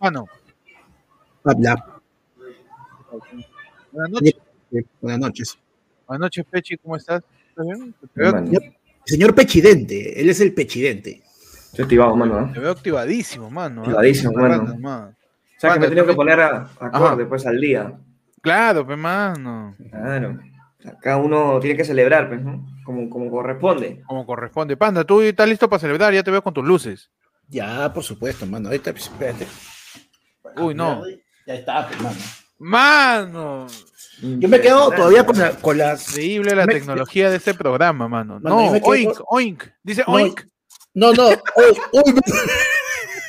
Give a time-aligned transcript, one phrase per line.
[0.00, 0.26] Mano.
[1.44, 2.00] Habla.
[3.92, 4.34] Buenas noches.
[5.00, 5.58] Buenas noches.
[6.06, 7.22] Buenas noches, Pechi, ¿cómo estás?
[7.48, 7.94] ¿Estás bien?
[9.04, 11.22] Señor Pechidente, él es el Pechidente.
[11.70, 12.40] Estoy activado, mano.
[12.40, 12.52] ¿no?
[12.52, 13.82] te veo activadísimo, mano.
[13.82, 13.84] ¿eh?
[13.84, 14.62] Activadísimo, mano.
[14.62, 15.08] Mano, mano.
[15.08, 17.16] O sea, que me he tenido que poner a, acorde Ajá.
[17.16, 17.98] después al día.
[18.40, 19.74] Claro, pues, mano.
[19.90, 20.38] Claro.
[20.78, 22.66] O sea, cada uno tiene que celebrar, pues, ¿no?
[22.84, 24.02] Como, como corresponde.
[24.06, 24.76] Como corresponde.
[24.76, 27.10] Panda, tú estás listo para celebrar, ya te veo con tus luces.
[27.48, 28.68] Ya, por supuesto, mano.
[28.68, 29.46] Ahorita, pues, espérate.
[30.56, 31.02] Uy, no.
[31.46, 32.16] Ya está, pues, mano.
[32.58, 33.66] Mano.
[34.20, 36.08] Yo me quedo todavía con, la- con las.
[36.10, 38.40] Increíble la Me- tecnología de este programa, mano.
[38.40, 39.64] No, quedo oink, oink.
[39.82, 40.42] Dice No, oink.
[40.94, 41.28] No, no.
[41.56, 42.14] uy, uy,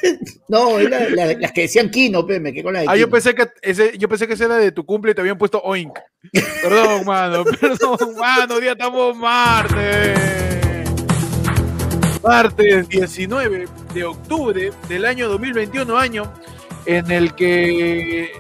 [0.48, 3.36] no, la- las que decían Kino, pe, me quedé con la de Ah, yo pensé
[3.36, 5.98] que ese, yo pensé que ese era de tu cumple y te habían puesto oink.
[6.64, 10.20] Perdón, mano, perdón, mano, día estamos martes.
[12.24, 16.34] Martes 19 de octubre del año 2021, año
[16.86, 18.32] en el que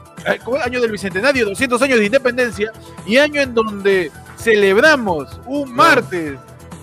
[0.43, 0.63] ¿cómo es?
[0.65, 2.71] año del bicentenario, 200 años de independencia
[3.05, 6.37] y año en donde celebramos un martes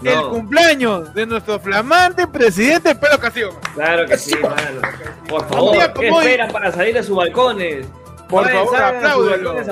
[0.05, 3.59] el cumpleaños de nuestro flamante presidente Pedro Castillo.
[3.75, 4.81] Claro que sí, mano.
[5.29, 7.87] Por Un favor, día ¿qué como hoy- esperan para salir de sus balcones?
[8.29, 9.13] Por Vayan, favor, salgan a a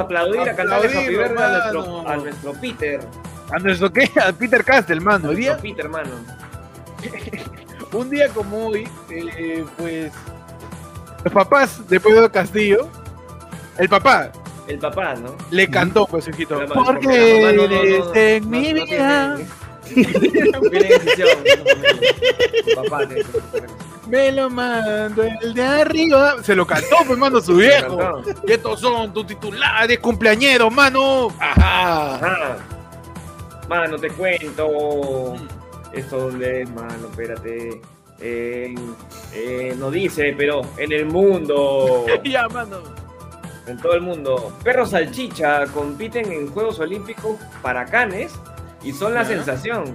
[0.02, 3.00] aplaudir, a Aplaudirlo, Birthday a nuestro, a nuestro Peter.
[3.52, 4.10] A nuestro qué?
[4.20, 5.28] A Peter Castle, mano.
[5.28, 6.10] Hoy día, Peter, mano.
[7.92, 10.12] un día como hoy, eh, pues
[11.24, 12.88] los papás de Pedro Castillo,
[13.78, 14.30] el papá
[14.68, 15.34] El papá, ¿no?
[15.50, 16.60] le cantó, pues, hijito.
[16.72, 19.46] Porque la mamá no- no- no- eres no- en mi vida, que-
[24.08, 26.36] me lo mando el de arriba.
[26.42, 28.22] Se lo cantó, pues, mano, su viejo.
[28.46, 31.28] Y estos son tus titulares cumpleañeros, mano.
[31.40, 32.16] Ajá.
[32.16, 32.56] Ajá.
[33.68, 35.36] Mano, te cuento.
[35.92, 37.80] Esto es, mano, espérate.
[38.26, 42.78] Eh, no dice, pero en el mundo, Ya, mano.
[43.66, 48.32] en todo el mundo, perros salchicha compiten en Juegos Olímpicos para canes
[48.82, 49.28] y son la Ya.
[49.28, 49.94] sensación.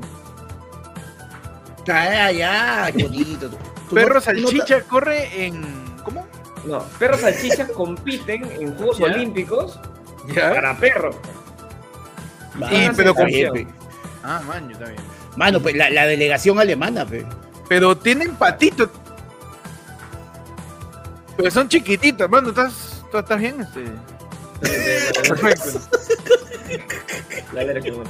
[1.85, 3.49] Ya, ya, qué bonito.
[3.89, 5.63] Tú Perro no- tú no salchicha corre en.
[6.03, 6.27] ¿Cómo?
[6.65, 9.05] No, perros salchicha compiten en Juegos Ya.
[9.05, 9.79] Olímpicos
[10.35, 10.53] Ya.
[10.53, 11.15] para perros.
[12.61, 13.27] Ah, pero con-.
[14.23, 15.01] Ah, man, está bien.
[15.35, 17.25] Mano, pues la, la delegación alemana, pe.
[17.69, 18.89] Pero tienen patitos.
[21.37, 22.49] Pero son chiquititos, mano.
[22.49, 23.61] ¿Estás, tú estás bien?
[23.61, 23.85] Este?
[25.29, 25.79] Perfecto.
[27.53, 28.09] La verdad que bueno.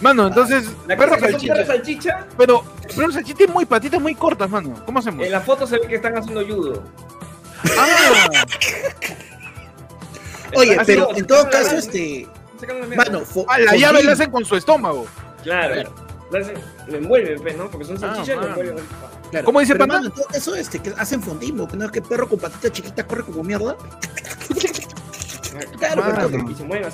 [0.00, 1.64] Mano, entonces, La perro salchicha.
[1.66, 2.62] salchicha, Pero,
[2.94, 4.74] pero salchicha tiene muy patitas muy cortas, mano.
[4.84, 5.24] ¿Cómo hacemos?
[5.24, 6.82] en la foto se ve que están haciendo judo.
[7.78, 8.44] Ah,
[10.56, 12.28] Oye, pero en todo caso, este.
[12.96, 15.06] Mano, fo- ah, la llave la hacen con su estómago.
[15.42, 15.94] Claro, Claro.
[16.88, 17.70] Lo, envuelven, pues, ¿no?
[17.70, 18.84] Porque son Ah, salchichas y lo envuelven.
[19.30, 20.00] Claro, ¿Cómo dice Panda?
[20.32, 23.42] caso, este, que hacen fondimo, que no es que perro con patita chiquita corre como
[23.42, 23.76] mierda.
[25.78, 26.28] Claro, Mano.
[26.30, 26.84] pero- Y se mueven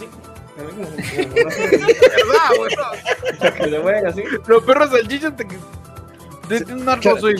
[4.07, 4.23] así.
[4.47, 5.47] Los perros salchichas te.
[6.49, 7.37] tienen un arco Chara, swing,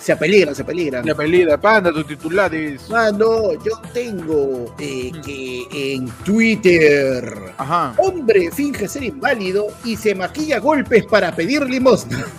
[0.00, 1.04] se apeligran, se apeligran.
[1.06, 2.88] La pelida, panda, tus titulares.
[2.88, 7.52] Mano, yo tengo eh, que en Twitter.
[7.58, 7.94] Ajá.
[7.98, 12.24] Hombre finge ser inválido y se maquilla a golpes para pedir limosna.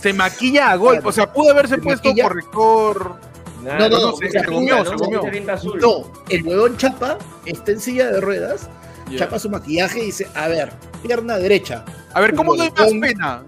[0.00, 1.06] Se maquilla a golpe.
[1.08, 2.28] O sea, pudo haberse Se puesto maquilla.
[2.28, 3.16] corrector.
[3.62, 5.22] No, no, no, no, se- se comió, no, se no, comió.
[5.30, 5.40] Se.
[5.78, 8.70] No, el huevón chapa, está en silla de ruedas,
[9.10, 9.18] Ya.
[9.18, 10.72] chapa su maquillaje y dice, a ver,
[11.02, 11.84] pierna derecha.
[12.14, 13.42] A ver, ¿cómo Un doy más pena?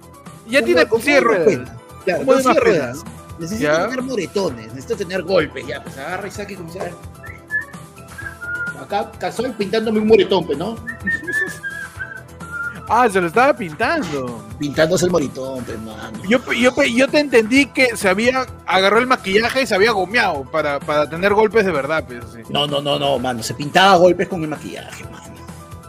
[0.47, 1.47] Ya tiene silla de ¿cómo ruedas.
[1.47, 1.79] pena?
[2.05, 3.05] Claro, ¿Cómo ruedas.
[3.39, 3.85] Necesita Ya.
[3.89, 6.91] tener moretones, necesita tener golpes, ya, pues agarra y saque como sea.
[8.81, 10.77] Acá Casual pintándome un moretón, pues, ¿no?
[12.89, 14.45] Ah, se lo estaba pintando.
[14.59, 16.19] Pintándose el moretón, pues, mano.
[16.29, 20.43] Yo, yo, yo te entendí que se había agarró el maquillaje y se había gomeado
[20.51, 22.41] para, para tener golpes de verdad, pues, sí.
[22.51, 25.23] No, no, no, no, mano, se pintaba golpes con el maquillaje, mano.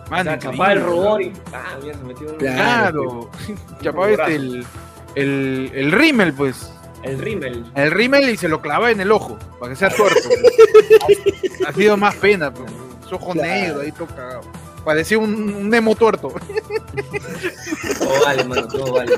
[0.06, 1.81] O Mano, sea, increíble, chapaba el rubor y ¡pam!
[1.86, 2.36] Ya se metió un...
[2.36, 3.30] Claro.
[3.31, 3.31] Claro.
[3.81, 4.66] Chapaba este, el,
[5.15, 6.71] el, el rímel, pues.
[7.04, 7.65] El rímel.
[7.75, 10.30] El rímel y se lo clavaba en el ojo, para que sea tuerto.
[10.30, 11.62] pues.
[11.68, 12.71] ha sido más pena, pues.
[13.10, 13.50] Su ojo Claro.
[13.50, 14.42] negro, ahí todo cagado.
[14.86, 16.30] Parecía un, un Nemo tuerto.
[18.00, 19.18] Todo vale, mano, todo vale.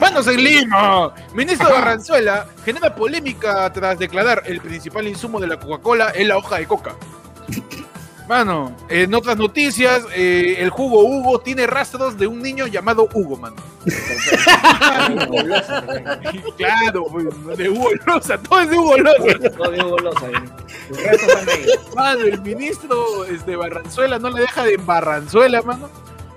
[0.00, 1.12] ¡Manos en Lima!
[1.34, 6.58] Ministro Barranzuela genera polémica tras declarar el principal insumo de la Coca-Cola es la hoja
[6.58, 6.94] de coca.
[8.28, 13.36] Mano, en otras noticias, eh, el jugo Hugo tiene rastros de un niño llamado Hugo,
[13.36, 13.56] mano.
[16.56, 17.06] Claro,
[17.56, 19.50] de Hugo Loza, todo es de Hugo Loza.
[19.56, 21.66] Todo de restos están ahí.
[21.94, 25.88] Mano, el ministro este, Barranzuela no le deja de Barranzuela, mano.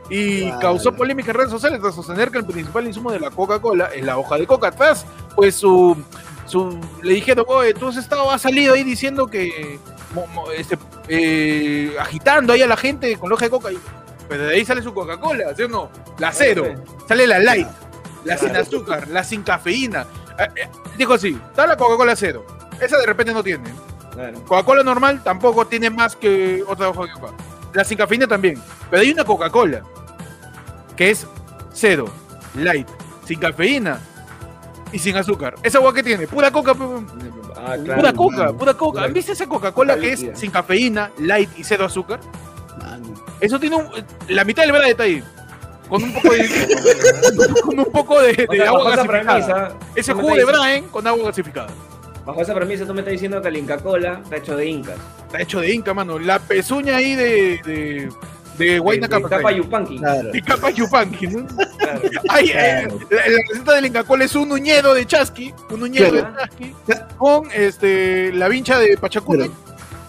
[0.10, 0.60] Y Claro.
[0.60, 4.04] causó polémica en redes sociales tras sostener que el principal insumo de la Coca-Cola es
[4.04, 4.72] la hoja de coca.
[4.72, 5.06] Tras,
[5.36, 5.98] pues su
[6.46, 9.80] su, le dijeron, oye, tú has estado, has salido ahí diciendo que,
[10.56, 10.78] este,
[11.08, 13.72] eh, agitando ahí a la gente con loja de coca.
[13.72, 13.80] y-
[14.28, 15.90] Pero de ahí sale su Coca-Cola, ¿sí o no?
[16.18, 16.66] La cero,
[17.08, 17.68] sale la light,
[18.24, 20.06] la sin azúcar, la sin cafeína.
[20.40, 22.46] Eh, eh, dijo así, está la Coca-Cola cero.
[22.82, 23.70] Esa de repente no tiene.
[24.48, 27.34] Coca-Cola normal tampoco tiene más que otra hoja de coca.
[27.74, 28.62] La sin cafeína también.
[28.90, 29.82] Pero hay una Coca-Cola
[30.96, 31.28] que es
[31.74, 32.06] cero,
[32.56, 32.88] light,
[33.26, 34.00] sin cafeína
[34.92, 35.56] y sin azúcar.
[35.62, 36.26] ¿Esa agua que tiene?
[36.28, 36.74] Pura coca.
[37.58, 38.58] Ah, Pura coca, mano.
[38.58, 39.04] pura coca.
[39.04, 42.20] ¿Han visto esa Coca-Cola que es sin cafeína, light y cero azúcar?
[42.82, 43.14] Mano.
[43.40, 43.90] Eso tiene un-
[44.30, 45.24] la mitad del verdad está ahí.
[45.90, 46.50] Con un poco de,
[47.64, 49.24] con un poco de, de O sea, agua gasificada.
[49.36, 51.68] premisa, Ese jugo de Braen con agua gasificada.
[52.26, 54.96] Bajo esa premisa, tú me estás diciendo que el Inca Cola está hecho de incas.
[55.28, 56.18] Está hecho de Inca, mano.
[56.18, 58.10] La pezuña ahí de, de,
[58.58, 59.38] de Huayna De- de Capa.
[59.38, 59.98] Capa Yupanqui.
[60.00, 60.32] Claro.
[60.32, 61.48] De Capa Yupanqui, ¿no?
[61.78, 62.02] Claro.
[62.40, 66.32] Eh, la, la receta del Inca Cola es un uñedo de chasqui, un uñedo Claro.
[66.32, 66.74] de chasqui,
[67.18, 69.50] con este, la vincha de Pachacute.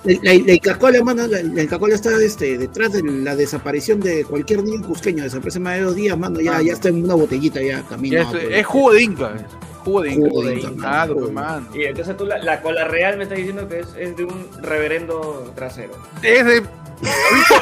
[0.05, 4.25] La, la, la Inca-Cola, mano, la, la Inca-Cola está este, detrás de la desaparición de
[4.25, 5.25] cualquier niño cusqueño.
[5.25, 6.41] Desaparece más de dos días, mano.
[6.41, 6.63] Ya, Ah.
[6.63, 8.23] ya está en una botellita, ya camino.
[8.23, 9.35] Ya es, es jugo de Inca.
[9.35, 9.43] es
[9.85, 10.29] Jugo de Inca.
[10.29, 11.63] Jugo de Inca.
[11.75, 14.47] Y entonces tú la, la cola real me estás diciendo que es, es de un
[14.63, 15.95] reverendo trasero.
[16.23, 16.63] Es de.
[17.03, 17.55] ¿Ha visto?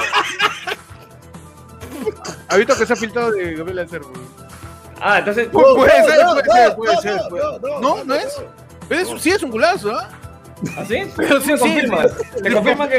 [2.49, 4.13] ¿Ha visto que se ha filtrado de Gabriel Alcerro?
[5.01, 5.51] Ah, entonces.
[5.51, 7.17] Pu- puede no, ser, no, puede no, ser, puede ser.
[7.17, 7.97] no, puede- no, no, ¿No?
[7.97, 8.43] no, ¿No es?
[8.89, 10.09] Pero es- sí es un culazo, ¿ah?
[10.79, 11.11] ¿Así?
[11.17, 12.43] Pero ¿Tú sí, me sí, sí.
[12.43, 12.99] ¿Te confirma que.?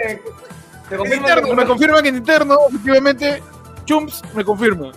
[0.89, 1.55] ¿Te En confirma interno, que.?
[1.55, 3.43] me confirman que en interno, efectivamente,
[3.85, 4.91] Chumps me confirma.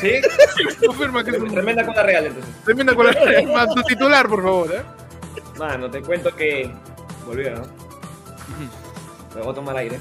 [0.00, 0.20] ¿Sí?
[0.80, 2.54] Me confirma que es un Tremenda cola real, entonces.
[2.64, 3.12] Termina con la
[3.52, 4.82] más tu titular, por favor, ¿eh?
[5.58, 6.72] Mano, te cuento que.
[7.26, 7.62] Volvió, ¿no?
[9.34, 9.98] Me voy a tomar aire.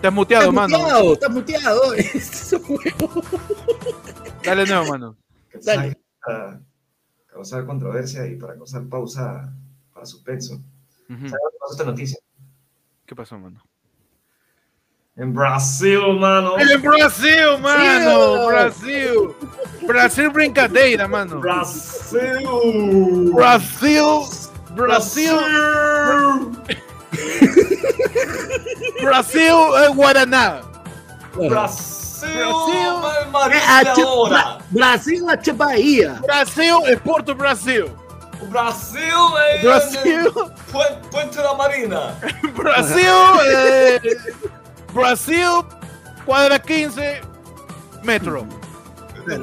[0.00, 0.78] Te has muteado, Estás mano.
[0.78, 1.94] muteado, estás muteado.
[1.94, 3.22] Es un juego.
[4.44, 5.16] Dale nuevo, mano.
[5.64, 6.00] Dale.
[6.24, 6.60] Para
[7.26, 9.52] causar controversia y para causar pausa
[9.92, 10.54] para suspenso.
[11.08, 11.28] Ujú.
[11.28, 12.18] ¿Sabes qué pasó esta noticia?
[13.08, 13.58] ¿Qué pasó, mano?
[15.16, 16.58] En Brasil, mano.
[16.58, 18.46] En Brasil, mano.
[18.48, 19.34] Brasil.
[19.86, 21.40] Brasil brincadeira, mano.
[21.40, 23.32] Brasil.
[23.34, 24.26] Brasil.
[24.72, 25.38] Brasil.
[29.00, 30.60] Brasil é Guaraná.
[31.34, 32.28] Brasil.
[34.70, 35.30] Brasil.
[35.30, 36.20] É Bahia.
[36.26, 37.90] Brasil é Porto Brasil.
[38.40, 39.58] O Brasil é.
[39.58, 40.32] Brasil.
[41.34, 42.16] Da Marina.
[42.54, 43.14] Brasil
[43.44, 44.00] é.
[44.92, 45.64] Brasil,
[46.24, 47.00] quadra 15,
[48.02, 48.46] metro.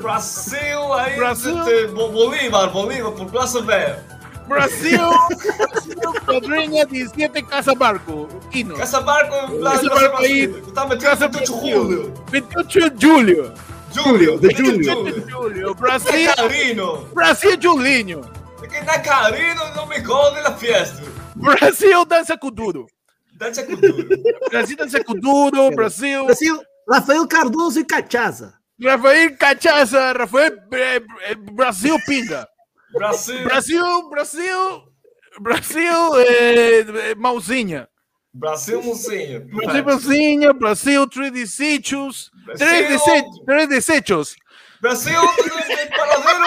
[0.02, 1.16] Brasil aí.
[1.16, 1.64] Brasil.
[1.64, 4.04] de- Bo- Bolívar, Bolívar, por Praça Velha.
[4.48, 5.00] Brasil,
[6.26, 8.28] quadrinha 17 Casa Barco.
[8.52, 8.76] Quino.
[8.76, 10.72] Casa Barco Esse barco aí, Brasil.
[10.74, 12.14] Tá metendo Casa 28 de julho.
[12.32, 13.54] 28 de julho.
[13.92, 15.22] Júlio, de 28 de julho.
[15.22, 15.70] de julho.
[15.72, 17.08] É Brasil, Carino.
[17.14, 18.22] Brasil Julinho.
[18.66, 21.04] Porque na Carino não me gole na festa.
[21.36, 22.88] Brasil dança com duro.
[23.38, 24.08] Dança cultura.
[24.50, 25.70] Brasil dança com duro.
[25.76, 26.26] Brasil.
[26.26, 28.56] Brasil, Rafael Cardoso e Cachaça.
[28.84, 30.14] Rafael Cachaça.
[30.14, 32.48] Rafael eh, eh, Brasil Pinga.
[32.92, 33.44] Brasil.
[33.44, 34.84] Brasil, Brasil.
[35.40, 36.80] Brasil eh,
[37.12, 37.88] eh, Mauzinha.
[38.34, 39.46] Brasil Mocinho.
[39.46, 40.54] Brasil Mauzinha.
[40.54, 42.32] Brasil Três Desechos.
[42.46, 42.68] Brasil.
[42.68, 44.36] Três, dese três desechos.
[44.82, 45.22] Brasil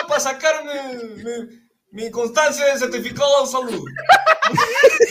[0.09, 3.85] para sacar mi, mi, constancia de certificado de salud.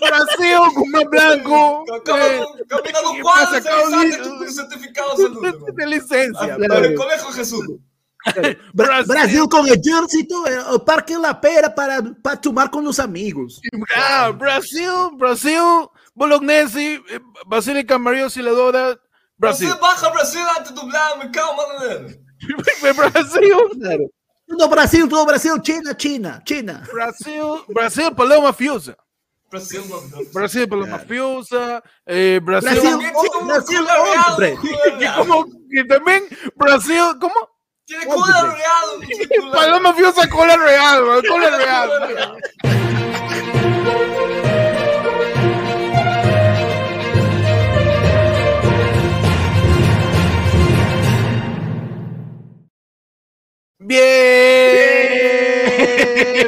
[0.00, 1.84] Brasil Gumã Blanco.
[1.88, 3.62] eh, Caminando ¿qué cuadros,
[4.22, 5.66] tu certificado de salud.
[5.74, 6.56] de licencia.
[6.68, 7.64] Para el colegio Jesús.
[8.26, 9.06] Bra- Brasil.
[9.06, 13.60] Brasil com exército, eh, o Parque La Pera para, para tomar com os amigos.
[13.96, 18.98] Ah, Brasil, Brasil, Bolognese, eh, Basílica María Auxiliadora,
[19.38, 19.68] Brasil.
[19.68, 21.62] Brasil baja Brasil antes de doblar mi calma.
[22.94, 24.10] Brasil, Claro.
[24.50, 26.82] Todo Brasil, todo Brasil, China, China, China.
[26.92, 28.96] Brasil, Brasil, Paloma Fiusa.
[29.48, 29.82] Brasil.
[30.32, 32.80] Brasil, Paloma Fiusa, eh, Brasil.
[32.80, 33.86] Brasil, un Brasil,
[34.28, 34.58] hombre.
[35.16, 36.24] como que también
[36.56, 37.34] Brasil, ¿cómo?
[37.84, 39.52] Tiene culo real.
[39.52, 42.36] Paloma Fiusa, cola real, cola real.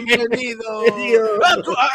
[0.03, 0.63] Bem-vindo!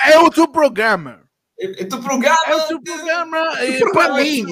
[0.05, 1.21] É o teu programa.
[1.57, 2.37] É o teu programa.
[2.47, 3.37] É o teu programa.
[3.61, 4.45] É para mim.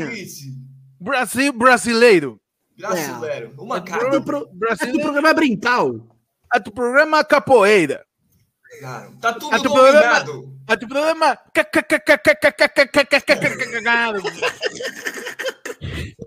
[0.98, 2.40] Brasil brasileiro.
[2.78, 3.54] Brasileiro.
[3.58, 3.62] É.
[3.62, 4.16] Uma cara.
[4.16, 5.00] É o pro, brasileiro.
[5.00, 6.08] É programa brincal.
[6.54, 8.06] É o programa capoeira.
[8.80, 9.18] Claro.
[9.20, 10.56] Tá tudo é nomeado.
[10.66, 11.38] É o programa.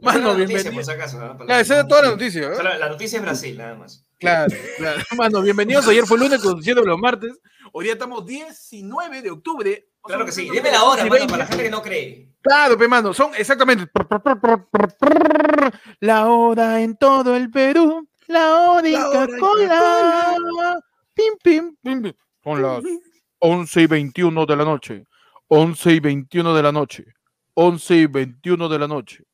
[0.02, 0.80] Mano, bienvenido.
[0.80, 2.50] Esa era toda la noticia.
[2.62, 4.07] La noticia es Brasil, nada más.
[4.18, 5.00] Claro, claro.
[5.16, 5.86] Mano, bienvenidos.
[5.88, 7.38] Ayer fue lunes, conduciendo los martes.
[7.72, 9.88] Hoy día estamos 19 de octubre.
[10.02, 10.48] Claro que sí.
[10.50, 11.26] Dime la hora, mano, 11:20.
[11.26, 12.32] para la gente que no cree.
[12.40, 13.90] Claro, pe mano, son exactamente
[16.00, 18.94] la hora en todo el Perú, la hora en
[19.38, 20.80] Coca-Cola.
[21.14, 22.12] Pim, pim, pim, pim.
[22.42, 22.82] Son las
[23.40, 25.04] 11 y 21 de la noche.
[25.48, 27.04] 11 y 21 de la noche.
[27.54, 29.24] 11 y 21 de la noche.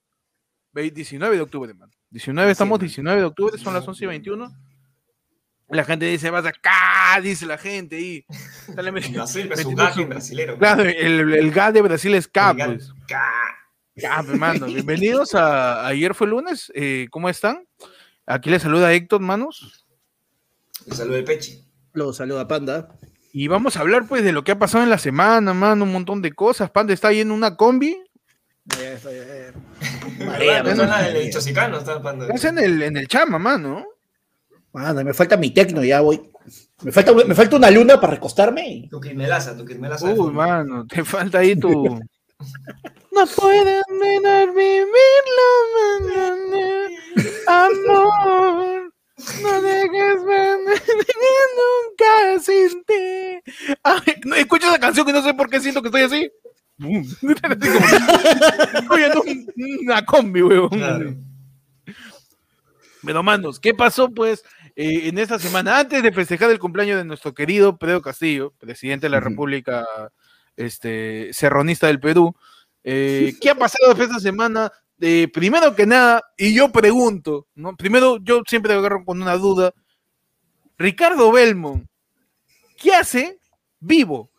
[0.72, 1.90] Ve- 19 de octubre, man.
[2.10, 4.50] 19, estamos 19 de octubre, son las 11 y 21.
[5.68, 7.98] La gente dice, vas acá, dice la gente.
[8.00, 8.24] Y,
[8.68, 9.24] Dale, me- metiendo
[9.76, 10.58] gaje su- brasilero.
[10.58, 12.92] Claro, el, el gas de Brasil es K, El gas- pues.
[13.08, 13.56] Ca-
[13.96, 16.70] Ya, pues, mano, bienvenidos a Ayer fue lunes.
[16.74, 17.66] eh, ¿Cómo están?
[18.26, 19.86] Aquí les saluda Héctor, manos.
[20.86, 21.64] Un saludo del Pechi.
[21.92, 22.88] Lo saluda Panda.
[23.32, 25.92] Y vamos a hablar, pues, de lo que ha pasado en la semana, mano, un
[25.92, 26.70] montón de cosas.
[26.70, 27.96] Panda está ahí en una combi.
[31.70, 32.24] No está pando.
[32.26, 33.38] Estás en el, en el chama,
[34.74, 35.02] mano.
[35.04, 36.20] Me falta mi tecno, ya voy.
[36.82, 38.88] Me falta, me falta una luna para recostarme.
[38.90, 40.12] Tu quismelaza, tu quismelaza.
[40.12, 41.98] Uy, mano, te falta ahí tu...
[43.12, 46.88] No pueden menos vivirlo, mañana,
[47.46, 48.92] amor.
[49.40, 50.82] No dejes venir
[51.56, 53.40] nunca sin ti.
[53.84, 56.30] Ay, no, escucho esa canción que no sé por qué siento que estoy así.
[56.78, 56.88] En
[59.16, 59.46] un-
[59.84, 60.68] una combi, weón.
[60.70, 61.14] Claro.
[63.04, 64.42] Pero, manos, ¿qué pasó, pues,
[64.76, 65.78] eh, en esta semana?
[65.78, 69.20] Antes de festejar el cumpleaños de nuestro querido Pedro Castillo, presidente de la.
[69.20, 69.84] República
[70.56, 72.34] este, Serronista del Perú,
[72.82, 74.70] eh, ¿qué ha pasado esta semana?
[75.00, 77.76] Eh, primero que nada, y yo pregunto, ¿no?
[77.76, 79.72] Primero, yo siempre agarro con una duda.
[80.76, 81.86] Ricardo Belmont,
[82.76, 83.38] ¿qué hace
[83.80, 84.30] vivo?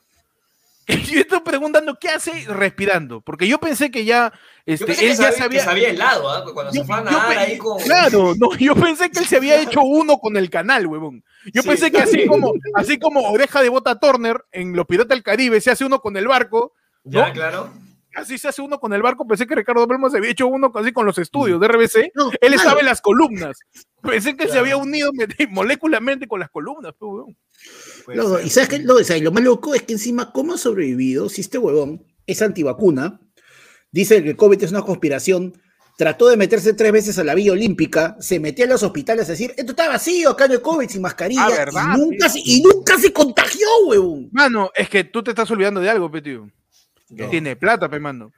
[1.16, 3.22] Yo estoy preguntando, ¿qué hace respirando?
[3.22, 4.32] Porque yo pensé que ya,
[4.68, 6.44] Yo este, pensé que él ya sabía, que sabía helado, ¿ah?
[6.54, 7.80] Cuando Yo- se fue a nadar ahí con.
[7.82, 11.24] Claro, no, yo pensé que él se había hecho uno con el canal, huevón.
[11.54, 15.10] Yo Sí, pensé que así como, así como Oreja de Bota Turner en Los Piratas
[15.10, 16.74] del Caribe se hace uno con el barco,
[17.04, 17.72] Ya, claro.
[18.16, 19.26] así se hace uno con el barco.
[19.28, 22.12] Pensé que Ricardo Belmo se había hecho uno así con los estudios de RBC.
[22.14, 23.58] No, Él mano, estaba en las columnas.
[24.04, 24.62] Pensé que se Claro.
[24.62, 25.12] había unido
[25.50, 27.38] molécularmente con las columnas, pues, huevón.
[28.06, 28.46] Puede Loco, ser.
[28.46, 28.80] y sabes qué?
[28.80, 32.06] lo, o sea, lo más loco es que encima, ¿cómo ha sobrevivido si este huevón
[32.28, 33.20] es antivacuna?
[33.92, 35.60] Dice que el COVID es una conspiración.
[35.98, 39.32] Trató de meterse tres veces a la Vía Olímpica, se metió a los hospitales a
[39.32, 41.84] decir, esto está vacío, acá no hay COVID sin mascarilla, Ah, ¿verdad?
[41.96, 44.28] y, nunca se, y nunca se contagió, huevón.
[44.34, 46.52] Mano, es que tú te estás olvidando de algo, pe, tío.
[47.08, 47.30] Que No.
[47.30, 48.34] tiene plata, pe, mano.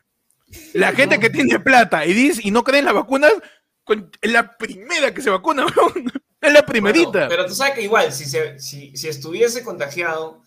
[0.73, 3.33] La gente que tiene plata y dice y no cree en las vacunas,
[3.83, 6.11] con- es la primera que se vacuna, weón.
[6.41, 7.09] Es la primerita.
[7.11, 10.41] Bueno, pero tú sabes que igual, si, se, si, si estuviese contagiado,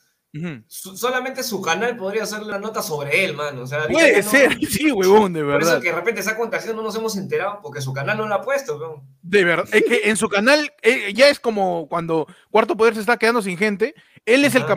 [0.69, 3.63] su- solamente su canal podría hacer una nota sobre él, mano.
[3.63, 5.73] O sea, Puede no- ser, sí, huevón, de Por verdad.
[5.75, 8.35] eso que de repente esa contagiado no nos hemos enterado porque su canal no lo
[8.37, 9.03] ha puesto, weón.
[9.23, 9.69] De verdad.
[9.73, 13.43] Es que en su canal eh, ya es como cuando Cuarto Poder se está quedando
[13.43, 13.95] sin gente.
[14.25, 14.69] Él es el Ajá.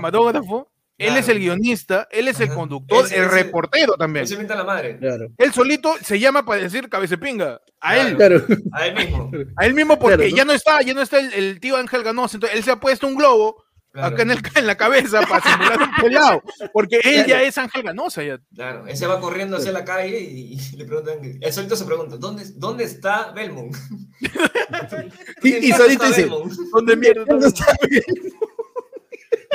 [1.08, 4.24] Él es el guionista, él es el conductor, Ese- el ese- reportero también.
[4.24, 4.98] Él se la madre.
[4.98, 5.28] Claro.
[5.38, 7.62] Él solito se llama para decir cabecepinga.
[7.80, 8.16] A él.
[8.16, 8.44] Claro.
[8.72, 9.32] A él mismo.
[9.58, 10.38] A él mismo porque Claro, ¿no?
[10.38, 12.80] ya no está, ya no está el, el tío Ángel Ganosa, entonces él se ha
[12.80, 14.08] puesto un globo Claro.
[14.16, 16.42] acá en, el- en la cabeza para simular un pelado,
[16.74, 17.44] porque él ya Claro.
[17.46, 18.40] es Ángel Ganosa ya.
[18.56, 21.86] Claro, él se va corriendo hacia la calle y, y le preguntan, él solito se
[21.86, 23.76] pregunta, ¿dónde, dónde está Belmont?
[25.44, 26.54] Y- ¿Dónde y está solito dice, Belmont?
[26.74, 27.26] ¿Dónde mierda?
[27.26, 27.66] ¿Dónde está?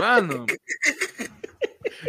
[0.01, 0.47] Mano.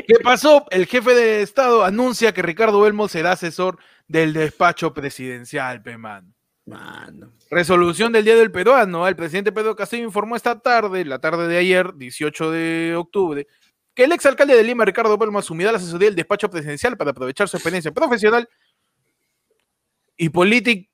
[0.10, 0.66] ¿Qué pasó?
[0.72, 6.34] El jefe de Estado anuncia que Ricardo Belmo será asesor del despacho presidencial, pe mano.
[6.66, 7.32] Mano.
[7.52, 9.08] Resolución del Día del Peruano.
[9.08, 13.46] El presidente Pedro Castillo informó esta tarde, la tarde de ayer, 18 de octubre,
[13.94, 17.48] que el exalcalde de Lima, Ricardo Belmo, asumirá la asesoría del despacho presidencial para aprovechar
[17.48, 18.50] su experiencia profesional
[20.18, 20.89] y política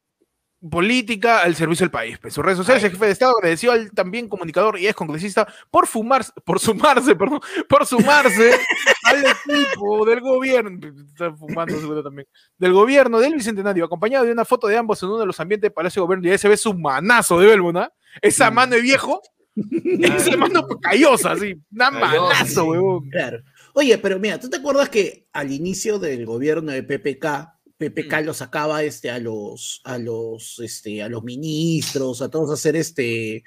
[0.69, 2.17] política al servicio del país.
[2.23, 5.47] En sus redes sociales, el jefe de Estado agradeció al también comunicador y ex congresista
[5.69, 8.51] por fumar, por sumarse, perdón, por sumarse
[9.03, 14.45] al equipo del gobierno, está fumando seguro también, del gobierno del Bicentenario, acompañado de una
[14.45, 16.49] foto de ambos en uno de los ambientes del Palacio de Gobierno, y ahí se
[16.49, 17.93] ve su manazo de Belmont, ¿ah?
[18.21, 19.21] Esa mano de viejo,
[20.01, 23.09] esa mano callosa, así, una manazo, huevón.
[23.09, 23.39] Claro.
[23.73, 28.33] Oye, pero mira, ¿tú te acuerdas que al inicio del gobierno de PPK, PPK lo
[28.33, 33.43] sacaba este, a los, a los, este, a los ministros, a todos a hacer este,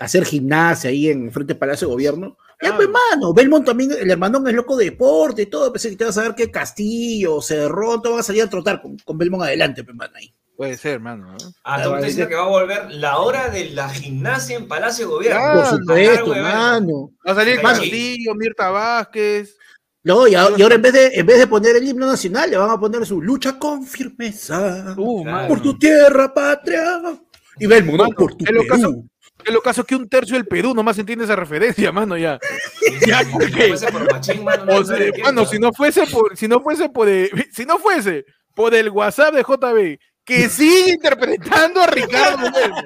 [0.00, 2.36] a hacer gimnasia ahí en frente al Palacio de Gobierno?
[2.60, 5.96] Ya, pues, mano, Belmont también, el hermanón es loco de deporte y todo, pensé que
[5.96, 9.18] te vas a ver que Castillo, Cerrón, te van a salir a trotar con, con
[9.18, 10.32] Belmont adelante, pues, mano, ahí.
[10.56, 11.32] Puede ser, mano.
[11.32, 11.38] ¿no?
[11.64, 15.12] Ah, tú dices que va a volver la hora de la gimnasia en Palacio de
[15.12, 15.40] Gobierno.
[15.40, 17.10] Claro, Por supuesto, mano.
[17.26, 17.60] Va a salir.
[17.60, 19.56] Castillo, Mirta Vázquez.
[20.04, 22.50] No, y, a- y ahora en vez, de, en vez de poner el himno nacional,
[22.50, 27.00] le van a poner su lucha con firmeza Uh, por tu tierra, patria.
[27.58, 28.68] Y Belmo, no, Mano, por tu es lo Perú.
[28.74, 29.04] caso-
[29.44, 32.38] Es lo caso que un tercio del Perú nomás entiende esa referencia, mano, ya.
[33.06, 33.68] Ya, ¿por qué?
[33.68, 35.46] fuese por machín, mano, no O sea, mano, ¿no?
[35.46, 37.08] si no fuese por, si no fuese por,
[37.52, 42.76] si no fuese por el WhatsApp de JB, que sigue interpretando a Ricardo Belmo,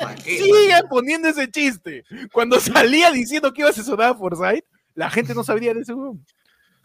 [0.00, 2.04] ¿Pa' qué, sigue poniendo ese chiste.
[2.32, 4.64] Cuando salía diciendo que iba a asesorar a Forsyth,
[4.94, 5.92] la gente no sabría de ese.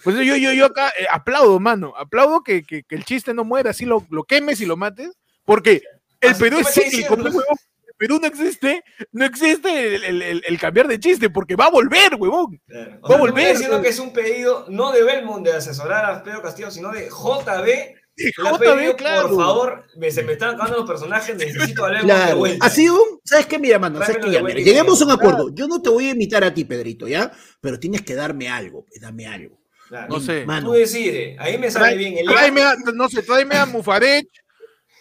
[0.04, 1.94] Pues yo, yo, yo acá eh, aplaudo, mano.
[1.98, 5.12] Aplaudo que, que- que el chiste no muera, así lo, lo quemes y lo mates,
[5.46, 5.82] porque
[6.20, 7.16] el Así Perú es cíclico.
[7.16, 11.66] El Perú no existe, no existe el, el- el- el cambiar de chiste, porque va
[11.66, 12.60] a volver, huevón.
[12.68, 13.00] Claro.
[13.02, 16.24] Va a volver, estás diciendo que es un pedido no de Belmont de asesorar a
[16.24, 17.96] Pedro Castillo, sino de JB.
[18.18, 19.30] JB, pedido, claro.
[19.30, 22.66] por favor, me, se me están acabando los personajes, necesito a Belmont de Claro, vuelta.
[22.66, 23.58] ha sido un, ¿sabes qué?
[23.58, 24.32] Mira, mano, ¿sabes qué?
[24.32, 25.50] Ya, mira, lleguemos a un acuerdo.
[25.54, 27.32] Yo no te voy a imitar a ti, Pedrito, ¿ya?
[27.62, 29.62] Pero tienes que darme algo, pues, dame algo.
[29.92, 30.08] Claro.
[30.08, 30.46] No sé.
[30.46, 33.66] Mano, Tú decides, ahí me sale Trae- bien el Tráeme a, no sé, tráeme a
[33.66, 34.26] Mufarech,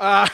[0.00, 0.26] a,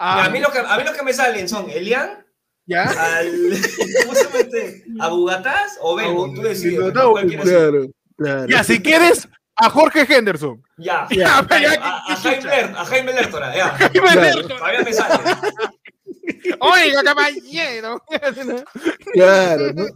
[0.00, 2.26] a- a, mí los que, a mí los que me salen son Elian,
[2.66, 2.82] ¿ya?
[2.90, 3.30] al,
[4.02, 4.84] ¿cómo se llama este?
[4.98, 6.34] ¿A Bugatás o Belmont?
[6.34, 6.92] Tú decides.
[6.92, 7.08] ¿no?
[7.10, 7.56] o ¿Cuál quieres ser?
[7.70, 7.86] claro,
[8.16, 8.46] claro.
[8.48, 10.60] Ya, si quieres, a Jorge Henderson.
[10.76, 13.76] Ya, Ya, ya, ya, a, a Jaime a Jaime Lertora, ya.
[13.92, 14.48] Claro.
[14.48, 15.22] Todavía me sale.
[16.58, 18.02] Oiga, caballero.
[19.12, 19.86] Claro, ¿no?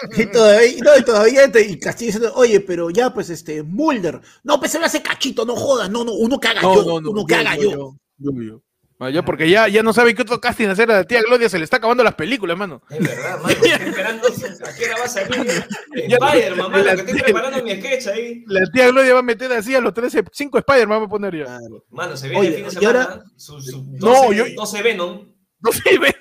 [0.16, 4.20] Y todavía, no, y todavía te- y Castillo diciendo, oye, pero ya, pues, este, Mulder.
[4.44, 7.24] No, pues se lo hace cachito, no jodas, no, no, uno que haga yo, uno
[7.26, 7.96] que haga yo.
[8.18, 8.62] yo, yo.
[8.98, 11.48] Ah, ya, porque ya, ya no sabe qué otro casting hacer a la tía Gloria,
[11.48, 12.82] se le está acabando las películas, mano.
[12.88, 13.48] Es verdad, mano.
[13.48, 15.46] Estoy esperando a qué hora va a salir
[15.92, 18.44] Spider-Man, mano, que estoy preparando mi sketch ahí.
[18.46, 21.36] La tía Gloria va a meter así a los 13, 5 Spider-Man va a poner
[21.36, 21.44] ya.
[21.46, 21.84] Claro.
[21.90, 23.24] Mano, se viene Oye, el fin de y ahora- semana.
[23.36, 25.32] Su, su No, 12, yo- 12 Venom.
[25.64, 26.12] No sé, ven,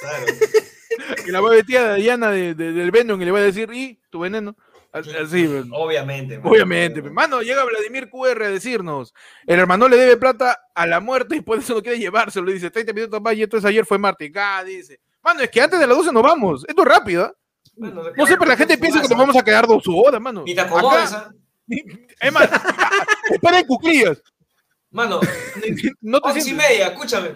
[0.00, 0.26] Claro.
[1.24, 3.42] Que la va a meter a Diana de, de- del Venom y le va a
[3.42, 4.56] decir, ¿y tu veneno?
[4.92, 5.70] Así, ven.
[5.72, 6.38] Obviamente.
[6.38, 6.50] mano.
[6.50, 9.12] Obviamente, mano, llega Vladimir QR a decirnos,
[9.44, 12.70] el hermano le debe plata a la muerte y por eso no quiere llevárselo, dice,
[12.70, 15.86] 30 minutos más y entonces ayer fue martes, ah, dice, mano, es que antes de
[15.88, 17.34] las 12 nos vamos, esto es rápido, ¿ah?
[17.76, 20.44] Mano, no sé, pero la gente piensa que nos vamos a quedar dos horas, mano.
[20.46, 21.34] Ni te acomodes, Acá- ¿ah?
[22.20, 22.48] Es más,
[23.32, 24.22] espera en cuclillas,
[24.94, 25.18] Mano,
[26.02, 26.68] no te once y sientes.
[26.70, 27.30] media, escúchame.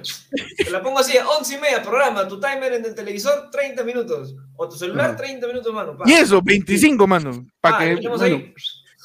[0.56, 4.36] Te la pongo así, once y media, programa, tu timer en el televisor, 30 minutos.
[4.56, 5.96] O tu celular, 30 minutos, mano.
[5.96, 6.04] pa.
[6.08, 8.08] Y eso, 25, mano, para Ah, que...
[8.08, 8.54] bueno, ahí.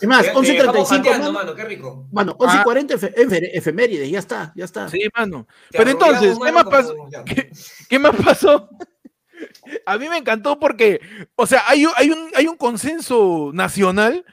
[0.01, 1.39] Es más, Te- te dejamos 11.35, jateando, mano.
[1.45, 2.07] mano, qué rico.
[2.11, 4.87] Mano, 11.40 efe- efe- efemérides, ya está, ya está.
[4.89, 5.47] Sí, mano.
[5.71, 6.95] Te Pero entonces, ¿qué mano, más pasó?
[7.25, 7.49] ¿Qué,
[7.89, 8.69] qué más pasó?
[9.85, 10.99] A mí me encantó porque,
[11.35, 14.23] o sea, hay, un- hay, un, hay un consenso nacional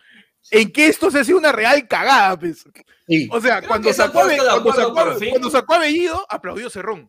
[0.50, 2.64] en que esto se ha sido una real cagada, pues.
[3.06, 4.72] Sí, O sea, Creo cuando sacó, cuando, acuerdo
[5.12, 5.30] sacó, fin.
[5.30, 7.08] cuando sacó a Bellido, aplaudió Cerrón.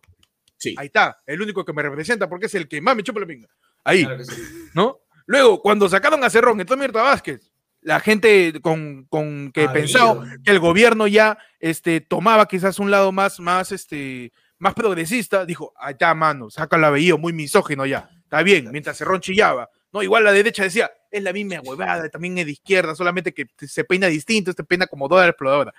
[0.58, 0.76] sí.
[0.78, 3.26] Ahí está, el único que me representa porque es el que más me chupa la
[3.28, 3.48] pinga.
[3.84, 4.42] Ahí, Claro que sí.
[4.74, 5.00] ¿no?
[5.28, 7.52] Luego, cuando sacaron a Cerrón, entonces Mirta Vázquez,
[7.82, 10.38] la gente con, con que Ha pensaba habido.
[10.44, 15.74] que el gobierno ya este, tomaba quizás un lado más, más, este, más progresista, dijo,
[15.78, 19.70] ahí está, mano, sácalo a Bellido, muy misógino ya, está bien, mientras Cerrón chillaba.
[19.94, 23.48] No, igual la derecha decía, es la misma huevada, también es de izquierda, solamente que
[23.68, 25.74] se peina distinto, este peina como Dora la exploradora.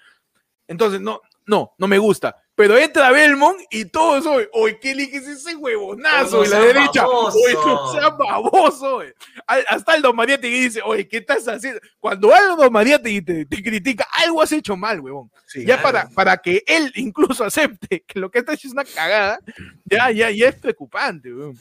[0.68, 2.36] Entonces, no, no, no me gusta.
[2.54, 6.38] Pero entra Belmont y todos hoy, oye, ¿qué eliges ese huevonazo?
[6.38, 7.38] No y la derecha, baboso.
[7.38, 8.96] oye, no seas baboso.
[8.96, 9.14] oye".
[9.46, 11.80] Hasta el Don Mariátegui dice, oye, ¿qué estás haciendo?
[11.98, 15.30] Cuando algo Don Mariátegui te, te critica, algo has hecho mal, huevón.
[15.46, 15.60] sí.
[15.64, 15.82] Ya Claro.
[15.82, 19.40] para, para que él incluso acepte que lo que está hecho es una cagada,
[19.86, 21.58] ya, ya, ya es preocupante, huevón.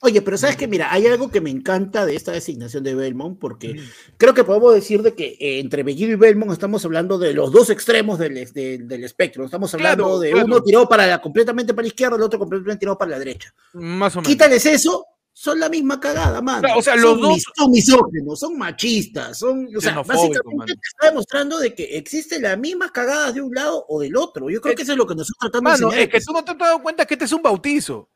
[0.00, 3.38] Oye, pero sabes que, mira, hay algo que me encanta de esta designación de Belmont,
[3.38, 3.80] porque
[4.16, 7.50] creo que podemos decir de que eh, entre Bellido y Belmont estamos hablando de los
[7.50, 9.44] dos extremos del, es- del- espectro.
[9.44, 10.46] Estamos hablando Claro, de claro.
[10.46, 13.52] uno tirado para la, completamente para la izquierda, el otro completamente tirado para la derecha.
[13.72, 14.28] Más o menos.
[14.28, 16.62] Quítales eso, son la misma cagada, mano.
[16.62, 20.44] Claro, o sea, son, los dos- mis- son misógenos, son machistas, son, o sea, básicamente
[20.56, 20.66] mano.
[20.66, 24.48] te está demostrando de que existen las mismas cagadas de un lado o del otro.
[24.50, 26.08] Yo creo que eso es lo que nos está tratando de Mano, enseñar.
[26.08, 28.08] es que tú no te has dado cuenta que este es un bautizo.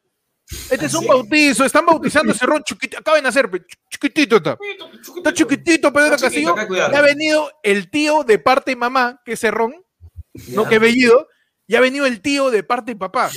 [0.71, 4.59] Este es ¿Ah, un bautizo, están bautizando ese ron chiquitito, acaba de ch- chiquitito está.
[5.17, 6.55] Está chiquitito Pedro Está Castillo.
[6.59, 9.75] chiquito, ha venido el tío de parte de mamá, que es Cerrón,
[10.49, 11.29] no que Bellido,
[11.67, 13.31] y ha venido el tío de parte de papá,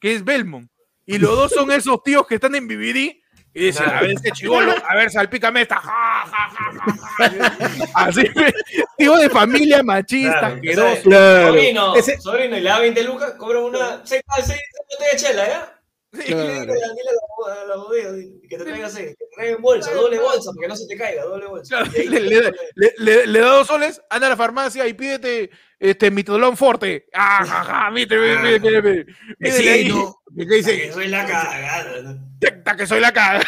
[0.00, 0.68] que es Belmont.
[1.06, 3.22] Y los dos son esos tíos que están en Vivirí
[3.54, 5.76] y dicen, a ver este chivolo, a ver, salpícame esta.
[5.76, 6.72] ja, ja, ja,
[7.18, 7.88] ja, ja.
[7.94, 8.22] Así,
[8.98, 11.46] tío de familia machista, Claro, asqueroso.
[11.48, 14.48] Sobrino, Ese- sobrino, y le da 20 lucas, cobra una 6 botellas
[15.12, 15.75] de chela, ¿ya?
[16.12, 16.72] Claro.
[16.72, 21.24] A que te traiga seis, que te bolsa, doble bolsa, porque no se te caiga,
[21.24, 21.76] doble bolsa.
[21.76, 24.86] Claro, Y ahí- le, le- le- le- le da dos soles, anda a la farmacia
[24.86, 27.06] y pídete este mitolón forte.
[27.12, 31.26] Ah, ja, ja, viste, viste, viste, viste, pídele ahí, Vecino, le Que dice, soy la
[31.26, 32.28] cagada, ¿no?
[32.40, 33.40] "Tecta, que soy la cara.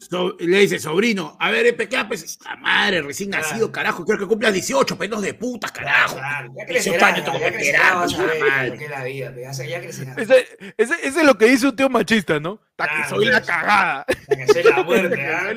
[0.00, 4.26] So- le dice, sobrino, a ver, PK, pues, la madre, recién nacido, carajo, quiero que
[4.26, 6.16] cumplas 18, pedos de putas, carajo.
[6.16, 9.78] Claro, ya 18 crecerá, años tengo ya que esperar, ya ya.
[10.16, 12.60] Ese, ese, ese es lo que dice un tío machista, ¿no?
[12.76, 13.46] Ta que Claro, soy la pues.
[13.46, 14.06] cagada.
[14.30, 15.48] Que soy la muerte, ¿ah?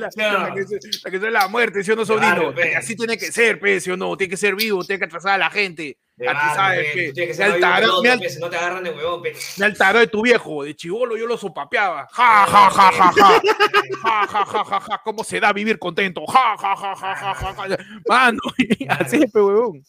[1.09, 2.77] que soy- la muerte, ¿sí o no, Claro, sobrino?
[2.77, 4.15] así tiene que ser, pe, ¿sí o no?
[4.17, 5.97] Tiene que ser vivo, tiene que atrasar a la gente.
[6.15, 7.07] De Aquí barro, sabes, pe, pe.
[7.07, 9.33] tú Tienes que ser el al- pe, si no te agarran de huevón, pe.
[9.57, 12.07] Me altaró de tu viejo, de chivolo yo lo sopapeaba.
[12.13, 13.41] Ja, ja, ja, ja, ja.
[14.03, 15.01] Ja, ja, ja, ja, ja.
[15.03, 16.25] ¿Cómo se da vivir contento?
[16.27, 17.77] Ja, ja, ja, ja, ja, ja, ja.
[18.07, 18.39] Mano,
[18.89, 19.83] así es, pe, huevón.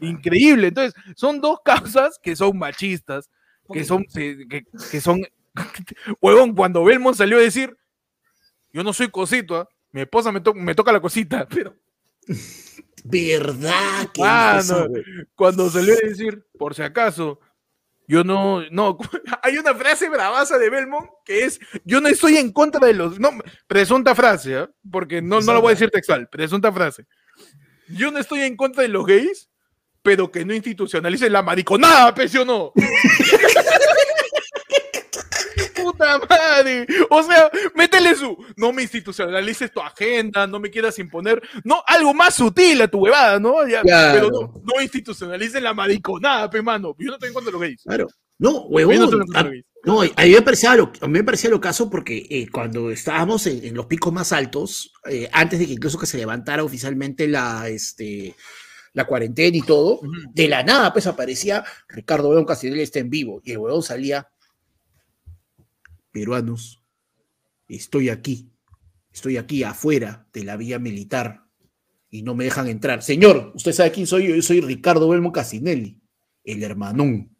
[0.00, 0.68] Increíble.
[0.68, 3.28] Entonces, son dos causas que son machistas,
[3.72, 5.20] que son, que, que son,
[6.20, 7.76] huevón, cuando Belmont salió a decir,
[8.72, 9.68] yo no soy cosito, ¿ah?
[9.92, 11.74] mi esposa me, to- me toca la cosita, pero
[13.04, 14.86] ¿Verdad que Ah, no.
[15.34, 17.40] cuando salió a decir, por si acaso,
[18.06, 18.98] yo no, no,
[19.42, 23.18] hay una frase bravaza de Belmont que es, yo no estoy en contra de los,
[23.20, 23.30] no,
[23.66, 24.70] presunta frase, ¿ah?
[24.90, 27.06] porque no, no la voy a decir textual, presunta frase.
[27.88, 29.48] Yo no estoy en contra de los gays,
[30.02, 32.72] pero que no institucionalicen la mariconada, pese o no.
[36.00, 36.86] Puta madre.
[37.10, 38.36] O sea, métele su.
[38.56, 41.42] No me institucionalices tu agenda, no me quieras imponer.
[41.64, 43.66] No, algo más sutil a tu huevada, ¿no?
[43.68, 44.14] Ya, Claro.
[44.14, 46.94] Pero no, no institucionalicen la mariconada, pe mano.
[46.98, 47.82] Yo no estoy en contra de los gays.
[47.82, 48.08] Claro.
[48.38, 48.94] No, Yo no huevón.
[48.94, 49.64] estoy en contra a- de los gays.
[49.82, 52.90] No, a mí me parecía lo, a mí me parecía lo caso porque eh, cuando
[52.90, 56.62] estábamos en, en los picos más altos, eh, antes de que incluso que se levantara
[56.62, 58.34] oficialmente la, este,
[58.92, 60.00] la cuarentena y todo,
[60.34, 64.28] de la nada pues aparecía Ricardo León Castellel está en vivo y el huevón salía,
[66.10, 66.82] peruanos,
[67.68, 68.50] estoy aquí,
[69.12, 71.44] estoy aquí afuera de la vía militar
[72.10, 73.02] y no me dejan entrar.
[73.02, 76.00] Señor, usted sabe quién soy yo, yo soy Ricardo Belmo Casinelli,
[76.44, 77.36] el hermanón.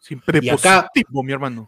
[0.00, 1.66] Sin Y acá- mi hermano.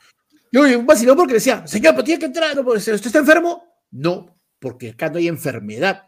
[0.52, 2.62] Yo un vacilón porque decía, señor, pero tiene que entrar, ¿no?
[2.70, 3.62] ¿usted está enfermo?
[3.90, 6.04] No, porque acá no hay enfermedad.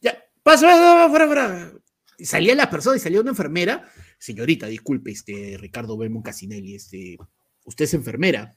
[0.00, 1.72] Ya, pasa, fuera, fuera.
[2.18, 3.88] Y salían las personas y salía una enfermera.
[4.18, 7.18] Señorita, disculpe, este, Ricardo Belmont Casinelli, este,
[7.64, 8.56] usted es enfermera.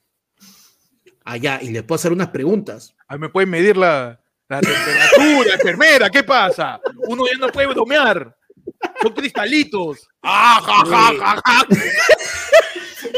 [1.29, 2.95] Allá, y le puedo hacer unas preguntas.
[3.07, 6.79] Ahí me pueden medir la, la temperatura, enfermera, ¿qué pasa?
[7.07, 8.33] Uno ya no puede bromear.
[9.01, 10.07] Son cristalitos.
[10.23, 11.67] Ah, ja, ja, ja, ja.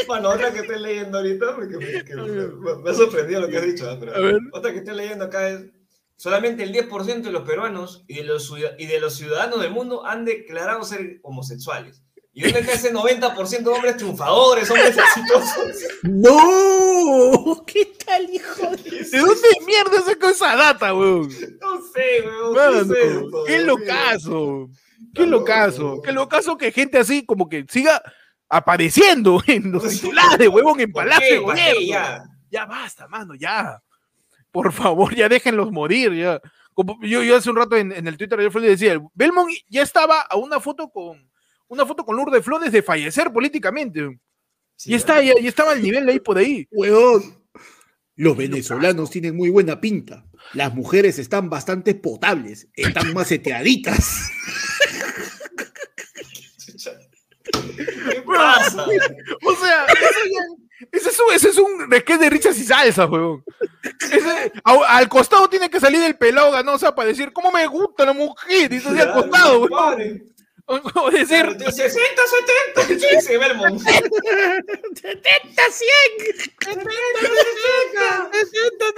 [0.06, 3.58] Bueno, otra que estoy leyendo ahorita, porque me, que me- me ha sorprendido lo que
[3.58, 4.38] has dicho, pero A ver.
[4.52, 5.66] otra que estoy leyendo acá es,
[6.16, 9.70] solamente el 10% de los peruanos y de los, ciudad- y de los ciudadanos del
[9.70, 12.02] mundo han declarado ser homosexuales.
[12.40, 15.84] ¿Y dónde está ese 90% de hombres triunfadores, hombres exitosos?
[16.04, 17.62] ¡No!
[17.66, 21.28] ¿Qué tal, hijo de ¿De dónde mierda sacó esa data, weón?
[21.60, 22.54] No sé, weón.
[22.54, 24.70] Mano, ¿qué es esto, qué locazo.
[25.14, 26.02] Qué locazo.
[26.02, 28.00] Qué locazo que gente así como que siga
[28.48, 31.86] apareciendo en los titulares, huevón, en ¿Por Palacio de.
[31.86, 32.24] Ya.
[32.50, 33.82] Ya basta, mano, ya.
[34.50, 36.40] Por favor, ya déjenlos morir, ya.
[36.72, 39.82] Como yo, yo hace un rato en, en el Twitter de Flores decía, Belmont ya
[39.82, 41.29] estaba a una foto con
[41.70, 44.18] una foto con Lourdes Flores de fallecer políticamente.
[44.76, 46.66] Sí, y está ya, y estaba al nivel ahí por ahí.
[46.70, 47.38] Huevón.
[48.16, 50.26] Los venezolanos tienen muy buena pinta.
[50.52, 54.30] Las mujeres están bastante potables, están maceteaditas.
[58.10, 58.84] ¿Qué pasa?
[59.44, 63.08] O sea, eso ya- ese es un, ese es un requete de risas y salsa.
[64.00, 68.04] Ese- a- al costado tiene que salir el pelado ganosa para decir, ¿cómo me gusta
[68.06, 68.72] la mujer?
[68.72, 69.68] Y eso al costado,
[70.70, 70.92] huevón.
[70.92, 71.00] Padre.
[71.02, 72.22] O, o decir, Claro, tiene 60,
[72.86, 73.80] 70, dice Belmont.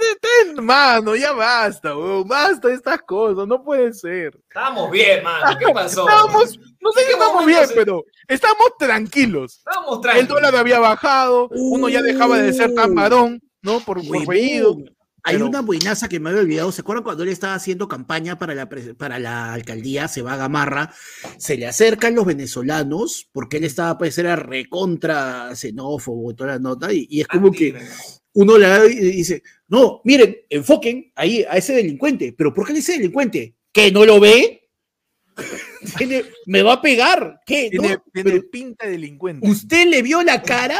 [0.03, 2.27] 70, Mano, ya basta, huevón.
[2.27, 4.37] Basta de estas cosas, no puede ser.
[4.47, 5.57] Estamos bien, mano.
[5.57, 6.07] ¿Qué pasó?
[6.07, 9.57] Estábamos, no sé ¿En si qué estamos bien, se- pero estamos tranquilos.
[9.57, 10.27] Estamos El tranquilos.
[10.29, 13.79] dólar había bajado, uno ya dejaba de ser tan varón, ¿no?
[13.79, 14.23] Por, por.
[15.25, 16.71] Hay Pero- una buenaza que me había olvidado.
[16.73, 20.07] ¿Se acuerdan cuando él estaba haciendo campaña para la, para la alcaldía?
[20.09, 20.93] Se va a Gamarra.
[21.37, 26.59] Se le acercan los venezolanos porque él estaba, pues, era recontra xenófobo y toda la
[26.59, 26.91] nota.
[26.91, 27.73] Y, y es como que
[28.33, 32.33] uno le da y dice: No, miren, enfoquen ahí a ese delincuente.
[32.37, 33.55] ¿Pero por qué ese delincuente?
[33.71, 34.69] ¿Que no lo ve?
[35.97, 37.39] Tiene- me va a pegar.
[37.45, 37.69] ¿Qué?
[37.69, 38.03] Tiene, ¿No?
[38.13, 39.49] tiene Pero, pinta de delincuente.
[39.49, 40.79] ¿Usted le vio la cara?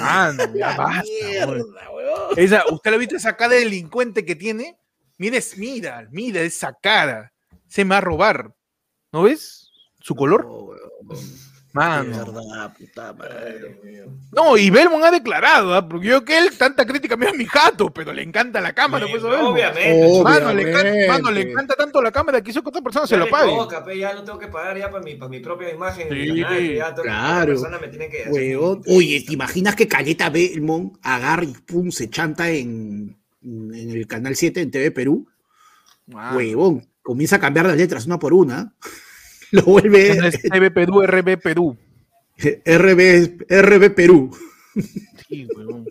[0.00, 2.38] Ah, no, ya La basta, mierda, weón.
[2.38, 4.76] Esa, ¿Usted la ha visto esa cara de delincuente que tiene?
[5.18, 7.32] Mira, mira, mira esa cara.
[7.66, 8.54] Se me va a robar.
[9.12, 9.70] ¿No ves?
[10.00, 10.44] Su color.
[10.44, 11.45] No, weón.
[11.76, 12.18] Mano.
[12.32, 13.80] verdad, puta madre.
[14.32, 15.88] No, y Belmont ha declarado, ¿ah?
[15.88, 19.06] porque yo que él tanta crítica me da mi gato, pero le encanta la cámara,
[19.06, 19.48] Sí, pues a.
[19.48, 20.22] Obviamente.
[20.24, 23.16] Mano, le encanta, mano, le encanta tanto la cámara que hizo que otra persona se
[23.16, 23.54] lo pague.
[23.54, 26.08] toca, pe, ya lo tengo que pagar ya para mi, para mi propia imagen.
[26.08, 27.34] en Sí, el canal, ya tengo que- claro.
[27.36, 28.82] otra persona me tiene que hacer Huevón.
[28.86, 34.06] un- Oye, ¿te imaginas que Caleta Belmont agarra y pum, se chanta en, en el
[34.06, 35.28] canal 7 en TV Perú?
[36.14, 36.32] Ah.
[36.36, 38.74] Huevón, comienza a cambiar las letras una por una.
[39.50, 41.76] Lo vuelve Es TV Perú, RB Perú.
[42.38, 44.36] RB, RB Perú.
[45.28, 45.86] Sí, huevón.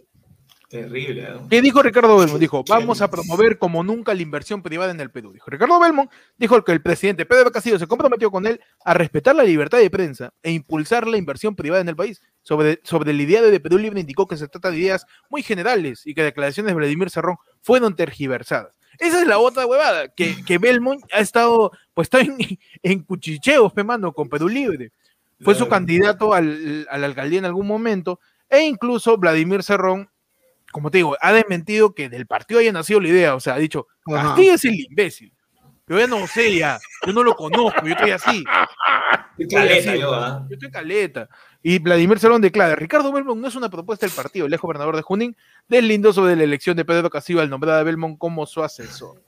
[0.70, 1.48] Terrible, ¿no?
[1.48, 2.40] ¿Qué dijo Ricardo Belmont?
[2.40, 5.32] Dijo, vamos a promover como nunca la inversión privada en el Perú.
[5.32, 9.36] Dijo Ricardo Belmont, dijo que el presidente Pedro Castillo se comprometió con él a respetar
[9.36, 12.22] la libertad de prensa e impulsar la inversión privada en el país.
[12.42, 16.02] Sobre, sobre el ideario de Perú Libre indicó que se trata de ideas muy generales
[16.06, 18.78] y que declaraciones de Vladimir Serrón fueron tergiversadas.
[19.00, 22.38] Esa es la otra huevada, que, que Belmont ha estado, pues está en,
[22.84, 24.92] en cuchicheos, pe, mano, con Perú Libre.
[25.42, 30.10] Fue su candidato al, a la alcaldía en algún momento, e incluso Vladimir Serrón,
[30.72, 33.58] como te digo, ha desmentido que del partido haya nacido la idea, o sea, ha
[33.58, 33.88] dicho.
[34.06, 35.34] Castillo es el imbécil.
[35.88, 38.44] Yo ya no sé ya, yo no lo conozco, yo estoy así.
[38.44, 38.52] Yo
[39.38, 40.46] estoy Caleta, así, yo, ¿ah?
[40.50, 41.30] yo estoy caleta.
[41.68, 44.96] Y Vladimir Serrón declara, Ricardo Belmont no es una propuesta del partido, el ex gobernador
[44.96, 45.36] de Junín
[45.68, 49.24] deslindó sobre la elección de Pedro Castillo al nombrar a Belmont como su asesor.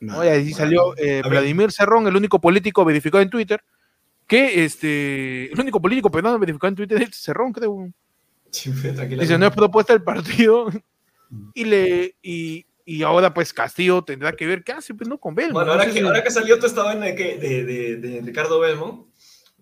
[0.00, 0.24] ¿no?
[0.24, 1.20] Y ahí salió eh.
[1.28, 3.62] Vladimir Serrón, el único político verificado en Twitter,
[4.26, 7.92] que este, el único político peruano verificado en Twitter es Serrón, creo.
[8.50, 8.70] Sí.
[8.72, 10.70] Dice, no es propuesta del partido.
[11.52, 15.34] Y le y, y ahora pues Castillo tendrá que ver qué hace, pues no con
[15.34, 15.54] Belmont.
[15.54, 17.96] Bueno, no ahora sé que, si- ahora que salió toda esta vaina de, de, de,
[17.96, 19.11] de Ricardo Belmo,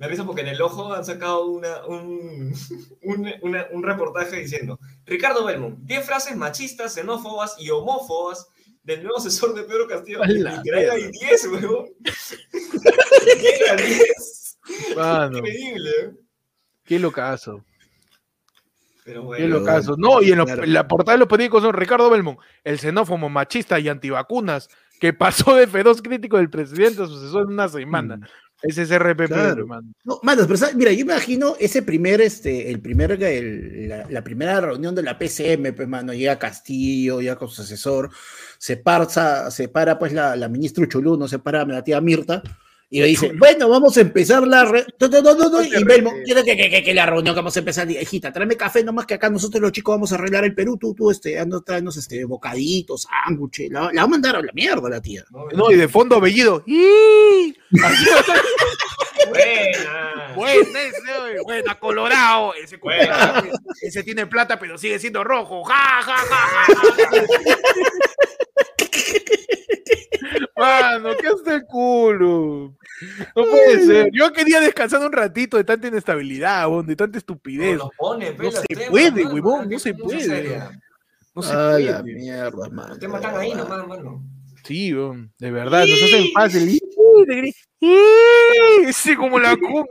[0.00, 2.52] me avisa porque en el ojo han sacado una, un,
[3.02, 8.48] un, una- un reportaje diciendo Ricardo Belmo, 10 frases machistas, xenófobas y homófobas
[8.82, 10.24] del nuevo asesor de Pedro Castillo.
[10.24, 11.86] Literal hay 10, weón.
[13.40, 14.58] Llega 10.
[14.96, 16.10] Mano, Increíble, ¿eh?
[16.84, 17.64] qué locazo.
[19.04, 19.58] Pero Qué bueno.
[19.58, 19.96] locazo.
[19.98, 20.64] No, y en, los- Claro.
[20.64, 24.68] en la portada de los periódicos son Ricardo Belmont, el xenófobo machista y antivacunas,
[25.00, 28.16] que pasó de feroz crítico del presidente a su asesor en una semana.
[28.16, 28.24] Mm.
[28.62, 29.62] Ese es RPP, Claro.
[29.62, 29.92] hermano.
[30.04, 30.74] No, manos, pero ¿sabes?
[30.74, 35.18] mira, yo imagino ese primer, este, el primer, el- la, la primera reunión de la
[35.18, 38.10] PCM, pues, mano, llega Castillo, llega con su asesor,
[38.58, 42.42] se parza, se para, pues, la, la ministra Uchulú, se para la tía Mirta,
[42.92, 44.84] y le dice, bueno, vamos a empezar la re...
[44.98, 47.38] no, no, no, no, no, y Belmo, quiero que, que, que, que la reunión que
[47.38, 50.44] vamos a empezar, hijita, tráeme café, nomás que acá nosotros los chicos vamos a arreglar
[50.44, 54.34] el Perú, tú, tú, este, ando, tráenos, este, bocaditos, sándwiches, la, la va a mandar
[54.34, 55.24] a la mierda la tía.
[55.30, 56.64] No, y de fondo Bellido.
[56.66, 57.56] ¡Ih!
[57.80, 58.40] Así va a estar.
[59.28, 60.32] Buena.
[60.34, 62.54] Buena ese, buena, colorado.
[62.54, 63.44] Ese, Buena.
[63.82, 65.62] ese tiene plata, pero sigue siendo rojo.
[65.62, 67.26] ¡Ja, ja, ja, ja, ja!
[70.56, 72.76] Mano, ¿qué hace el culo?
[73.36, 74.10] No puede ser.
[74.12, 77.78] Yo quería descansar un ratito de tanta inestabilidad, weón, de tanta No, estupidez.
[77.78, 80.60] nos pone, pe, No los se temas, puede, huevón, no se puede.
[81.34, 82.14] No se Ay, la puede.
[82.14, 82.88] mierda, mano.
[82.88, 84.22] Los temas están ahí nomás, mano.
[84.64, 86.78] Sí, weón, de verdad, nos hacen fácil.
[88.92, 89.84] Sí, como la cum.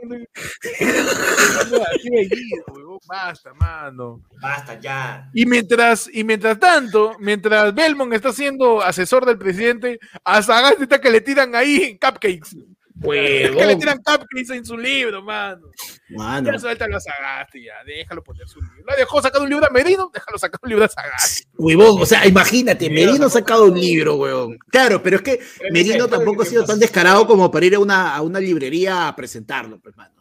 [0.70, 4.22] Así Bellido, weón, Basta, mano.
[4.40, 5.28] Basta ya.
[5.34, 11.00] Y mientras, y mientras tanto, mientras Belmont está siendo asesor del presidente, a Sagasti está
[11.00, 12.56] que le tiran ahí cupcakes.
[13.00, 13.78] Que le Huevón.
[13.78, 15.68] tiran cupcakes en su libro, mano.
[16.10, 16.52] Mano.
[16.52, 17.74] Ya suéltalo a Sagasti, ya.
[17.86, 18.84] Déjalo poner su libro.
[18.86, 20.10] ¿Lo dejó sacar un libro a Merino?
[20.12, 21.44] Déjalo sacar un libro a Sagasti.
[21.56, 24.58] Huevón, o sea, imagínate, Merino Merino ha sacado un libro, huevón.
[24.70, 27.74] Claro, pero es que Pero Merino tampoco ha ¿qué sido tan descarado como para ir
[27.74, 30.19] a una, a una librería a presentarlo, pues, mano.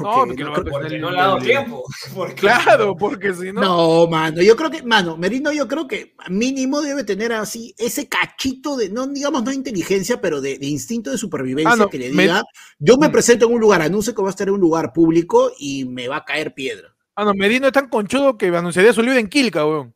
[0.00, 1.82] No, porque lo va a creo- Porque el- no le ha dado tiempo.
[2.14, 3.60] Porque- Claro, porque si no.
[3.60, 8.08] no, mano, yo creo que, mano, Merino yo creo que mínimo debe tener así ese
[8.08, 11.98] cachito de, no digamos no inteligencia, pero de, de instinto de supervivencia Ah, no, que
[11.98, 12.42] le me- diga,
[12.78, 13.12] yo me Mm.
[13.12, 16.08] presento en un lugar, anuncio que va a estar en un lugar público y me
[16.08, 16.94] va a caer piedra.
[17.14, 19.94] Ah, no, Merino es tan conchudo que anunciaría su libro en Quilca, weón.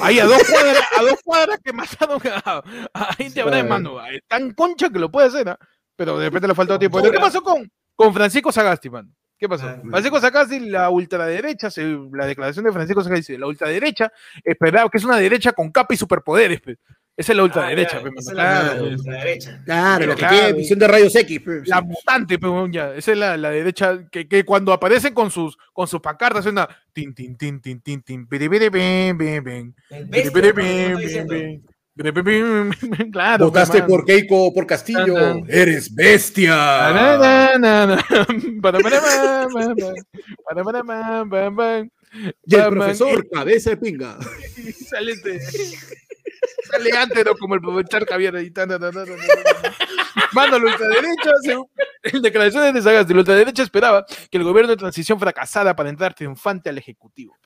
[0.00, 2.62] Ahí a dos cuadras, a dos cuadras que mataron a,
[2.94, 4.02] a gente ahora de mano.
[4.06, 5.58] Es tan concha que lo puede hacer, ¿ah?
[5.96, 7.02] Pero de repente le faltó tiempo.
[7.02, 9.10] ¿Qué pasó con, con Francisco Sagasti, mano?
[9.38, 9.66] ¿Qué pasó?
[9.66, 11.68] Ah, Francisco Sagasti, la ultraderecha,
[12.12, 14.12] la declaración de Francisco Sagasti, dice, la ultraderecha,
[14.44, 16.78] esperaba que es una derecha con capa y superpoderes, pe.
[17.16, 19.62] Esa es la ultraderecha, Ah, es la- Claro, la ultraderecha.
[19.64, 20.36] Claro, la que Claro.
[20.36, 21.40] tiene visión de rayos X.
[21.66, 22.92] La mutante, pe, weón, ya.
[22.94, 26.68] Esa es la, la derecha que, que cuando aparecen con sus, con sus pancartas suena
[26.92, 28.26] tin, tin, tin, tin, tin, tin,
[33.12, 33.46] Claro.
[33.46, 34.04] Votaste por.
[34.04, 35.16] Keiko o por Castillo.
[35.48, 36.54] Eres bestia.
[36.92, 38.04] Na.
[42.46, 44.18] Y el profesor, cabeza de pinga.
[44.88, 45.40] Sale, este-
[46.70, 47.34] sale antes, ¿no?
[47.36, 48.52] Como el profesor Javier ahí.
[50.32, 51.68] Mano, la ultraderecha, según-
[52.22, 56.68] declaraciones de Sagasti, la ultraderecha esperaba que el gobierno de transición fracasara para entrar triunfante
[56.70, 57.36] al Ejecutivo.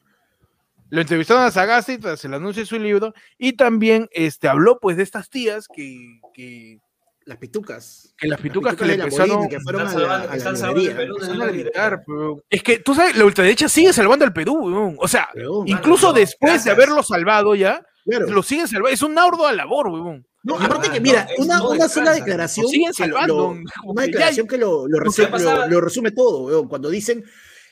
[0.91, 4.97] Lo entrevistaron a Sagasti tras el anuncio de su libro y también este, habló pues
[4.97, 6.79] de estas tías que, que,
[7.27, 8.15] Las pitucas.
[8.17, 10.81] que las pitucas que le empezaron Molina, que fueron a la, a están Perú.
[10.81, 14.97] empezaron a gritar, pero- Es que tú sabes, la ultraderecha sigue salvando al Perú, weón.
[14.99, 15.29] o sea,
[15.67, 16.65] incluso no, después gracias.
[16.65, 18.27] de haberlo salvado ya, claro.
[18.29, 18.89] lo siguen salvando.
[18.89, 20.25] Es un ardua labor, weón.
[20.45, 22.65] No, Ah, aparte que, no, mira, una, no una sola declaración.
[22.65, 23.55] Lo siguen que lo- salvando.
[23.55, 26.69] lo- una declaración que lo, resume, lo- lo resume todo, weón.
[26.69, 27.23] Cuando dicen,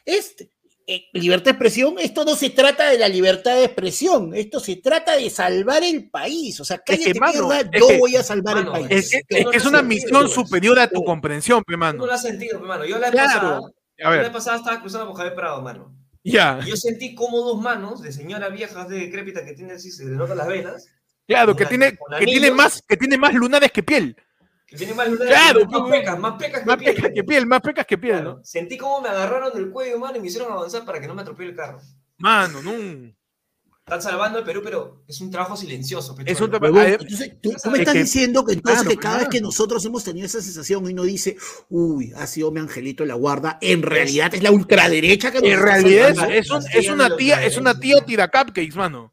[0.05, 0.51] este,
[1.13, 5.17] libertad de expresión, esto no se trata de la libertad de expresión, esto se trata
[5.17, 6.61] de salvar el país.
[6.61, 9.05] O sea, que, cállate, mano, mierda, es yo que- voy a salvar mano, el país.
[9.05, 11.05] Es que, es, no que es tiene una sentido, misión superior a tu No.
[11.05, 12.07] comprensión, pe, No mano.
[12.07, 12.85] lo has sentido, hermano.
[12.85, 13.33] Yo la Claro.
[13.41, 15.93] pasada, A la vez ver, pasada estaba cruzando por Javier Prado, mano.
[16.23, 16.61] ya.
[16.67, 20.13] Yo sentí como dos manos de señora vieja de decrépita que tiene así, se le
[20.13, 20.87] notan las venas,
[21.27, 24.17] Claro, que la- tiene, que tiene más, que tiene más lunares que piel.
[24.77, 26.95] Tiene más lunares, Claro, más pues, pecas, más pecas que Más piel.
[26.95, 28.35] pecas que piel, más pecas que piel, Claro.
[28.39, 28.45] ¿no?
[28.45, 31.23] Sentí como me agarraron del cuello, mano, y me hicieron avanzar para que no me
[31.23, 31.79] atropelle el carro.
[32.19, 32.73] Mano, no.
[33.87, 36.17] Están salvando el Perú, pero es un trabajo silencioso.
[36.25, 39.29] Es un ver, entonces, tú, me que- estás diciendo que entonces Claro, que cada vez
[39.29, 41.37] que nosotros hemos tenido esa sensación y uno dice,
[41.69, 45.49] uy, ha sido mi angelito en la guarda, en realidad es la ultraderecha que nos
[45.51, 46.35] En realidad es, salvando.
[46.37, 48.05] es un- Las es tías una tía, es una tía ¿no?
[48.05, 49.13] tira cupcakes, mano.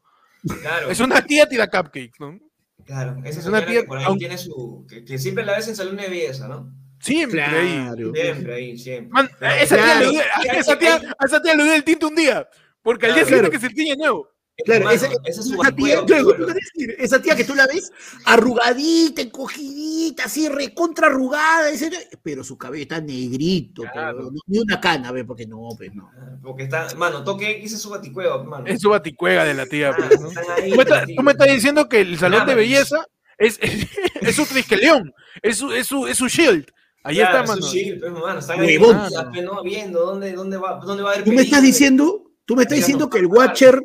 [0.60, 2.38] Claro, Es una tía tira cupcakes, ¿no?
[2.84, 3.16] Claro.
[3.24, 4.86] Esa es una señora tía- que por ahí aunque- tiene su...
[4.88, 6.72] Que, que siempre la ves en salón de belleza, ¿no?
[7.00, 7.74] Siempre ahí.
[7.74, 8.12] Claro.
[8.14, 9.08] Siempre ahí, siempre.
[9.12, 10.00] Man, Pero- a esa tía, Claro.
[10.06, 12.48] le dio- a esa tía, a esa tía le dio el tinte un día.
[12.82, 13.36] Porque al día Claro.
[13.36, 14.28] siguiente que se tiñe nuevo.
[14.64, 17.90] Claro, esa, esa es su esa tía, claro, decir, esa que tú la ves
[18.24, 24.16] arrugadita, encogidita, así recontra arrugada, etcétera, pero su cabello está negrito, Claro.
[24.18, 26.08] pero ni una cana, ve, porque no, pues no.
[26.42, 28.66] Porque está, mano, toque X es su baticueva, hermano.
[28.66, 29.90] Es su baticuega de la tía.
[29.90, 30.28] Ah, pues, ¿no?
[30.28, 31.16] están ahí, Tú me, estás- tío.
[31.16, 33.04] tú me estás diciendo que el salón de belleza
[33.38, 33.58] es,
[34.20, 35.12] es su trisqueleón,
[35.42, 36.70] es su, es su, es su shield.
[37.02, 37.72] Ahí Claro, está, su mano.
[37.72, 38.96] chill, pues, mano, están ahí pues,
[39.42, 39.62] ¿no?
[39.62, 42.78] viendo dónde, dónde, va, dónde va a haber Tú me estás diciendo, tú me estás
[42.78, 43.78] diciendo que el Watcher,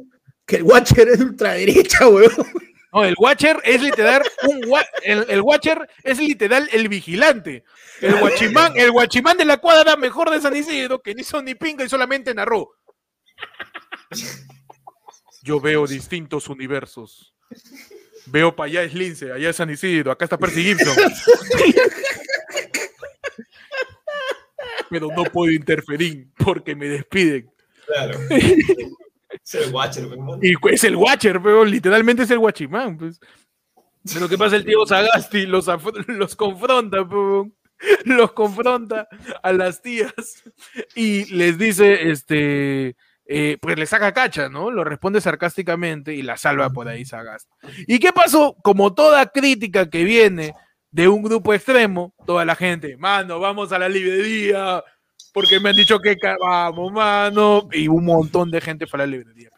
[0.50, 2.34] que el Watcher es de ultraderecha, weón.
[2.92, 4.62] No, el Watcher es literal un
[5.04, 7.64] el, el Watcher es literal el vigilante.
[8.02, 11.54] El guachimán, el guachimán de la cuadra mejor de San Isidro que ni son ni
[11.54, 12.72] pinga y solamente narró.
[15.44, 17.36] Yo veo distintos universos.
[18.26, 20.96] Veo para allá es Lince, allá es San Isidro, acá está Percy Gibson.
[24.90, 27.52] Pero no puedo interferir porque me despiden.
[27.86, 28.20] Claro.
[29.58, 30.40] es el Watcher, hermano.
[30.42, 32.98] Y es el Watcher, pero literalmente es el Guachimán.
[32.98, 33.20] Pues.
[34.14, 34.56] Pero ¿qué pasa?
[34.56, 35.68] El tío Sagasti los,
[36.08, 37.52] los confronta, pe,
[38.06, 39.08] los confronta
[39.42, 40.44] a las tías
[40.96, 44.72] y les dice, este, eh, pues le saca cacha, ¿no?
[44.72, 47.52] Lo responde sarcásticamente y la salva por ahí Sagasti.
[47.88, 48.56] ¿Y qué pasó?
[48.64, 50.54] Como toda crítica que viene
[50.92, 54.84] de un grupo extremo, toda la gente, mano, vamos a la librería,
[55.34, 59.08] porque me han dicho que vamos, mano, y un montón de gente fue a la
[59.08, 59.50] librería.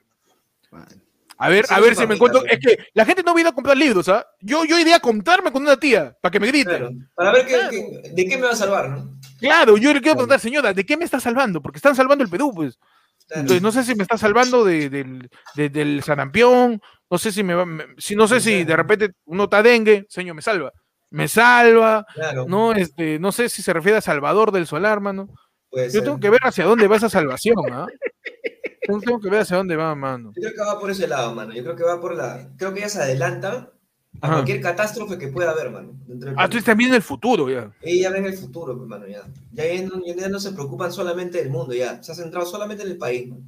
[1.37, 2.43] A ver, Sí, a ver si me encuentro.
[2.45, 4.25] Es que la gente no viene a comprar libros, ¿ah?
[4.41, 6.69] Yo, yo iría a contarme con una tía para que me grite.
[6.69, 6.89] Claro.
[6.89, 7.69] Claro, Para ver qué, Claro.
[7.71, 9.09] qué- de qué me va a salvar, ¿no?
[9.77, 11.59] yo le quiero preguntar, señora, ¿de qué me está salvando?
[11.61, 12.77] Porque están salvando el Perú, pues.
[13.27, 13.41] Claro.
[13.41, 16.79] Entonces, no sé si me está salvando de- del, de- del sarampión,
[17.09, 17.65] no sé si me va.
[17.65, 20.71] me- si, no sé si de repente uno está dengue, señor, me salva.
[21.09, 25.27] Me salva, Claro, no, este, no sé si se refiere a Salvador del Solar, mano.
[25.91, 27.85] Yo tengo que ver hacia dónde va esa salvación, ¿ah?
[28.87, 30.33] Yo tengo que ver hacia dónde va, mano.
[30.35, 31.53] Yo creo que va por ese lado, mano.
[31.53, 32.49] Yo creo que va por la.
[32.57, 33.71] Creo que ella se adelanta
[34.19, 34.33] a Ajá.
[34.33, 35.93] cualquier catástrofe que pueda haber, mano.
[36.35, 37.71] Ah, tú estás viendo el futuro, ya.
[37.81, 39.21] Ella ve en el futuro, pues, mano, ya.
[39.53, 42.03] Ya, ya no, ya no se preocupan solamente del mundo, ya.
[42.03, 43.43] Se ha centrado solamente en el país, mano.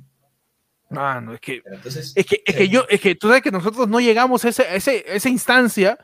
[0.90, 3.88] Mano, es que Entonces, Es que, es que yo, es que tú sabes que nosotros
[3.90, 5.98] no llegamos a, ese, a ese- a esa instancia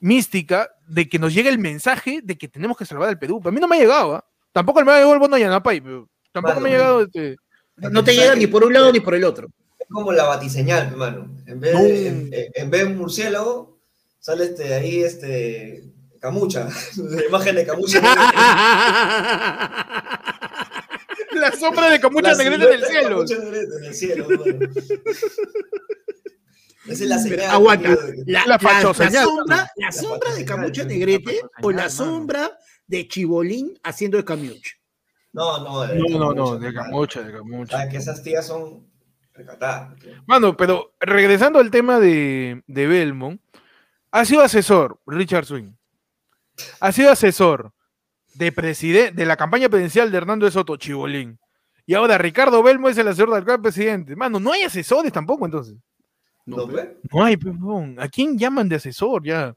[0.00, 3.40] mística de que nos llegue el mensaje de que tenemos que salvar al Perú.
[3.44, 4.24] A mí no me ha llegado, ¿ah?
[4.52, 7.36] Tampoco me ha llegado el bono de Yanapay, pero tampoco Mano, me ha llegado este.
[7.76, 9.48] No te llega ni por un lado ni por el otro.
[9.78, 11.30] es como la batiseñal, hermano.
[11.46, 13.78] En vez, de, en, en vez de un murciélago,
[14.18, 15.84] sale este, ahí este.
[16.20, 16.68] Camucha.
[16.96, 18.00] La imagen de Camucha.
[21.32, 23.08] La sombra de Camucha La Negrete en el silueta de cielo.
[23.16, 24.58] Camucha Negrete en el cielo, hermano.
[26.88, 27.40] Esa es la señal.
[27.50, 27.88] Aguanta.
[28.26, 29.10] La, La la- sombra,
[29.46, 30.84] la La sombra de Camucha.
[30.84, 32.58] Negrete o la sombra
[32.88, 34.74] de Chibolín haciendo de Camuch.
[35.32, 36.74] No, no, de No, no, no, de.
[36.74, 37.76] Camucha, de Camucha.
[37.76, 38.90] Sabes que esas tías son
[39.34, 39.94] recatadas.
[40.26, 43.40] Mano, pero regresando al tema de, de Belmont,
[44.10, 45.72] ha sido asesor Richard Swing.
[46.80, 47.72] Ha sido asesor
[48.34, 51.38] de, preside- de la campaña presidencial de Hernando de Soto, Chibolín.
[51.86, 54.16] Y ahora Ricardo Belmo es el asesor del actual presidente.
[54.16, 55.76] Mano, no hay asesores tampoco entonces.
[56.44, 56.66] ¿No?
[57.12, 57.96] No hay, huevón.
[58.00, 59.54] ¿A quién llaman de asesor ya?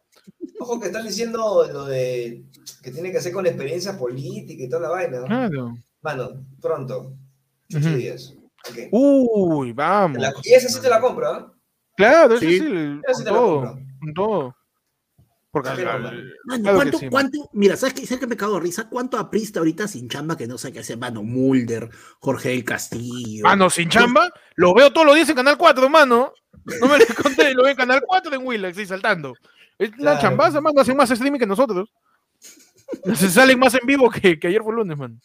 [0.60, 2.44] Ojo que están diciendo lo de
[2.84, 5.20] que tiene que hacer con experiencia política y toda la vaina.
[5.22, 5.26] ¿no?
[5.28, 5.74] Claro.
[6.02, 7.14] Mano, pronto.
[7.68, 8.36] Días.
[8.92, 10.20] Uy, vamos.
[10.22, 11.54] La- y esa sí te la compro, ¿ah?
[11.96, 12.60] Claro, Sí.
[12.60, 13.62] sí, Esa sí te la todo.
[13.62, 13.86] compro.
[14.00, 14.56] Con todo.
[15.52, 16.64] Porque al- al- mano.
[16.64, 17.50] Claro ¿cuánto, sí, cuánto?
[17.54, 18.06] Mira, ¿sabes qué?
[18.06, 18.88] ¿Sabes qué me cago de risa?
[18.90, 20.98] ¿Cuánto aprista ahorita sin chamba que no sé qué hacer?
[20.98, 23.44] Mano, Mulder, Jorge del Castillo.
[23.44, 26.34] Mano, sin chamba, lo veo todos los días en Canal 4, mano.
[26.80, 27.06] No me lo
[27.46, 29.34] conté, lo veo en Canal 4 en Willax, sí, saltando.
[29.82, 30.22] Es una Claro.
[30.22, 31.92] chambaza, mano, hacen más streaming que nosotros.
[33.16, 35.20] Se salen más en vivo que, que ayer fue lunes, man.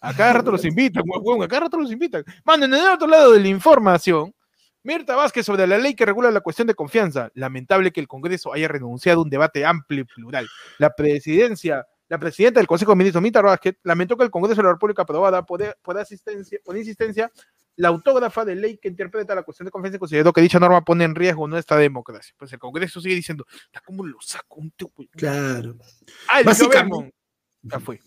[0.00, 1.02] A cada rato los invitan,
[1.42, 2.22] a cada rato los invitan.
[2.44, 4.34] Mano, en el otro lado de la información,
[4.82, 7.30] Mirta Vázquez sobre la ley que regula la cuestión de confianza.
[7.32, 10.46] Lamentable que el Congreso haya renunciado a un debate amplio y plural.
[10.76, 14.64] La presidencia, la presidenta del Consejo de Ministros, Mirta Vázquez, lamentó que el Congreso de
[14.64, 17.30] la República aprobada por, por, asistencia, por insistencia
[17.76, 20.84] la autógrafa de ley que interpreta la cuestión de confianza y consideró que dicha norma
[20.84, 22.34] pone en riesgo nuestra democracia.
[22.38, 24.60] Pues el Congreso sigue diciendo, "Ya, ¿cómo lo saco?
[24.60, 25.08] Un tío, güey?".
[25.08, 25.76] Claro.
[26.28, 27.14] Ah, el Básicamente-.
[27.62, 28.00] Ya fue.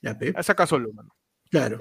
[0.00, 1.14] Ya, Ya saca solo, mano.
[1.50, 1.78] claro.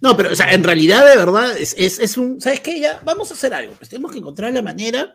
[0.00, 2.40] No, pero, o sea, en realidad, de verdad, es, es, es un.
[2.40, 2.80] ¿Sabes qué?
[2.80, 3.74] Ya, vamos a hacer algo.
[3.74, 5.14] Pues tenemos que encontrar la manera.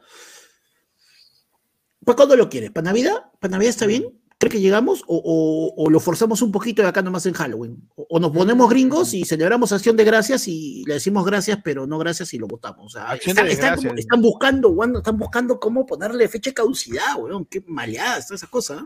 [2.05, 2.69] ¿Para cuándo lo quieres?
[2.69, 3.31] ¿Para Navidad?
[3.39, 4.03] ¿Para Navidad está bien?
[4.43, 5.03] ¿Cree que llegamos?
[5.07, 7.87] O, o- o lo forzamos un poquito de acá nomás en Halloween?
[7.95, 11.87] O, o nos ponemos gringos y celebramos acción de gracias y le decimos gracias, pero
[11.87, 12.87] no gracias y lo votamos.
[12.87, 13.87] O sea, Acción están, de están gracias.
[13.89, 17.45] como- están buscando, están buscando cómo ponerle fecha de caducidad, weón.
[17.45, 18.83] Qué maleadas, todas esas cosas.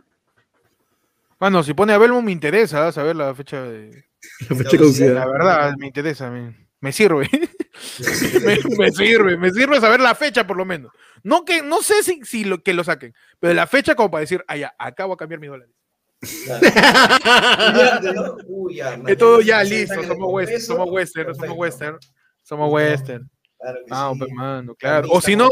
[1.39, 2.91] Mano, si pone a Belmo me interesa ¿eh?
[2.91, 4.05] saber la fecha de...
[4.49, 5.13] La fecha de caducidad.
[5.15, 7.29] La verdad, me interesa, me, me sirve.
[8.45, 10.91] me, me sirve, me sirve saber la fecha por lo menos.
[11.23, 14.21] No que no sé si, si lo, que lo saquen, pero la fecha como para
[14.21, 15.73] decir, ah, ya, acabo a cambiar mis dólares.
[16.45, 18.37] Claro.
[18.47, 21.99] Uy, ya, todo ya listo, somos western, somos western, somos western,
[22.43, 23.29] somos western.
[23.59, 24.33] Claro que Ah, sí.
[24.33, 25.07] mano, claro.
[25.11, 25.49] O si no.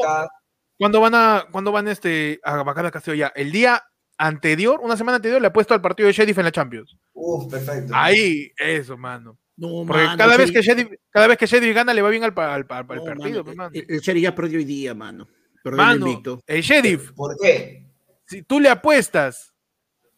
[0.78, 3.32] ¿cuándo van a, cuándo van este, a Bacana Castillo ya?
[3.36, 3.82] El día
[4.18, 6.98] anterior, una semana anterior, le he puesto al partido de Sheriff en la Champions.
[7.14, 7.94] Uf, perfecto.
[7.96, 9.38] Ahí, eso, mano.
[9.58, 12.24] No, Porque mano, cada, vez que Sheriff, cada vez que Sheriff gana, le va bien
[12.24, 13.16] al, pa- al, pa- al no, partido.
[13.18, 13.72] mano, pues, mano.
[13.74, 15.28] el, el Sheriff ya perdió hoy día, mano.
[15.64, 16.42] Perdió el Mano, invicto.
[16.46, 17.86] el Sheriff, ¿Por qué?
[18.28, 19.54] si tú le apuestas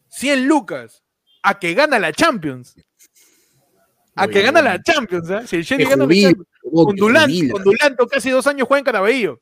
[0.10, 1.04] 100 lucas
[1.44, 2.76] a que gana la Champions,
[4.16, 5.46] a que gana la Champions, ¿ah?
[5.46, 9.42] si el Sheriff gana la Champions, huevón, con casi dos años juega en Caraballo.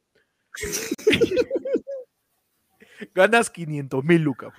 [3.13, 4.53] Ganas 500 mil lucas.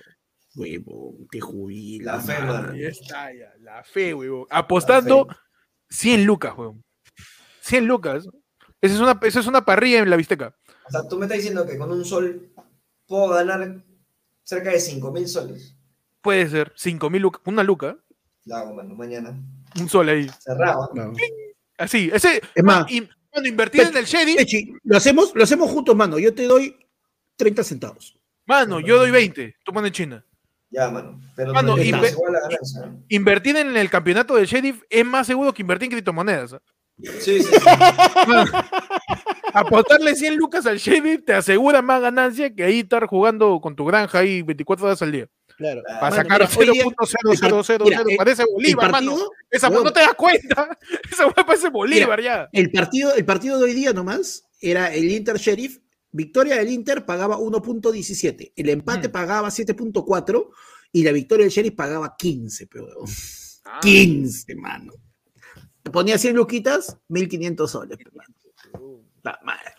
[0.61, 2.15] Huevón, te jubila.
[2.15, 2.71] La fe, mano.
[2.73, 4.47] Ahí está ya, la fe, huevón.
[4.49, 5.27] Apostando
[5.89, 6.83] 100 lucas, huevón.
[7.61, 8.27] 100 lucas.
[8.81, 10.55] Esa es una, esa es una parrilla en la bisteca.
[10.87, 12.51] O sea, tú me estás diciendo que con un sol
[13.05, 13.83] puedo ganar
[14.43, 15.75] cerca de 5 mil soles.
[16.21, 17.97] Puede ser 5 mil lucas, una luca,
[18.45, 19.37] La hago, mano, mañana.
[19.79, 20.27] un sol ahí.
[20.39, 20.89] Cerrado.
[20.95, 21.13] No.
[21.77, 22.41] Así, ese.
[22.55, 26.17] Es más, in- bueno, invertir en el Sheriff, Pechi, lo hacemos, lo hacemos juntos, mano.
[26.17, 26.75] Yo te doy
[27.35, 28.17] 30 centavos.
[28.47, 30.25] mano, yo doy 20, tú pones China.
[30.69, 31.19] Ya, mano.
[31.35, 31.53] Pero.
[33.09, 36.53] Invertir en el campeonato del Sheriff es más seguro que invertir en criptomonedas.
[36.53, 36.61] ¿ah?
[37.19, 37.51] Sí, sí, sí.
[39.53, 43.85] Apostarle 100 lucas al Sheriff te asegura más ganancia que ahí estar jugando con tu
[43.85, 45.27] granja ahí 24 horas al día.
[45.57, 45.81] Claro.
[45.87, 49.17] Para Para sacar mira, hoy día- 0.0000, mira, el- parece Bolívar, mano.
[49.49, 50.77] Esa no te das cuenta.
[51.11, 52.49] Esa hueá parece Bolívar ya.
[52.51, 55.79] el partido, el partido de hoy día nomás era el Inter Sheriff.
[56.11, 59.11] Victoria del Inter pagaba 1.17, el empate Ujú.
[59.13, 60.49] pagaba 7.4
[60.91, 62.87] y la victoria del Sheriff pagaba 15, pero
[63.65, 63.79] Ah.
[63.81, 64.93] 15, mano.
[65.83, 68.33] Te ponía 100 luquitas, 1500 soles, mano.
[69.23, 69.73] La madre.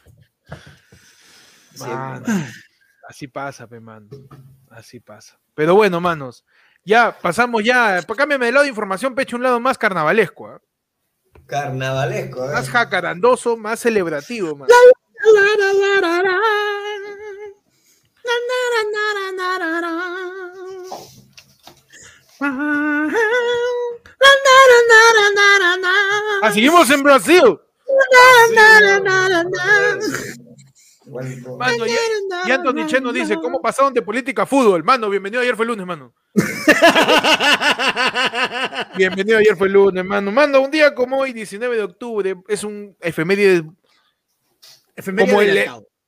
[1.74, 2.44] Sí, Mano, mano.
[3.08, 4.08] así pasa, pe, mano.
[4.70, 5.38] Así pasa.
[5.54, 6.44] Pero bueno, manos.
[6.84, 8.02] Ya pasamos ya.
[8.02, 10.48] Cámbiame de lado de información, pecho un lado más carnavalesco.
[10.48, 10.60] ¿ah?
[11.46, 12.52] Carnavalesco, ¿eh?
[12.52, 14.68] Más jacarandoso, más celebrativo, man.
[26.40, 27.58] Ah, seguimos en Brasil.
[31.58, 31.90] Mano, y,
[32.46, 34.84] y Anthony Cheno dice, ¿cómo pasaron de política a fútbol?
[34.84, 36.14] Mano, bienvenido, ayer fue lunes, mano.
[38.96, 40.30] Bienvenido, ayer fue lunes, mano.
[40.30, 43.64] Mano, un día como hoy, 19 de octubre, es un Efeméride
[45.26, 45.48] Como el-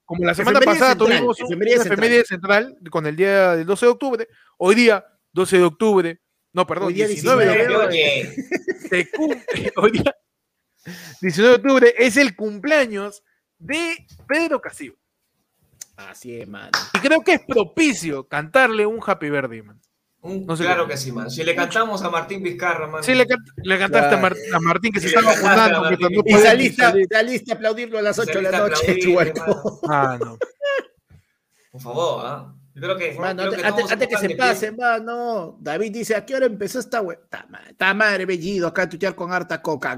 [0.05, 3.93] como la semana pasada central, tuvimos efeméride una central con el día del 12 de
[3.93, 4.29] octubre,
[4.59, 6.21] hoy día, 12 de octubre,
[6.53, 8.35] no, perdón, Hoy día 19 de 19 octubre,
[8.91, 10.17] se cumple- hoy día,
[11.21, 13.23] 19 de octubre, es el cumpleaños
[13.59, 14.97] de Pedro Castillo.
[15.97, 16.71] Así es, mano.
[16.95, 19.81] Y creo que es propicio cantarle un Happy Birthday, man.
[20.23, 20.93] Un- No sé claro qué.
[20.93, 21.31] que sí, man.
[21.31, 23.03] Si le cantamos a Martín Vizcarra, man.
[23.03, 24.23] Sí, le, can- le cantaste a, Claro.
[24.23, 25.81] Mar- a Martín que se estaba.
[25.81, 26.09] Martín.
[26.13, 29.81] no Y saliste, saliste a aplaudirlo a las 8 de la noche, Chubalcó.
[29.89, 30.37] Ah, no.
[31.73, 32.55] Por favor, ¿ah?
[32.75, 33.13] Yo creo que.
[33.19, 35.57] Mano, creo antes, que antes- todos antes que están se pase, mano.
[35.61, 37.19] David dice, ¿a qué hora empezó esta web?
[37.77, 39.97] Ta madre, bellido, acá a tutear con harta coca.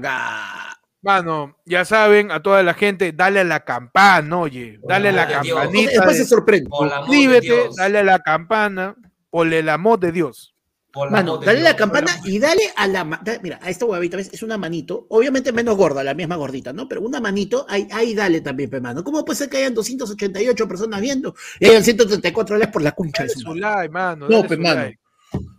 [1.01, 4.79] Mano, ya saben, a toda la gente, dale a la campana, oye.
[4.87, 5.91] Dale a la campanita.
[5.91, 6.69] Después se de- sorprende.
[6.71, 8.95] Suscríbete, dale a la campana,
[9.33, 10.53] por el amor de Dios.
[10.91, 13.03] Por Mano, amor de dale Dios, la campana y dale a la.
[13.23, 14.29] da- Mira, a esta huevita, ¿ves?
[14.31, 16.87] Es una manito, obviamente menos gorda, la misma gordita, ¿no?
[16.87, 19.03] Pero una manito, ahí, ahí dale también, pe, mano.
[19.03, 23.23] ¿Cómo puede ser que hayan 288 personas viendo y hayan 134 likes por la concha
[23.23, 24.27] de Dale su like, mano.
[24.29, 24.81] No, pe, su mano.
[24.81, 24.99] like.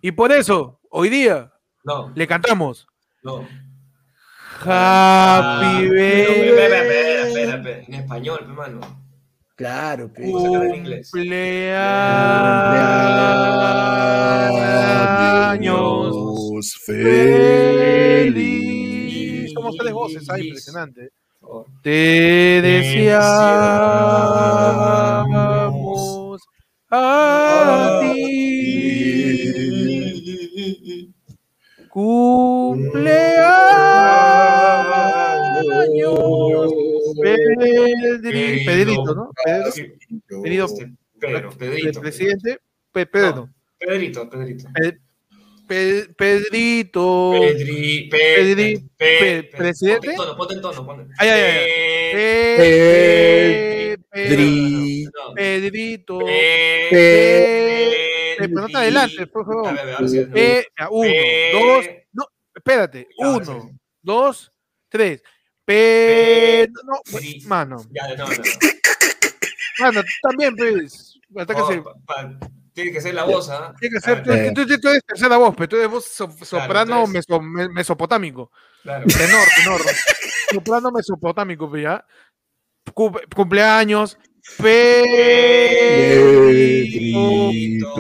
[0.02, 1.52] Y por eso, hoy día,
[1.82, 2.86] No, le cantamos
[3.24, 3.38] no.
[4.60, 7.42] Happy Ah, pero, espera, espera, espera, birthday.
[7.42, 9.03] espera, espera, En español, pe, mano.
[9.56, 10.22] Claro, pe.
[10.22, 11.10] Vamos a sacar en inglés.
[15.54, 18.34] Cumpleaños feliz.
[19.52, 21.10] Somos tres voces, ah, impresionante.
[21.82, 23.22] Te deseamos
[26.90, 28.44] a ti
[38.64, 39.30] Pedrito, ¿no?
[40.42, 40.66] Pedrito,
[41.18, 42.00] Pedro, Pedrito.
[42.00, 42.58] presidente.
[42.92, 43.34] Pe- Pedro.
[43.46, 44.68] No, Pedrito, Pedrito.
[45.66, 47.32] Pe- Pedrito.
[47.40, 50.14] Pedri, pe, Pedri- pe, pe, pe- pe- ¿presidente?
[50.36, 51.10] Ponte en tono, ponte en.
[51.18, 51.40] Ay, ay.
[55.34, 56.18] Pedrito.
[56.18, 59.72] Pe- Pe- Pe- pero no te adelantes, por favor.
[60.90, 61.10] Uno,
[61.52, 63.70] dos, no, espérate, uno,
[64.02, 64.50] dos,
[64.88, 65.22] tres.
[65.64, 68.42] Pe, no, Pe- mano, Ya, no, no, no.
[69.80, 72.38] mano, también, pues, hasta que No, se, pa- pa-
[72.74, 73.72] Tiene que ser la voz, ¿ah?
[73.78, 76.28] tiene que ser, tú, tú- tú- tú eres tercera voz, pero tú eres voz so-
[76.42, 78.50] soprano entonces- meso- me- mesopotámico,
[78.82, 79.06] Claro.
[79.06, 79.80] tenor, tenor,
[80.52, 82.04] soprano mesopotámico, pues ya,
[82.92, 84.18] Cum- cumpleaños,
[87.14, 87.94] Pedrito,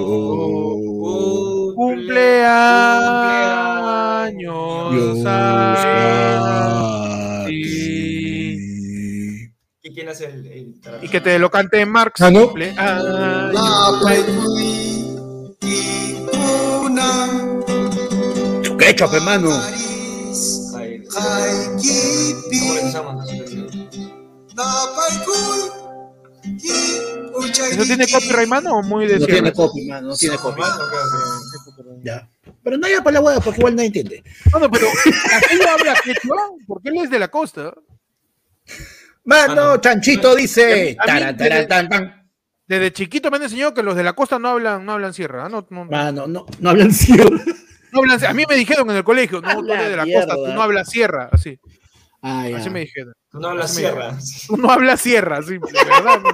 [4.44, 5.24] cumpleaños.
[5.26, 7.03] A ti.
[10.14, 12.20] ¿Y quién hace el, el Y que te lo cante Marx.
[12.20, 12.54] Ah, ¿no?
[18.78, 19.50] ¿Qué hecho, pe, mano?
[27.70, 30.60] ¿Eso tiene copyright, mano, o muy de No tiene copy, mano, no tiene copy.
[30.60, 30.92] Normal, ok,
[31.78, 31.84] ok.
[32.02, 32.28] Ya.
[32.62, 34.22] Pero no haya para la hueá, porque igual nadie entiende.
[34.52, 34.86] Mano, pero
[35.34, 36.50] ¿aquello habla quechua?
[36.66, 37.74] Porque él es de la costa.
[39.24, 39.76] Mano, Mano.
[39.80, 40.96] Chanchito dice.
[41.04, 42.30] Taran, taran, tan, tan.
[42.66, 45.44] Desde chiquito me han enseñado que los de la costa no hablan, no hablan sierra.
[45.44, 45.48] ¿ah?
[45.48, 47.38] No, no, no Mano, no, no hablan sierra.
[47.92, 50.34] hablan, a mí me dijeron en el colegio, no, tú eres de la mierda.
[50.34, 51.28] costa, tú no hablas sierra.
[51.32, 51.58] Así,
[52.22, 52.56] Ah, ya.
[52.56, 53.12] así me dijeron.
[53.30, 54.16] Tú no hablas sierra.
[54.46, 56.20] Tú no hablas sierra, sí, de verdad.
[56.22, 56.30] no.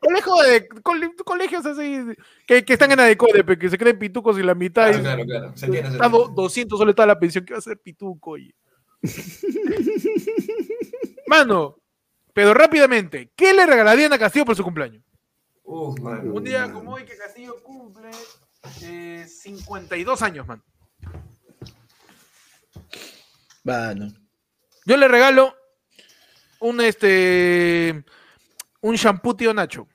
[0.00, 2.00] Colegio de, cole- colegios así,
[2.46, 4.88] que, que están en Adecode, pe, que se creen pitucos y la mitad.
[4.88, 5.52] Claro, y- claro, claro.
[5.56, 6.42] Se entiende, Está do- entiende.
[6.42, 8.30] 200 soles toda la pensión, ¿qué va a ser pituco?
[8.32, 8.54] Oye?
[11.26, 11.76] Mano,
[12.40, 15.04] pero rápidamente, ¿qué le regalarían a Castillo por su cumpleaños?
[15.62, 16.32] Uf, mano.
[16.32, 18.08] Un día como hoy que Castillo cumple
[18.82, 20.62] eh, 52 años, man.
[23.62, 24.10] Mano.
[24.86, 25.54] Yo le regalo
[26.60, 28.02] un este
[28.80, 29.86] un shampoo tío Nacho.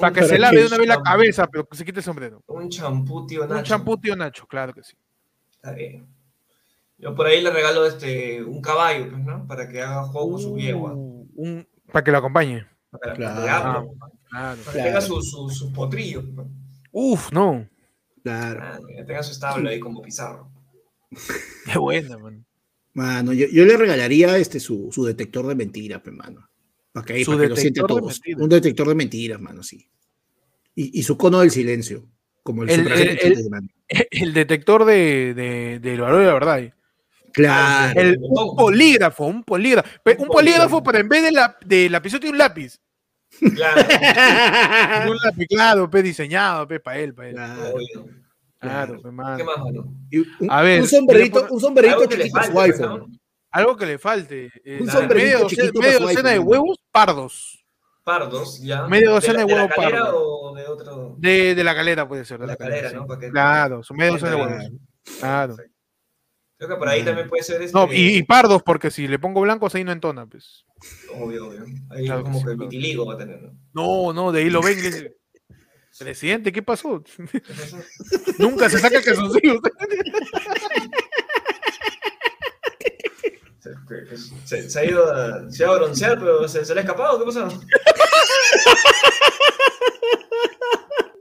[0.00, 2.04] Para que ¿Para se lave de una vez la cabeza, pero que se quite el
[2.04, 2.42] sombrero.
[2.48, 3.70] Un champú, tío Un Nacho.
[3.70, 4.96] shampoo tío Nacho, claro que sí.
[5.52, 6.08] Está bien.
[6.98, 9.46] Yo por ahí le regalo este, un caballo, pues, ¿no?
[9.46, 10.94] Para que haga juego con su yegua.
[11.40, 12.66] Un- para que lo acompañe.
[12.90, 13.92] Para, Claro.
[13.98, 14.72] para que Claro.
[14.72, 15.70] que tenga sus su.
[16.34, 16.50] ¿no?
[16.92, 17.68] Uf, no.
[18.22, 18.60] Claro.
[18.62, 20.50] Ah, que tenga su establo ahí como pizarro.
[21.72, 22.44] Qué buena, man.
[22.92, 26.48] Mano, yo, yo le regalaría este su, su detector de mentiras, pe, mano.
[26.92, 28.20] Para que, ahí, Su para que lo de todos.
[28.36, 29.88] Un detector de mentiras, mano, sí.
[30.74, 32.04] Y, y su cono del silencio.
[32.42, 33.70] Como el, El- super el-.
[34.10, 36.58] El detector de, de, del valor de la verdad.
[36.60, 36.74] eh.
[37.32, 38.00] Claro.
[38.00, 39.88] El, un polígrafo, un polígrafo.
[40.04, 42.76] Un, Un polígrafo, pero en vez de, la, de lapicero tiene un lápiz.
[43.54, 43.80] Claro.
[45.10, 47.34] Un lápiz, claro, pe, diseñado, pe, para él, para él.
[47.36, 47.74] Claro.
[48.58, 49.36] Claro, pe, mano.
[49.38, 49.80] ¿Qué más, mano?
[50.40, 52.98] Un, A ver, un sombrerito, un sombrerito Algo que le chiquito su falte, iPhone.
[52.98, 53.06] ¿no?
[53.52, 54.50] Algo que le falte.
[54.64, 55.82] eh, Un sombrerito media docena, chiquito
[56.16, 57.64] su de huevos pardos.
[58.04, 58.86] Pardos, ya.
[58.88, 60.26] Media docena de la huevo calera pardo.
[60.26, 61.14] o de otro?
[61.18, 62.40] De, de la calera puede ser.
[62.40, 63.06] De la calera, ¿no?
[63.06, 64.50] Claro, su media docena de Claro.
[64.52, 64.72] huevos.
[65.20, 65.56] Claro.
[66.60, 67.72] Creo que por ahí también puede ser este.
[67.72, 70.66] No, y, y pardos, porque si le pongo blancos ahí no entona, pues.
[71.18, 71.64] Obvio, obvio.
[71.88, 72.68] Ahí Claro como que que claro.
[72.68, 73.52] vitiligo va a tener, ¿no?
[73.72, 75.14] No, no, de ahí lo ven y le dicen,
[75.98, 77.02] Presidente, ¿qué pasó?
[78.38, 79.58] Nunca se saca calzoncillo.
[83.58, 86.80] Se, se- se ha ido a, se ha ido a broncear, pero se, se le
[86.80, 87.48] ha escapado, ¿qué pasa?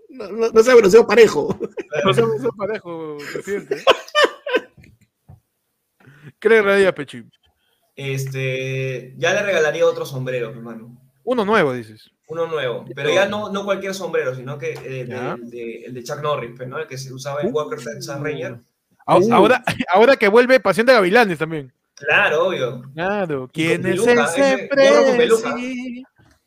[0.09, 1.57] no, no se ha bronceado parejo.
[2.05, 3.83] No somos un parejo, presidente.
[6.39, 7.23] ¿Qué le regalaría, Pechi?
[7.95, 10.97] Este, ya le regalaría otro sombrero, hermano.
[11.23, 12.09] Uno nuevo, dices.
[12.27, 12.85] Uno nuevo.
[12.95, 16.21] Pero ya no, no cualquier sombrero, sino que eh, de- el, de, el de Chuck
[16.21, 16.79] Norris, pues, ¿no?
[16.79, 18.59] El que se usaba en Walker Texas Ranger.
[19.05, 19.33] A- Uh.
[19.33, 19.63] Ahora,
[19.93, 21.73] ahora que vuelve Pasión de Gavilanes también.
[21.95, 22.83] Claro, obvio.
[22.93, 23.49] Claro.
[23.51, 24.69] ¿Quién es peluca, ese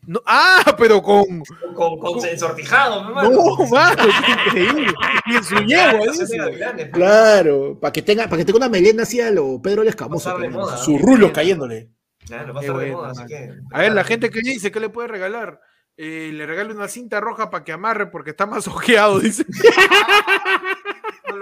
[0.02, 0.12] con?
[0.12, 1.42] No, ah, pero con.
[1.74, 3.30] Con, con ensortijado, hermano.
[3.30, 4.94] No, mano, qué increíble.
[5.26, 6.90] Y en su yegua, pues.
[6.92, 10.34] Claro, para que tenga, para que tenga una melena así a lo Pedro el Escamoso.
[10.38, 10.98] Pero, moda, ¿no?
[10.98, 11.90] rulos cayéndole.
[12.26, 13.50] Claro, va a Qué estar de moda, así que.
[13.72, 15.60] A ver, la gente que dice, ¿qué le puede regalar?
[15.96, 19.44] Eh, le regalo una cinta roja para que amarre porque está más ojeado, dice.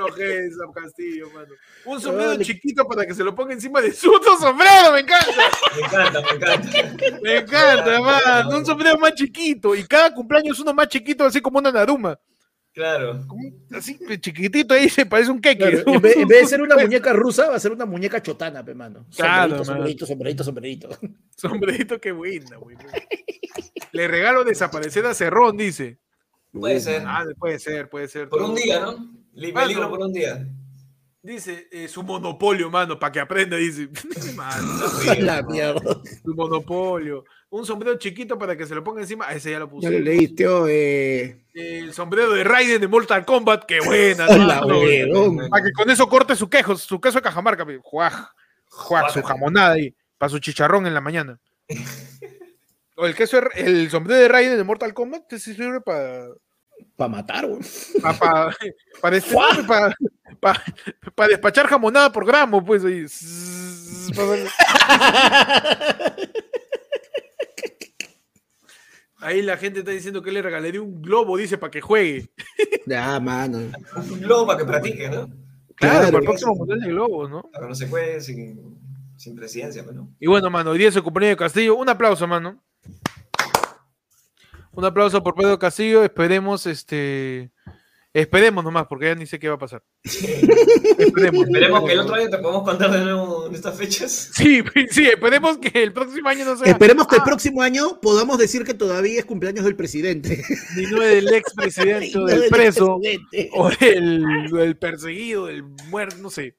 [0.08, 1.52] Sam Castillo, mano.
[1.84, 5.50] Un sombrero chiquito para que se lo ponga encima de su otro sombrero, me encanta.
[5.74, 7.20] Me encanta, me encanta.
[7.22, 8.58] Me encanta, mano.
[8.58, 9.74] Un sombrero más chiquito.
[9.74, 12.18] Y cada cumpleaños uno más chiquito, así como una naruma.
[12.72, 13.26] Claro.
[13.72, 15.82] Así chiquitito ahí se parece un queque.
[15.82, 18.22] Claro, en, vez, en vez de ser una muñeca rusa, va a ser una muñeca
[18.22, 19.06] chotana, pe, mano.
[19.16, 21.18] Claro, sombrerito, sombrerito, sombrerito, sombrerito.
[21.36, 22.76] Sombrerito, qué buena, güey.
[23.92, 25.98] Le regalo desaparecer a Cerrón, dice.
[26.52, 27.02] Puede ser.
[27.06, 28.28] Ah, puede ser, puede ser.
[28.28, 29.19] Por un día, ¿no?
[29.40, 30.46] Peligro por un día.
[31.22, 33.88] Dice, eh, su monopolio, mano, para que aprenda, dice.
[34.36, 34.84] Mano,
[35.18, 36.00] La mierda.
[36.24, 37.24] su monopolio.
[37.50, 39.26] Un sombrero chiquito para que se lo ponga encima.
[39.28, 39.90] Ah, ese ya lo Ya puse.
[39.90, 41.44] lo leíste, oh, eh.
[41.52, 44.26] El sombrero de Raiden de Mortal Kombat, qué buena.
[44.66, 45.48] Huevón.
[45.50, 47.66] Para que con eso corte su quejo, su queso de cajamarca.
[47.82, 48.14] Juaj,
[48.68, 49.94] juaj, su jamonada ahí.
[50.16, 51.38] Para su chicharrón en la mañana.
[52.96, 56.28] O el queso, de- el sombrero de Raiden de Mortal Kombat, ese sirve para
[56.96, 57.60] Para matar, güey.
[58.02, 58.56] para pa,
[59.00, 59.34] pa este-
[59.66, 59.94] pa-
[60.40, 60.64] pa-
[61.14, 63.06] pa despachar jamonada por gramo, pues ahí.
[69.18, 72.30] Ahí la gente está diciendo que le regalaría un globo, dice, para que juegue.
[72.86, 73.58] Ya, mano.
[74.10, 75.28] Un globo para que practique, ¿no?
[75.74, 77.42] Claro, Claro, para el próximo mundial de globos, ¿no?
[77.52, 78.78] Para que no se juegue sin,
[79.16, 80.08] sin presidencia, pues, ¿no?
[80.18, 81.76] Y bueno, mano, hoy día es el cumpleaños de Castillo.
[81.76, 82.62] Un aplauso, mano.
[84.72, 86.04] Un aplauso por Pedro Castillo.
[86.04, 87.50] Esperemos, este.
[88.12, 89.84] Esperemos nomás, porque ya ni sé qué va a pasar.
[90.02, 91.46] Esperemos.
[91.46, 94.30] Esperemos que el otro año te podamos contar de nuevo en estas fechas.
[94.32, 98.36] Sí, sí, esperemos que el próximo año no sea Esperemos que el próximo año podamos
[98.38, 100.42] decir que todavía es cumpleaños del presidente.
[100.76, 103.50] ni no del expresidente o No del del preso presidente.
[103.52, 106.56] o del, del perseguido, del muerto, no sé.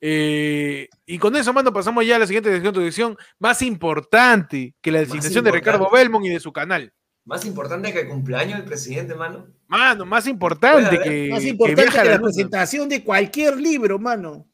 [0.00, 5.00] Eh, y con eso, mano, pasamos ya a la siguiente sección, más importante que la
[5.00, 5.52] designación de.
[5.52, 6.92] Ricardo Belmont y de su canal.
[7.24, 9.46] Más importante que el cumpleaños del presidente, mano.
[9.68, 14.48] Mano, más importante que, Más importante que la presentación de cualquier libro, mano.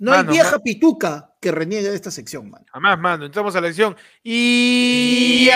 [0.00, 2.64] No Mano, hay vieja pituca que reniegue de esta sección, mano.
[2.72, 3.24] Jamás, mano.
[3.26, 3.96] Entramos a la sección.
[4.22, 5.48] Y.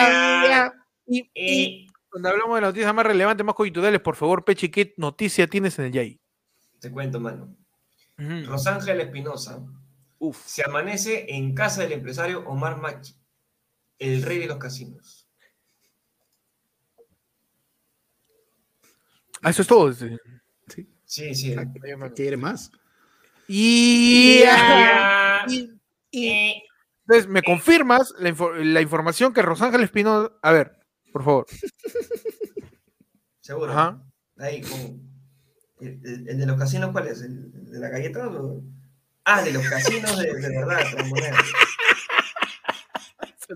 [1.07, 4.95] y- y- Donde hablamos de las noticias más relevantes, más coyunturales, por favor, Pechi, ¿qué
[4.99, 6.21] noticia tienes en el Yay?
[6.81, 7.57] Te cuento, mano.
[8.19, 8.47] Ujú.
[8.51, 9.61] Rosángel Espinosa
[10.19, 10.39] Uf.
[10.45, 13.15] se amanece en casa del empresario Omar Machi,
[13.99, 15.22] el rey de los casinos.
[19.43, 19.91] Ah, eso es todo.
[19.91, 20.19] este.
[21.05, 21.55] Sí, sí.
[22.15, 22.71] ¿Quiere más?
[23.49, 24.41] Y.
[24.45, 25.45] Ya.
[25.49, 25.71] y-
[26.11, 26.63] y-
[27.07, 30.33] Entonces, ¿me confirmas la, info- la información que Rosángel Espino.
[30.43, 30.79] A ver,
[31.13, 31.47] por favor.
[33.41, 33.73] Seguro.
[33.73, 34.03] Ajá.
[34.39, 35.13] Ahí con.
[35.81, 37.21] El, el- el de los casinos, ¿cuál es?
[37.23, 38.29] ¿El de la galleta?
[38.29, 38.63] o-
[39.25, 40.81] Ah, de los casinos de, de verdad.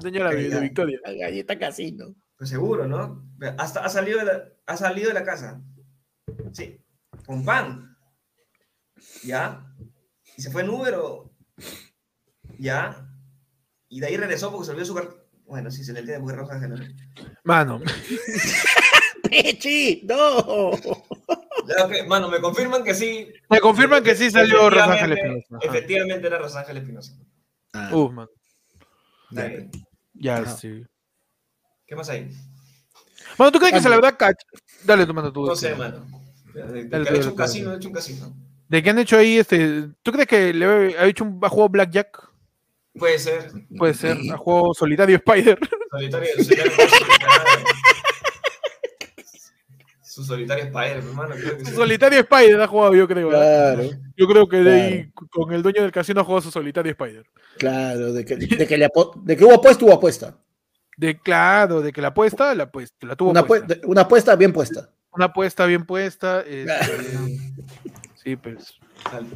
[0.00, 0.98] Señora de, de Victoria.
[1.04, 2.14] La galleta casino.
[2.36, 3.24] Pues seguro, ¿no?
[3.58, 5.60] Hasta ha salido de la, ha salido de la casa.
[6.52, 6.80] Sí.
[7.26, 7.96] Con pan.
[9.24, 9.66] Ya.
[10.36, 11.30] Y se fue en Uber o.
[12.58, 13.08] Ya.
[13.88, 15.14] Y de ahí regresó porque se olvidó su carta.
[15.46, 16.70] Bueno, sí, se le entiende porque Rosángel.
[16.70, 16.76] ¿no?
[17.44, 17.80] Mano,
[19.30, 20.02] ¡Pechi!
[20.04, 20.72] ¡No!
[22.08, 23.32] Mano, me confirman que sí.
[23.48, 25.56] me confirman que sí salió Rosángel Espinosa.
[25.56, 25.66] Ajá.
[25.66, 27.12] Efectivamente era Rosángel Espinosa.
[27.72, 28.30] Ah, Uf, mano.
[29.30, 29.70] Está bien.
[30.14, 30.84] Ya, sí.
[31.86, 32.30] ¿Qué más hay?
[33.38, 34.36] Mano, ¿tú crees que se la verdad cach...
[34.84, 35.46] Dale, tu mano, tú.
[35.46, 36.06] No sé, mano.
[36.54, 38.36] De, de- de Dale, que tú, ha hecho un casino, hecho un casino.
[38.68, 39.88] ¿De qué han hecho ahí este?
[40.02, 40.66] ¿Tú crees que le
[40.98, 42.28] ha hecho un ha jugado Blackjack?
[42.98, 43.50] Puede ser.
[43.76, 45.58] Puede ser, ha jugado Solitario Spider.
[45.90, 46.72] Solitario, solitario.
[50.02, 51.34] Su solitario Spider, hermano.
[51.34, 51.72] Creo que sí.
[51.74, 53.28] Solitario Spider ha jugado, yo creo.
[53.28, 53.82] Claro,
[54.16, 57.26] Yo creo que de ahí, con el dueño del casino ha jugado su Solitario Spider.
[57.58, 58.12] claro.
[58.14, 60.38] De que, de que, le apo- de que hubo apuesta, hubo apuesta.
[60.96, 63.74] De claro, de que la apuesta, la, pues, la tuvo Una, puesta.
[63.84, 64.88] una apuesta bien puesta.
[65.12, 66.40] Una apuesta bien puesta.
[66.40, 66.72] este,
[68.22, 68.74] sí, pues.
[69.12, 69.26] Al-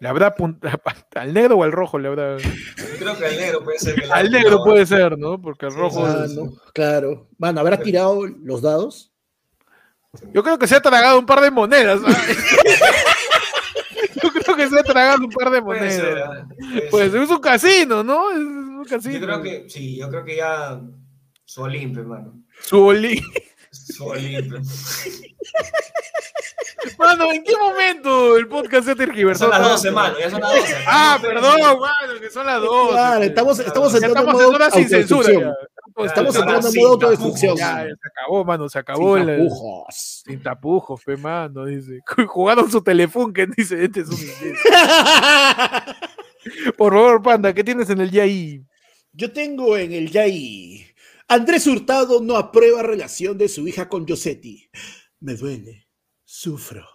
[0.00, 0.34] Le habrá
[1.16, 2.36] al negro o al rojo le habrá.
[2.98, 3.94] Creo que al negro puede ser.
[3.96, 5.40] que Al negro puede ser, ¿no?
[5.40, 6.06] Porque el Sí, rojo.
[6.06, 7.28] Ah, es- no, claro.
[7.38, 9.12] Mano, ¿habrá tirado los dados?
[10.32, 12.00] Yo creo que se ha tragado un par de monedas.
[14.22, 16.44] Yo creo que se ha tragado un par de Puede ser, monedas.
[16.44, 16.80] ¿ah?
[16.90, 18.30] Pues es un casino, ¿no?
[18.32, 18.38] Es
[18.80, 19.18] un casino.
[19.18, 20.80] Yo creo que, sí, yo creo que ya
[21.44, 22.42] su Olimpo, hermano.
[22.62, 23.22] Su boli-
[23.70, 24.56] Su Olimpo.
[26.98, 29.44] Mano, ¿en qué momento el podcast se tergiversó?
[29.44, 29.72] Son las tanto?
[29.76, 30.74] 12, mano, ya son las 12.
[30.86, 32.90] Ah, perdón, mano, que son las 12.
[32.92, 35.32] Claro, estamos, estamos entrando en estamos en modo una sin censura.
[35.32, 35.52] ya.
[36.06, 37.56] Estamos Ya, entrando en modo autodestrucción.
[37.56, 39.16] Ya, se acabó, mano, se acabó.
[39.16, 40.22] Sin la- tapujos.
[40.24, 42.00] Sin tapujos, fe, mano, dice.
[42.28, 44.16] Jugaron su que dice, este es un.
[46.78, 48.64] Por favor, panda, ¿qué tienes en el YAI?
[49.12, 50.86] Yo tengo en el YAI.
[51.28, 54.68] Andrés Hurtado no aprueba relación de su hija con Yosetti.
[55.20, 55.86] Me duele.
[56.24, 56.86] Sufro.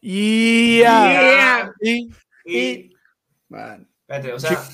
[0.00, 1.72] Y ya.
[1.80, 2.08] Y-
[2.46, 2.90] Y,
[3.48, 3.88] Man.
[4.00, 4.66] espérate, o sea,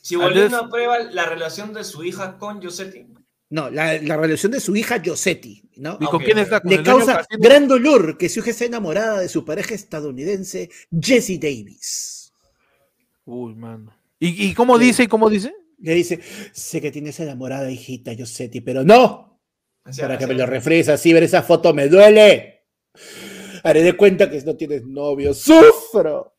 [0.00, 3.06] si Bolívar no aprueba la relación de su hija con Yosetti,
[3.50, 5.98] No, la, la relación de su hija Yosetti, ¿no?
[6.00, 6.60] ¿Y con quién está?
[6.60, 11.38] ¿Con Le causa gran dolor que su hija esté enamorada de su pareja estadounidense, Jesse
[11.40, 12.19] Davis.
[13.24, 13.92] Uy, mano.
[14.18, 15.54] ¿Y, y cómo dice y cómo dice?
[15.78, 16.20] Le dice,
[16.52, 19.40] sé que tienes enamorada hijita Yosetti, pero no,
[19.84, 22.66] así- para que así- me lo refresques así, ver esa foto me duele.
[23.62, 26.34] Haré de cuenta que no tienes novio, sufro.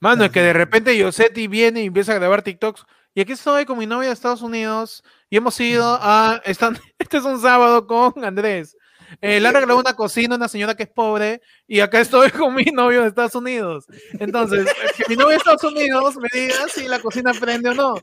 [0.00, 2.84] Mano, es que de repente Yosetti viene y empieza a grabar TikToks.
[3.14, 5.02] Y aquí estoy con mi novia de Estados Unidos.
[5.30, 6.42] Y hemos ido a.
[6.44, 8.76] Están, este es un sábado con Andrés.
[9.20, 11.40] Eh, le han regalado una cocina a una señora que es pobre.
[11.66, 13.86] Y acá estoy con mi novio de Estados Unidos.
[14.18, 17.74] Entonces, eh, que mi novio de Estados Unidos me diga si la cocina prende o
[17.74, 17.94] no.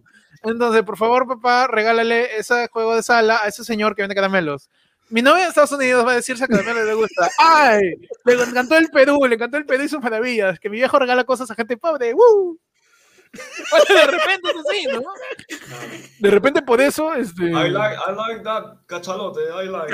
[0.44, 4.70] Entonces, por favor, papá, regálale ese juego de sala a ese señor que vende caramelos.
[5.10, 7.30] Mi novia de Estados Unidos va a decir si a caramelo le gusta.
[7.38, 7.82] ¡Ay!
[8.24, 10.58] Le encantó el Perú, le encantó el Perú y sus maravillas.
[10.58, 12.14] Que mi viejo regala cosas a gente pobre.
[12.14, 12.58] ¡Woo!
[13.88, 15.04] De repente es así, ¿no?
[16.20, 17.46] De repente por eso, este.
[17.46, 19.94] I like, I like that cachalote, I like.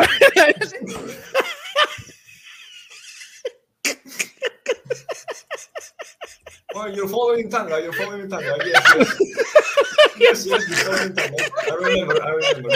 [6.74, 8.56] Oh, you're following Tanga, you're following Tanga.
[8.66, 9.18] Yes, yes.
[10.20, 11.44] yes, yes, you're following Tanga.
[11.70, 12.70] I remember, I remember.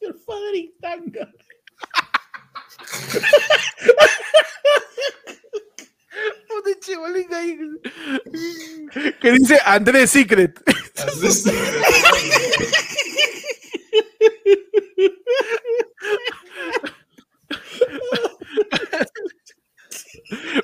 [0.00, 1.28] You're following tanga.
[6.48, 7.58] Puta chibolín ahí.
[9.20, 10.58] Que dice Andrés Secret.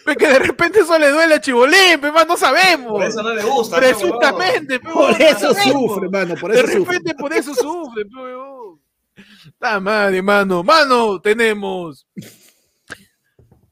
[0.05, 2.93] Ve que de repente eso le duele a Chibolín, pe, más no sabemos.
[2.93, 3.77] Por eso no le gusta.
[3.79, 6.95] Presuntamente, Por eso sufre, mano, por De eso sufre.
[6.95, 8.81] repente por eso sufre, pe, weón.
[9.61, 10.63] La madre, mano.
[10.63, 12.07] Mano, tenemos.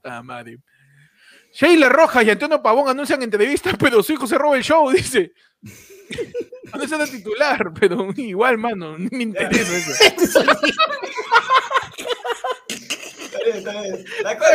[0.03, 0.59] La madre.
[1.53, 5.33] Sheila Rojas y Antonio Pavón anuncian entrevistas, pero su hijo se roba el show, dice.
[6.73, 10.41] Anuncian a titular, pero igual, mano, ni me interesa eso.
[13.33, 14.05] Está bien, está bien.
[14.23, 14.55] La cosa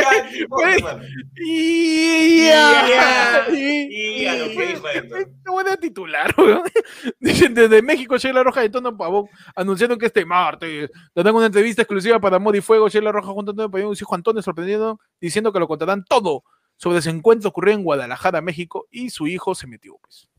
[5.46, 6.64] buena titular, weón.
[7.20, 11.82] Dicen desde México, Sheila Roja y Antonio Pavón anunciaron que este martes darán una entrevista
[11.82, 12.88] exclusiva para Amor y Fuego.
[12.88, 16.06] Sheila Roja junto a Antonio Pavón y su hijo Antonio sorprendiendo, diciendo que lo contarán
[16.06, 16.44] todo
[16.78, 20.30] sobre ese encuentro ocurrido en Guadalajara, México, y su hijo se metió, pues.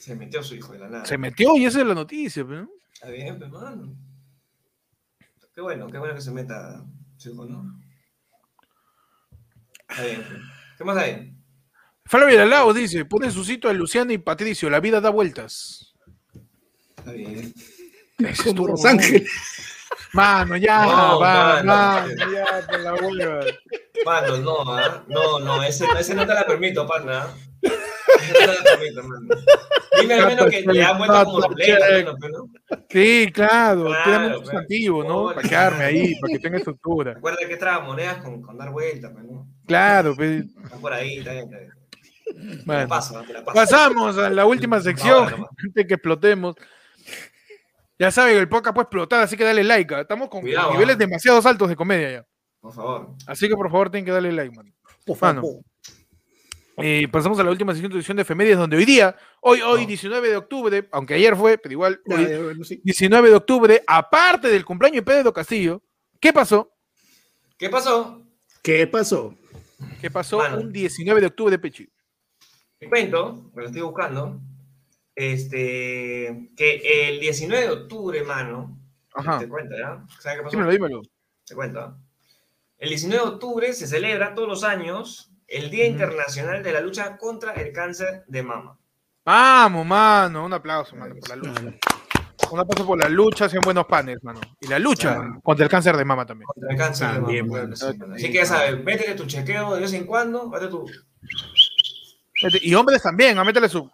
[0.00, 1.04] Se metió su hijo de la nada.
[1.04, 2.68] Se metió y esa es la noticia, pues, ¿no?
[2.94, 3.96] Está bien, pues, mano.
[5.54, 6.84] Qué bueno, qué bueno que se meta
[7.16, 7.80] su hijo, ¿no?
[9.88, 10.24] Está bien.
[10.28, 10.40] pues.
[10.78, 11.32] ¿Qué más hay?
[12.04, 15.94] Flavio Lao dice, pone su sitio a Luciano y Patricio, la vida da vueltas.
[16.96, 17.52] Está bien.
[18.18, 19.26] Ese Como estuvo- Rosángel.
[20.12, 21.64] Mano, ya, No, va, mano.
[21.66, 23.40] mano, ya, por la hueva.
[24.04, 25.04] Mano, no, ¿ah?
[25.08, 27.26] No, no, ese, ese no te la permito, pana.
[27.62, 29.26] Ese no te la permito, mano.
[30.00, 32.78] Dime al menos que le han vuelto como dobleta, al menos, pero no.
[32.88, 34.40] Sí, claro, Claro, muy pues.
[34.42, 35.34] sustantivo, ¿no?
[35.34, 37.14] Para quedarme ahí, para que tenga estructura.
[37.14, 39.46] Recuerda que traga monedas con, con dar vueltas, pues, ¿no?
[39.66, 41.70] Claro, pues, Está por ahí, está bien, está bien.
[42.26, 42.88] Te la bueno.
[42.88, 43.54] paso, te la paso.
[43.54, 45.50] Pasamos a la última sección, Ahora nomás.
[45.64, 46.54] antes que explotemos.
[47.98, 49.94] Ya saben, el podcast puede explotar, así que dale like.
[49.94, 50.00] ¿ah?
[50.02, 50.98] Estamos con Cuidado, niveles ah.
[50.98, 52.26] demasiado altos de comedia ya.
[52.60, 53.14] Por favor.
[53.26, 54.74] Así que por favor tienen que darle like, man.
[55.04, 55.40] Por Mano.
[55.40, 55.62] favor.
[56.78, 59.82] Eh, pasamos a la última sección de edición de efemérides, donde hoy día, hoy, hoy,
[59.82, 59.86] No.
[59.86, 62.80] 19 de octubre, aunque ayer fue, pero igual, Ya, hoy, ya, bueno, sí.
[62.84, 65.82] 19 de octubre, aparte del cumpleaños de Pedro Castillo,
[66.20, 66.70] ¿qué pasó?
[67.56, 68.22] ¿Qué pasó?
[68.62, 69.34] ¿Qué pasó?
[70.02, 70.58] ¿Qué pasó Mano.
[70.58, 71.88] un 19 de octubre de Pechi?
[72.78, 74.38] Te cuento, me lo estoy buscando.
[75.16, 78.78] Este, que el 19 de octubre, mano.
[79.14, 79.38] Ajá.
[79.38, 80.04] Te cuento, ¿ya?
[80.20, 80.50] ¿Sabes qué pasó?
[80.56, 81.02] Dímelo, dímelo.
[81.46, 81.80] Te cuento.
[81.80, 81.96] ¿ah?
[82.78, 85.86] El 19 de octubre se celebra todos los años el Día.
[85.86, 88.78] Internacional de la Lucha contra el Cáncer de Mama.
[89.24, 90.44] Vamos, mano.
[90.44, 91.62] Un aplauso, mano, por la lucha.
[92.52, 94.40] Un aplauso por la lucha, sean buenos panes, mano.
[94.60, 95.40] Y la lucha Claro.
[95.42, 96.46] contra el cáncer de mama también.
[96.46, 98.14] Contra el cáncer de mama, sí, mano.
[98.14, 100.86] Así que ya sabes, métele tu chequeo de vez en cuando, métele tu...
[102.62, 103.90] Y hombres también, a métele su.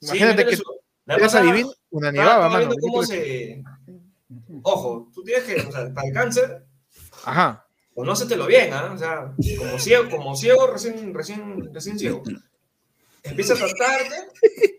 [0.00, 0.62] Sí, Imagínate métele que
[1.06, 2.58] eres pasada- adivin, una estaba mano.
[2.58, 3.62] viendo cómo se...
[4.62, 6.64] Ojo, tú tienes que, o sea, para el cáncer,
[7.24, 7.66] Ajá.
[7.94, 8.92] conócetelo bien, ¿ah?
[8.94, 12.22] O sea, como ciego, como ciego recién, recién, recién ciego.
[13.22, 14.16] Empieza a tratarte,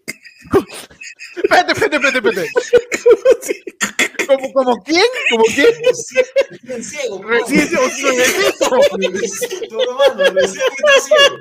[1.44, 2.50] Espérate, espérate, espérate, espérate.
[4.38, 5.04] ¿Como, como quién?
[5.32, 5.68] ¿Como quién?
[6.52, 7.22] recién ciego.
[7.24, 8.70] Recién nuevecito.
[8.98, 11.38] Nuevecito, hermano, recién está ciego.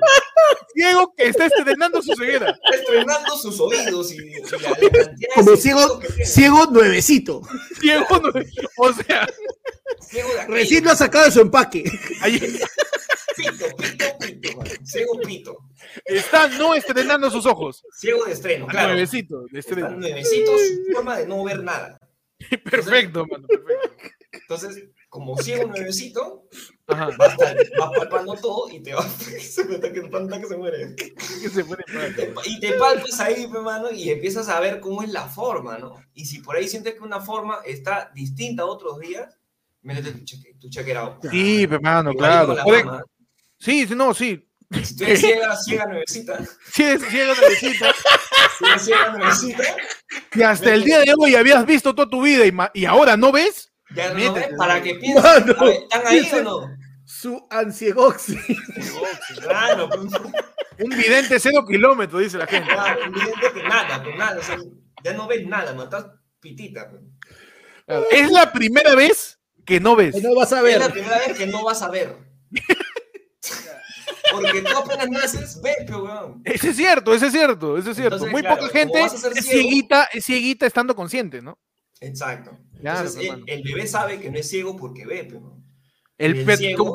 [0.73, 2.49] Ciego que está estrenando su ceguera.
[2.51, 4.31] Está estrenando sus oídos y, y
[4.61, 7.41] la, la Como ciego, ciego nuevecito.
[7.79, 9.27] Ciego, nue- o sea.
[10.47, 11.83] Recién lo ha sacado de su empaque.
[12.21, 12.39] ahí
[13.35, 14.69] Pito, pito, pito, mano.
[14.83, 15.57] Ciego pito.
[16.05, 17.83] está no estrenando sus ojos.
[17.97, 18.89] Ciego de estreno, claro.
[18.89, 19.89] Nuevecito, de Están estreno.
[19.97, 20.61] nuevecitos,
[20.93, 21.97] forma de no ver nada.
[22.63, 23.89] Perfecto, mano, perfecto.
[24.33, 26.47] Entonces, como ciego nuevecito,
[26.87, 27.09] Ajá.
[27.17, 29.11] vas, tal- vas palpando todo y te vas.
[29.41, 30.95] se me está que que se muere.
[30.95, 32.45] Que se mal.
[32.45, 36.01] Y te palpas ahí, pe, mano, y empiezas a ver cómo es la forma, ¿no?
[36.13, 39.37] Y si por ahí sientes que una forma está distinta a otros días,
[39.81, 40.69] métete tu, cheque, tu.
[41.29, 42.55] Sí, hermano, claro.
[43.57, 44.47] sí, no, sí.
[44.83, 46.39] Si tú eres ciega, ciega nuevecita,
[46.71, 47.85] Sí, es ciego nuevecito.
[48.57, 49.63] si eres ciega nuevecita,
[50.33, 53.71] Y hasta el día de hoy habías visto toda tu vida y, ahora no ves.
[53.93, 56.77] ya no Métete, ves, para que pienses, Mano, a ver, ¿están ahí o no?
[57.05, 58.39] Su ansiegoxi.
[59.41, 59.89] Claro,
[60.79, 62.69] Un vidente cero kilómetros, dice la gente.
[62.71, 64.57] claro, evidente que nada, pues nada, o sea,
[65.03, 66.05] ya no ves nada, man, estás
[66.39, 66.87] pitita.
[67.85, 68.05] Claro.
[68.11, 70.15] Es la primera vez que no ves.
[70.23, 70.91] No vas a Es la ver.
[70.93, 72.15] primera vez que no vas a ver.
[74.31, 76.41] Porque tú apenas naces, ves, pero weón.
[76.45, 78.15] Ese es cierto, ese es cierto, ese es cierto.
[78.15, 81.59] Entonces, Muy claro, poca gente es cieguita, es cieguita estando consciente, ¿no?
[81.99, 82.57] Exacto.
[82.79, 83.43] Claro, el, hermano.
[83.47, 85.55] el bebé sabe que no es ciego porque ve, pero
[86.17, 86.93] El, El ciego-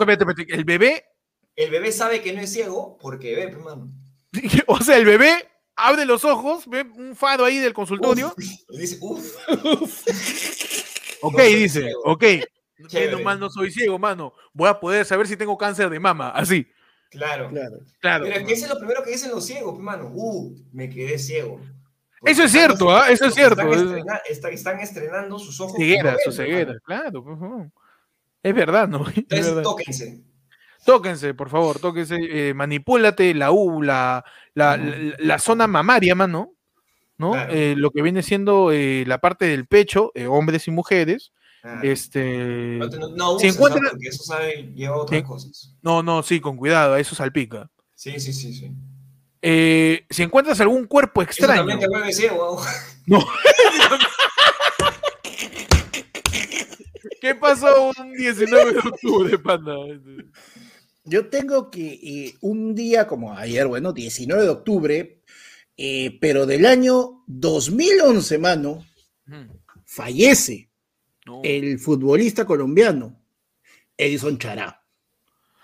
[0.49, 1.05] el bebé,
[1.55, 3.93] el bebé sabe que no es ciego porque ve, pero mano.
[4.67, 8.35] o sea, el bebé abre los ojos, ve un faro ahí del consultorio,
[8.71, 9.37] Y dice, uff,
[11.23, 12.01] ok, no dice, ciego.
[12.05, 12.25] ok,
[12.89, 13.25] Chévere.
[13.39, 16.67] no soy ciego, mano, voy a poder saber si tengo cáncer de mama, así,
[17.17, 17.51] claro.
[17.51, 17.79] Claro.
[18.01, 18.25] claro.
[18.25, 20.11] Pero es que eso es lo primero que dicen los ciegos, pues, mano.
[20.13, 21.61] Uh, me quedé ciego.
[22.25, 23.05] Eso es están- cierto, ¿ah?
[23.11, 25.77] Eso es están cierto, es- estrena- está- están estrenando sus ojos.
[25.77, 26.81] Ceguera, su ceguera, hermano.
[26.85, 27.67] claro, por favor.
[28.43, 29.05] Es verdad, ¿no?
[29.09, 29.63] Es Entonces, verdad.
[29.63, 30.21] tóquense.
[30.85, 36.53] Tóquense, por favor, tóquense, eh, manipúlate la U, la, la, la- la zona mamaria, mano,
[37.19, 37.33] ¿no?
[37.33, 37.53] Claro.
[37.53, 41.33] Eh, lo que viene siendo eh, la parte del pecho, eh, hombres y mujeres,
[41.69, 42.79] Ah, este...
[42.79, 43.39] no, no, no ¿no?
[43.39, 45.27] porque eso sabe, lleva otras Sí.
[45.27, 45.75] cosas.
[45.83, 47.69] No, no, sí, con cuidado, eso salpica.
[47.97, 48.71] Sí, sí, sí, sí.
[49.43, 52.63] Eh, si encuentras algún cuerpo Eso extraño, también te vuelve ciego.
[57.21, 59.75] ¿qué pasó un 19 de octubre, panda?
[61.03, 65.21] Yo tengo que eh, un día como ayer, bueno, 19 de octubre,
[65.77, 68.87] eh, pero del año 2011, mano,
[69.85, 70.71] fallece
[71.27, 73.21] No, el futbolista colombiano
[73.99, 74.81] Edison Chará.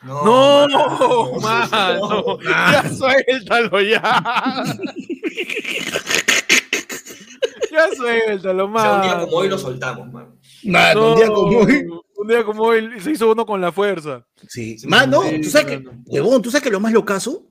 [0.03, 1.33] no, mano.
[1.41, 4.03] mano, ya suéltalo ya.
[7.71, 10.37] ya suéltalo, O sea, un día como hoy lo soltamos, mano.
[10.65, 11.87] Mano, No, un día como hoy.
[12.17, 14.27] un día como hoy se hizo uno con la fuerza.
[14.49, 14.79] Sí.
[14.79, 17.47] Sí, Mano, tú sabes que, huevón, tú sabes que lo más locazo,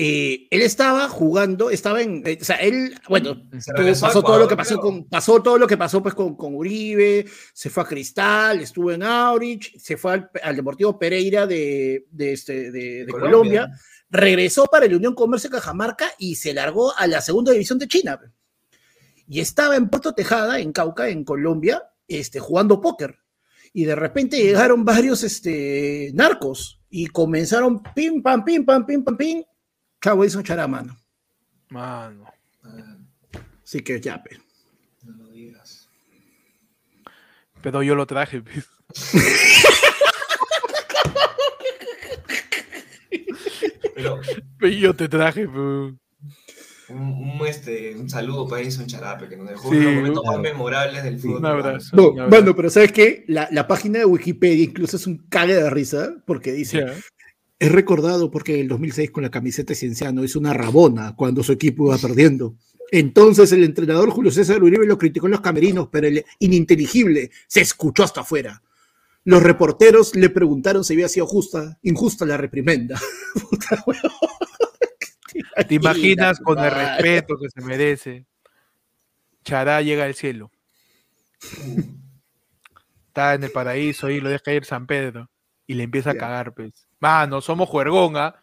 [0.00, 3.36] eh, él estaba jugando, estaba en, eh, o sea, él, bueno,
[3.74, 4.80] todo- pasó todo lo que pasó creo.
[4.80, 8.92] con, pasó todo lo que pasó pues con, con Uribe, se fue a Cristal, estuvo
[8.92, 13.68] en Aurich, se fue al, al Deportivo Pereira de, de, este, de, de Colombia.
[14.08, 18.20] regresó para el Unión Comercio Cajamarca y se largó a la segunda división de China.
[19.26, 23.18] Y estaba en Puerto Tejada, en Cauca, en Colombia, este, jugando póker.
[23.74, 29.16] Y de repente llegaron varios este, narcos y comenzaron pim, pam, pim, pam, pim, pam,
[29.16, 29.42] pim.
[30.00, 30.96] Chavo hizo charamano.
[31.70, 32.24] Mano.
[32.62, 32.96] Ah,
[33.64, 34.38] Así que ya, pe.
[35.04, 35.88] No lo digas.
[37.62, 38.40] Pero yo lo traje.
[38.42, 38.66] pues.
[43.94, 44.20] Pero
[44.58, 45.46] Pero yo te traje.
[45.46, 45.56] pues.
[45.56, 45.98] un,
[46.90, 50.24] un, este, un saludo para Edison Charape, que nos dejó Sí, uno de los momentos
[50.24, 51.38] un- más memorables del fútbol.
[51.38, 51.96] Un abrazo.
[51.96, 52.30] No, un abrazo.
[52.30, 53.24] bueno, pero ¿sabes qué?
[53.28, 56.86] La, la página de Wikipedia incluso es un cague de risa porque dice.
[57.58, 61.52] Es recordado porque en el 2006 con la camiseta cienciano hizo una rabona cuando su
[61.52, 62.54] equipo iba perdiendo.
[62.90, 67.60] Entonces el entrenador Julio César Uribe lo criticó en los camerinos, pero el ininteligible se
[67.60, 68.62] escuchó hasta afuera.
[69.24, 72.98] Los reporteros le preguntaron si había sido justa, injusta la reprimenda.
[73.50, 73.84] Puta.
[75.68, 78.26] ¿Te imaginas con el respeto que se merece?
[79.44, 80.50] Chará llega al cielo.
[83.08, 85.28] Está en el paraíso y lo deja ir San Pedro.
[85.66, 86.87] Y le empieza a cagar, pues.
[87.00, 88.40] Mano, somos juergonga.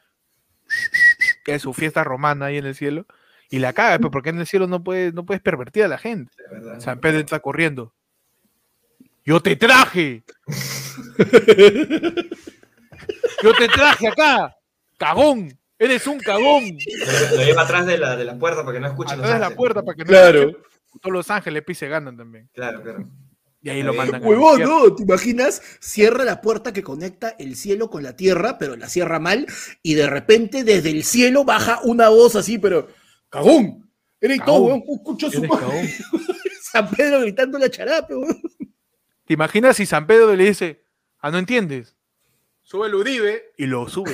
[1.43, 3.05] Que es su fiesta romana ahí en el cielo.
[3.49, 5.97] Y la caga, pues, porque en el cielo no puedes, no puedes pervertir a la
[5.97, 6.31] gente.
[6.51, 6.79] Verdad.
[6.79, 7.93] San Pedro está corriendo.
[9.23, 10.23] ¡Yo te traje!
[13.43, 14.55] ¡Yo te traje acá!
[14.97, 15.57] ¡Cagón!
[15.77, 16.63] ¡Eres un cagón!
[17.35, 19.49] Lo, lleva atrás de la, de la puerta para que no escuchen los Atrás de
[19.49, 20.39] la puerta para que no Claro.
[20.39, 20.63] escuchen.
[21.01, 22.49] Todos los ángeles pise ganan también.
[22.53, 23.05] Claro, claro.
[23.65, 24.23] Y ahí lo mandan.
[24.23, 25.59] Huevón, no, ¿te imaginas?
[25.79, 29.47] Cierra la puerta que conecta el cielo con la tierra, pero la cierra mal,
[29.81, 32.87] y de repente desde el cielo baja una voz así, pero
[33.27, 33.89] ¡cagón!
[34.21, 34.83] Eres todo, Cagón.
[34.87, 35.87] weón, escucho su cagón.
[36.61, 38.39] San Pedro gritando la charape, weón.
[39.25, 40.83] ¿Te imaginas si San Pedro le dice,
[41.17, 41.95] ah, no entiendes?
[42.61, 44.11] Sube el Uribe y lo sube.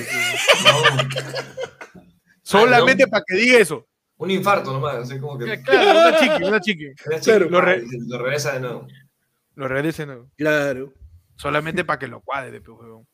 [0.64, 1.10] No,
[2.42, 3.10] Solamente no.
[3.10, 3.86] para que diga eso.
[4.16, 5.60] un infarto nomás, así como que.
[5.62, 6.84] Claro, una chiqui, una chiqui.
[6.86, 7.44] Era Claro.
[7.44, 8.86] chico, Lo re- y lo regresa de nuevo.
[9.54, 10.30] Lo regrese no.
[10.36, 10.92] Claro.
[11.36, 13.06] Solamente para que lo cuadre, pues, huevón.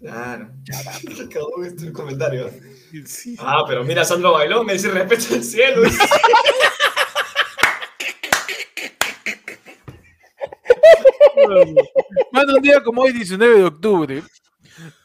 [0.00, 0.50] Claro.
[1.26, 2.50] Acabó este comentario.
[3.06, 3.36] Sí.
[3.38, 5.82] Ah, pero mira, Sandro bailó, me dice respeto al cielo.
[12.32, 14.22] Mano, un día como hoy, 19 de octubre.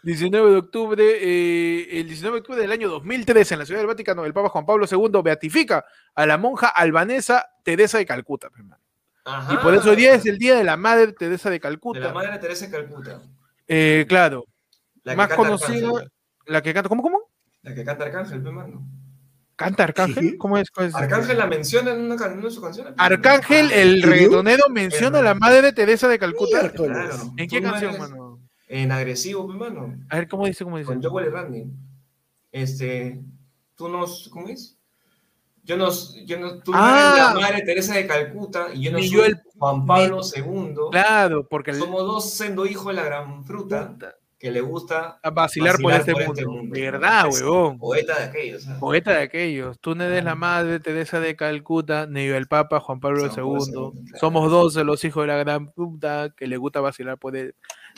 [0.03, 3.88] 19 de octubre, eh, el 19 de octubre del año 2013, en la Ciudad del
[3.88, 5.86] Vaticano, el Papa Juan Pablo II beatifica
[6.16, 8.49] a la monja albanesa Teresa de Calcuta.
[8.49, 8.78] pues, mano.
[9.38, 9.53] Ajá.
[9.53, 11.99] Y por eso hoy día es el día de la Madre Teresa de De Calcuta.
[11.99, 13.21] la madre Teresa de Calcuta.
[13.67, 14.45] Eh, claro,
[15.03, 15.89] La más conocida,
[16.45, 17.19] la que canta, ¿cómo, cómo?
[17.61, 18.86] La que canta Arcángel, pe, mano.
[19.55, 20.30] ¿Canta Arcángel?
[20.32, 20.38] ¿Sí?
[20.38, 20.71] ¿Cómo es?
[20.71, 20.95] ¿Cómo es?
[20.95, 22.93] Arcángel la menciona en una, en una de sus canciones.
[22.97, 24.07] Arcángel, el ¿Sí?
[24.09, 26.71] reggaetonero, menciona a la Madre Teresa de Calcuta.
[26.71, 27.34] Claro.
[27.38, 28.39] ¿En qué canción, eres- mano?
[28.67, 29.95] En agresivo, pe, mano.
[30.09, 30.63] A ver, ¿cómo dice?
[30.63, 30.88] ¿Cómo dice?
[30.88, 31.65] Con Joel y Randy.
[32.51, 33.21] Este.
[33.75, 34.30] Tú nos.
[34.30, 34.78] ¿Cómo es?
[35.70, 35.89] Yo no.
[36.26, 37.13] Yo no tú no Ah.
[37.13, 40.74] eres la madre Teresa de Calcuta y yo no soy yo el- Juan Pablo II.
[40.91, 43.95] Claro, porque el- Somos dos siendo hijos de la gran fruta
[44.39, 46.34] que le gusta a vacilar, por, este, por mundo.
[46.39, 46.74] este mundo.
[46.74, 47.78] ¿Verdad, Es huevón?
[47.78, 48.63] poeta de aquellos.
[48.63, 48.80] ¿sabes?
[48.80, 49.80] Poeta de aquellos.
[49.80, 53.32] Tú no eres la madre Teresa de Calcuta, ni yo el Papa Juan Pablo II.
[53.32, 53.93] Claro.
[54.20, 57.53] Somos dos de los hijos de la gran puta que le gusta vacilar por él.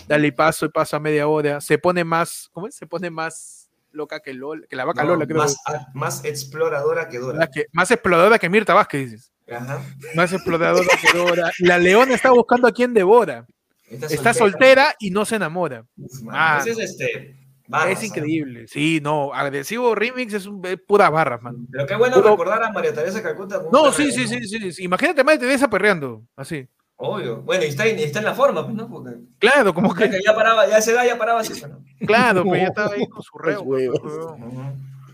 [0.08, 1.62] Dale paso y paso a media hora.
[1.62, 2.76] Se pone más, ¿cómo es?
[2.76, 3.61] Se pone más
[3.92, 5.38] loca que Lola, que la vaca No, Lola, creo.
[5.40, 5.58] más,
[5.94, 7.48] más exploradora que Dora.
[7.48, 9.32] Que- más exploradora que Mirta Vázquez, dices.
[9.52, 9.82] Ajá.
[10.16, 11.52] Más exploradora que Dora.
[11.60, 13.46] La leona está buscando a quien devora.
[13.90, 15.86] Está soltera y no se enamora.
[16.30, 17.36] Ah, ese es este.
[17.68, 18.66] barras, es increíble.
[18.68, 19.34] Sí, no.
[19.34, 21.68] Agresivo Remix es, un, es pura barras, man.
[21.70, 23.62] Pero qué bueno Puro- recordar a María Teresa Calcuta.
[23.72, 24.84] No, sí, sí, sí, sí.
[24.84, 26.66] Imagínate a Madre Teresa perreando, así.
[27.04, 27.42] Obvio.
[27.42, 28.88] Bueno, y está, y está en la forma, pues, ¿no?
[28.88, 31.60] Porque Claro, como que, ya paraba, ya a esa edad ya paraba así.
[31.60, 31.80] bueno.
[32.06, 33.66] claro, pues ya estaba ahí con su reo.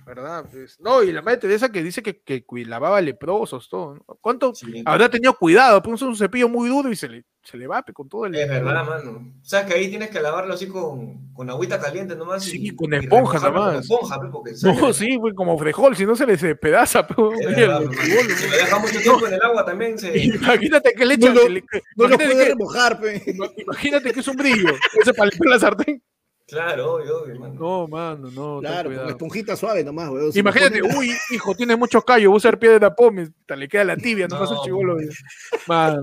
[0.08, 0.16] Pues.
[0.16, 0.46] ¿Verdad?
[0.52, 0.80] Pues.
[0.80, 3.96] No, y la Madre Teresa que dice que, que lavaba leprosos, todo.
[3.96, 4.18] ¿no?
[4.22, 4.82] ¿Cuánto Sí.
[4.86, 5.82] habrá tenido cuidado?
[5.84, 8.36] Pues un cepillo muy duro y se le, se le va pe, con todo el.
[8.36, 9.34] Es verdad, mano.
[9.42, 12.44] O sea, que ahí tienes que lavarlo así con, con agüita caliente nomás.
[12.44, 13.84] Sí, y, con esponja remojarlo con nomás.
[13.86, 14.52] esponja, pues, porque
[14.88, 17.06] No, sí, güey, como frejol, si no se le despedaza.
[17.06, 18.36] Pues, Es verdad, pues, mano.
[18.38, 20.18] Si lo deja mucho tiempo en el agua también se.
[20.24, 21.34] Imagínate que le echan.
[21.36, 21.58] No No lo
[22.16, 23.00] imagínate, puede que, remojar,
[23.58, 24.70] imagínate que es un brillo.
[25.02, 26.02] Ese para la sartén.
[26.48, 27.54] Claro, obvio, obvio, mano.
[27.56, 28.60] No, mano, no.
[28.62, 30.32] Claro, con esponjita suave nomás, weón.
[30.34, 33.84] Imagínate, uy, hijo, tienes muchos callos, usa el pie de la pome, te le queda
[33.84, 34.96] la tibia, no, No, pasa chivolo.
[35.68, 36.02] Mano,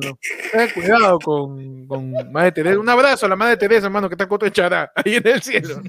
[0.53, 2.79] ten cuidado con, con Madre Teresa.
[2.79, 5.41] Un abrazo a la Madre Teresa, hermano, que está coto de chará, ahí en el
[5.43, 5.81] cielo.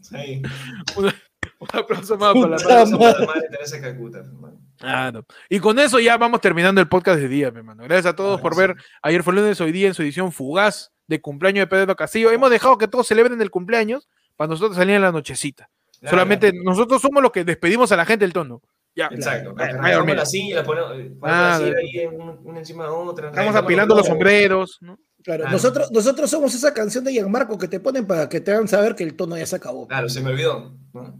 [0.00, 0.42] Sí.
[0.96, 4.18] Un, un aplauso más para la Puta Madre Eso para la madre Teresa de Calcuta,
[4.18, 4.60] hermano.
[4.78, 5.24] Claro.
[5.48, 7.84] Y con eso ya vamos terminando el podcast de día, mi hermano.
[7.84, 8.74] Gracias a todos por ver.
[9.02, 12.30] Ayer fue lunes, hoy día en su edición fugaz de cumpleaños de Pedro Castillo.
[12.30, 15.68] Hemos dejado que todos celebren el cumpleaños para nosotros salir en la nochecita.
[16.00, 16.10] Claro.
[16.16, 18.60] Solamente nosotros somos los que despedimos a la gente del tono.
[18.96, 19.06] Ya.
[19.06, 19.50] Exacto.
[19.58, 22.06] A Ponemos la silla, ponemos, ponemos Ah, la silla ahí
[22.44, 23.28] una encima de otra.
[23.28, 24.78] Estamos apilando los sombreros.
[24.80, 24.98] ¿no?
[25.22, 25.50] Claro, Claro.
[25.50, 28.94] Nosotros, nosotros somos esa canción de Gianmarco que te ponen para que te hagan saber
[28.94, 29.88] que el tono ya se acabó.
[29.88, 30.76] Claro, se me olvidó.
[30.92, 31.18] ¿no?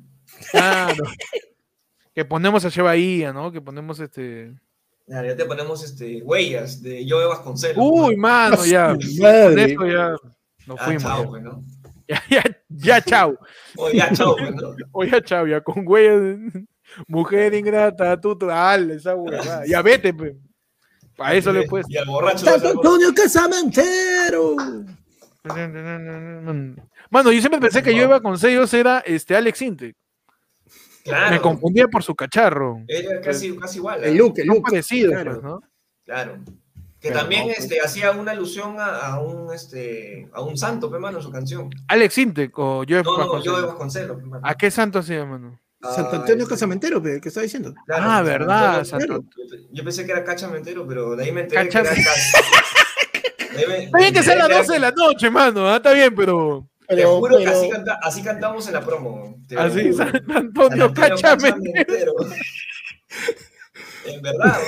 [0.50, 1.05] Claro.
[2.14, 3.50] que ponemos a Che Bahía, ¿no?
[3.52, 4.52] Que ponemos este.
[5.06, 7.76] Claro, ya te ponemos este, huellas de Joe Vasconcelos.
[7.78, 8.88] Uy, mano, ya.
[8.96, 9.64] Con Madre.
[9.72, 10.10] eso ya
[10.66, 11.02] nos Ah, fuimos.
[11.02, 11.28] chao, ya.
[11.28, 11.64] pues, ¿no?
[12.06, 13.38] Ya, ya, ya, chao.
[13.76, 14.74] Oye, ya, chao, pues, ¿no?
[14.92, 16.20] O ya, chao, ya con huellas.
[16.20, 16.64] de-
[17.08, 19.64] Mujer ingrata, tú, tú, dale, esa huevada.
[19.66, 20.34] Ya vete, pues.
[21.16, 21.88] Para eso le puedes.
[21.88, 22.44] Y al borracho.
[22.44, 24.54] Santo Antonio Casamentero.
[27.10, 29.96] Mano, yo siempre pensé que yo iba con sellos era este Alex Intec.
[31.05, 31.30] Claro.
[31.30, 32.80] Me confundía por su cacharro.
[32.88, 34.02] Era casi, casi igual.
[34.02, 34.09] ¿eh?
[34.09, 34.62] El look, el look.
[34.62, 35.30] parecidos, claro.
[35.32, 35.61] pues, ¿no?
[36.05, 36.38] Claro.
[36.98, 37.59] Que Pero también no, pues.
[37.59, 41.30] este, hacía una alusión a, a un este a un santo, pe, mano, en su
[41.30, 41.68] canción.
[41.88, 44.40] Alex Intec o yo No, no, Joe Vasconcelos, pe, mano.
[44.46, 45.61] ¿A qué santo hacía, mano?
[45.82, 47.74] Santo Antonio Casamentero, pe, ¿qué está diciendo?
[47.84, 48.84] Claro, Ah, verdad, Antonio.
[49.07, 52.11] Santo- Yo- Yo pensé que era cachamentero, pero de ahí me enteré Cacha- que era
[53.55, 55.68] De Está bien que sea de a las me- 12 de la noche, mano.
[55.68, 56.66] ah, Está bien, pero.
[56.87, 59.37] Te Pero, juro que así, canta- así cantamos en la promo.
[59.57, 59.93] Así.
[59.95, 61.55] San San Antonio, cáchame.
[64.07, 64.59] En verdad.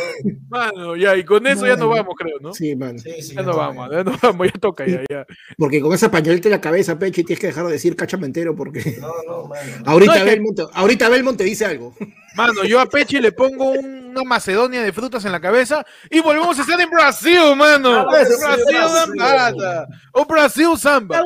[0.48, 2.02] Mano, ya, y con eso ya no Mano.
[2.02, 2.52] vamos, creo, ¿no?
[2.54, 2.98] Sí, man.
[2.98, 3.76] Sí, sí, Ya yo no también.
[3.76, 5.26] vamos, ya no vamos, ya toca, ya, ya.
[5.58, 8.96] Porque con esa pañoleta en la cabeza, Peche, tienes que dejar de decir cachamentero porque
[9.00, 9.62] No, no, mano.
[9.84, 11.94] ahorita, No, que- Belmont, ahorita Belmont te dice algo.
[12.36, 16.20] Mano, yo a Pechi le pongo un- una macedonia de frutas en la cabeza y
[16.20, 17.92] volvemos a estar en Brasil, mano.
[17.94, 19.60] Ah, Brasil, Brasil, Brasil.
[19.60, 19.86] Samba.
[20.12, 21.22] O Brasil Samba.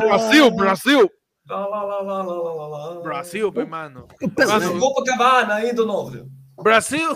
[0.00, 1.10] Brasil, Brasil,
[1.48, 2.22] la, la, la, la, la, la, la.
[2.22, 2.22] Brasil, Brasil.
[2.22, 3.00] La, la, la, la, la, la, la, la.
[3.02, 4.06] Brasil, pe, mano.
[4.36, 6.28] Mano, Copacabana, aí do Novo.
[6.62, 7.08] Brasil.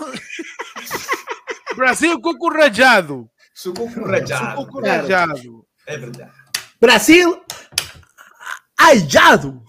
[1.75, 3.29] Brasil, coco rajado.
[3.53, 4.55] Sucuco rajado.
[4.65, 5.01] Coco Claro.
[5.07, 5.65] rajado.
[5.85, 6.31] É verdade.
[6.79, 7.41] Brasil
[8.79, 9.63] hallado.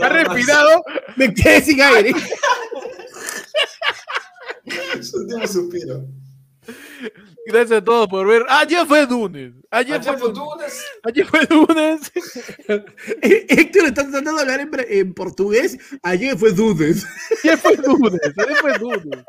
[0.00, 0.82] Ha respirado.
[1.16, 2.12] Me quedé sin aire.
[5.02, 6.04] Su último suspiro.
[7.46, 8.44] Gracias a todos por ver.
[8.48, 9.52] Ayer fue lunes.
[9.70, 10.84] Ayer Ayer fue foi Dunas.
[11.02, 12.12] Ayer fue lunes.
[13.22, 15.78] Héctor está tratando de hablar en, en portugués.
[16.02, 17.06] Ayer fue Dudes.
[17.42, 18.20] Ayer fue lunes.
[18.36, 19.24] Ayer fue lunes.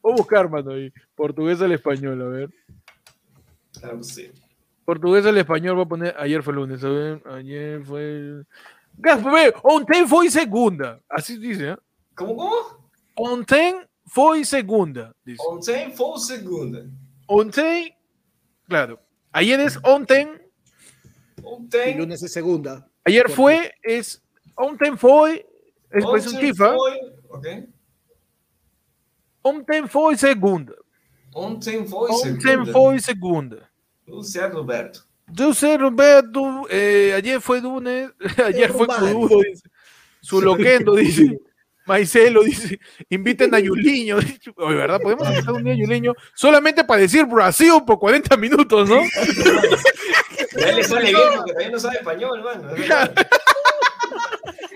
[0.00, 0.92] Voy a buscar, mano, ahí.
[1.14, 2.50] Portugués al español, a ver.
[3.78, 4.30] Claro sí.
[4.84, 7.22] Portugués al español voy a poner ayer fue lunes, a ver.
[7.26, 8.44] Ayer fue.
[8.98, 11.00] Gaspar, ontem foi segunda.
[11.08, 11.76] Así dice, ¿eh?
[12.14, 12.82] Como, como?
[13.16, 15.14] Ontem foi segunda.
[15.24, 15.42] Dice.
[15.46, 16.90] Ontem foi segunda.
[17.34, 17.96] Ontem,
[18.68, 19.00] claro.
[19.32, 20.38] Ayer es ontem.
[21.38, 21.96] Y Ontem.
[21.96, 22.86] lunes es segunda.
[23.06, 24.22] Ayer fue, es.
[24.54, 25.46] Ontem foi.
[25.90, 26.74] Es pues un Ontem chifa.
[26.74, 26.98] foi.
[27.30, 27.46] Ok.
[29.42, 30.76] Ontem foi segunda.
[31.34, 32.72] Ontem foi Ontem segunda.
[32.72, 33.70] foi segunda.
[34.24, 35.06] Certo, Roberto.
[35.34, 38.10] Yo sé, Roberto, eh, ayer fue lunes,
[38.44, 39.62] ayer fue crudo, dice.
[40.20, 41.40] Su loquendo, dice.
[41.86, 42.78] Maicelo dice,
[43.08, 44.16] inviten a Yuliño.
[44.56, 45.00] Oye, ¿verdad?
[45.00, 49.00] Podemos invitar un día a Yuliño solamente para decir Brasil por 40 minutos, ¿no?
[50.56, 52.70] Él le sale bien porque también no sabe español, mano.
[52.74, 53.14] Es verdad.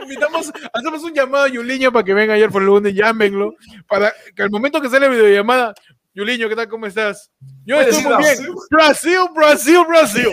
[0.03, 3.55] Invitamos, hacemos un llamado a Yuliño para que venga ayer por lunes, llámenlo,
[3.89, 5.75] para que al momento que sale la videollamada,
[6.15, 6.69] Yuliño, ¿qué tal?
[6.69, 7.31] ¿Cómo estás?
[7.65, 8.55] Yo estoy muy bien.
[8.71, 10.29] Brasil, Brasil, Brasil.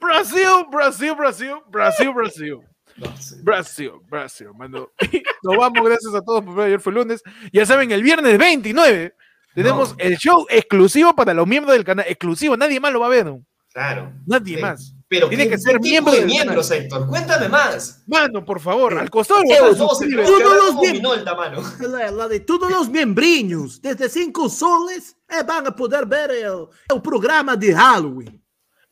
[0.00, 2.58] Brasil, Brasil, Brasil, Brasil, Brasil.
[2.96, 3.06] No.
[3.42, 4.88] Brasil, Brasil, mano.
[5.42, 6.66] Nos vamos, gracias a todos por ver.
[6.66, 7.22] Ayer fue lunes.
[7.52, 9.14] Ya saben, el viernes 29
[9.54, 9.96] tenemos No.
[9.98, 12.04] el show exclusivo para los miembros del canal.
[12.08, 13.32] Exclusivo, nadie más lo va a ver.
[13.72, 14.12] Claro.
[14.26, 14.62] Nadie Sí.
[14.62, 14.94] más.
[15.08, 17.08] Pero Tiene ¿qué- que ser miembro de del miembros, Héctor.
[17.08, 18.04] Cuéntame más.
[18.06, 19.42] Mano, por favor, al costado.
[19.48, 21.60] Todos los Minolta, mano.
[21.80, 26.66] La, la de todos los miembrinhos, desde 5 soles, eh, van a poder ver el,
[26.94, 28.39] el programa de Halloween.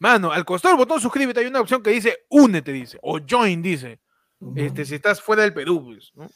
[0.01, 3.61] Mano, al costado del botón suscríbete hay una opción que dice únete, dice, o join,
[3.63, 3.99] dice.
[4.55, 6.29] Este, si estás fuera del Perú, pues, ¿no?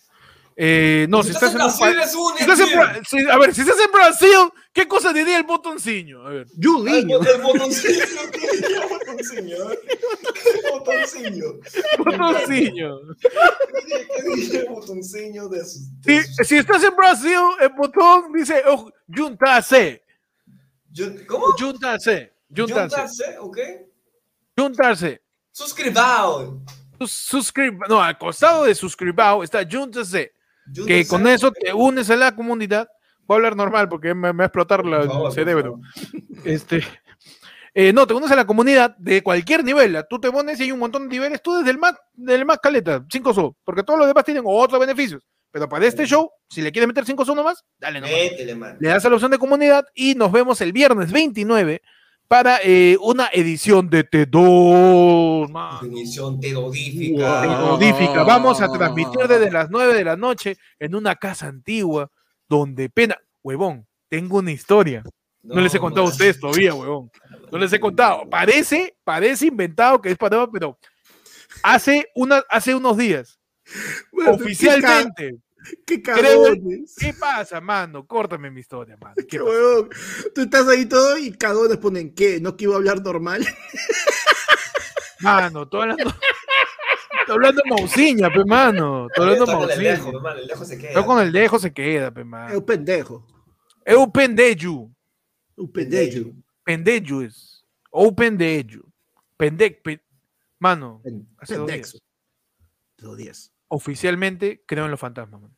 [0.55, 3.55] Eh, no, si, estás, en un Brasil, un Si estás en Bra- si- a ver,
[3.55, 4.39] si estás en Brasil,
[4.73, 6.27] ¿qué cosa diría el botoncillo?
[6.27, 6.47] A ver.
[6.63, 7.21] Julinho.
[7.23, 8.05] el botoncillo.
[8.05, 9.71] El botoncillo.
[9.73, 11.61] El botoncillo.
[11.99, 13.01] Botoncillo.
[13.21, 15.83] ¿Qué dice el botoncillo de sus...
[16.05, 20.03] Si, si estás en Brasil, el botón dice oh, juntarse.
[20.91, 21.47] Yo- ¿Cómo?
[21.59, 22.31] Juntarse.
[22.55, 22.97] Juntarse.
[22.97, 23.59] Juntarse, ¿ok?
[24.57, 25.23] Juntarse.
[25.51, 26.61] Suscribao.
[26.99, 30.33] Sus- Suscrib no, al costado de suscribao está juntarse.
[30.87, 32.89] Que con eso te unes a la comunidad.
[33.27, 35.81] Voy a hablar normal porque me, me va a explotar la- Por favor, el cerebro.
[36.45, 36.83] Este,
[37.75, 40.05] eh, no, te unes a la comunidad de cualquier nivel.
[40.09, 41.43] Tú te pones y hay un montón de niveles.
[41.43, 44.79] Tú desde el más, del más caleta, 5 so, porque todos los demás tienen otros
[44.79, 45.27] beneficios.
[45.51, 48.15] Pero para este show, si le quieres meter 5 so nomás, dale nomás.
[48.15, 48.77] Métele, man.
[48.81, 51.83] Le das a la opción de comunidad y nos vemos el viernes 29
[52.33, 55.51] para eh, una edición de T2.
[55.51, 55.81] man.
[55.83, 57.45] Definición tedorífica.
[57.77, 58.27] Wow.
[58.27, 62.11] Vamos a transmitir desde las 9 de la noche en una casa antigua
[62.49, 63.19] donde pena.
[63.43, 65.05] Huevón, tengo una historia.
[65.43, 67.11] No, les he contado a ustedes todavía, huevón.
[67.51, 68.27] No les he contado.
[68.31, 70.79] Parece, parece inventado que es para pero
[71.63, 73.39] hace, una, hace unos días,
[74.11, 75.37] Bueno, oficialmente.
[75.87, 76.95] Qué cagones.
[76.99, 78.07] ¿Qué pasa, mano?
[78.07, 79.15] Córtame mi historia, mano.
[80.35, 82.41] Tú estás ahí todo y cagones ponen, ¿qué?
[82.41, 83.47] ¿No que iba a hablar normal?
[85.21, 86.13] Mano, tú hablando...
[87.21, 89.07] Estoy hablando Mausiña, pe mano.
[89.07, 89.95] Estoy hablando Mausiña.
[89.95, 90.95] El dejo se queda.
[90.95, 92.49] Yo con el dejo se queda, pe mano.
[92.49, 93.27] Es un pendejo.
[93.85, 94.91] Es un pendejo.
[95.55, 96.31] Un pendejo.
[96.65, 97.65] Pendejo es.
[97.93, 98.81] O un pendejo.
[99.37, 99.81] Pendec.
[100.59, 101.01] Mano.
[101.47, 101.99] Pendexo.
[102.97, 105.55] Te lo 10 oficialmente creo en los fantasmas, mano.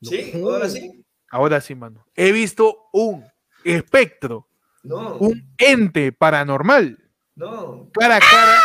[0.00, 0.30] ¿Sí?
[0.34, 1.04] ¿Ahora sí?
[1.28, 2.06] Ahora sí, mano.
[2.14, 3.24] He visto un
[3.64, 4.48] espectro,
[4.84, 7.90] No, un ente paranormal, no.
[7.92, 8.60] cara a cara,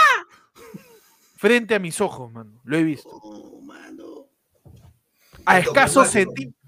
[1.37, 2.61] frente a mis ojos, mano.
[2.63, 3.09] Lo he visto.
[3.11, 4.27] Oh, mano.
[5.43, 6.61] A escasos centímetros.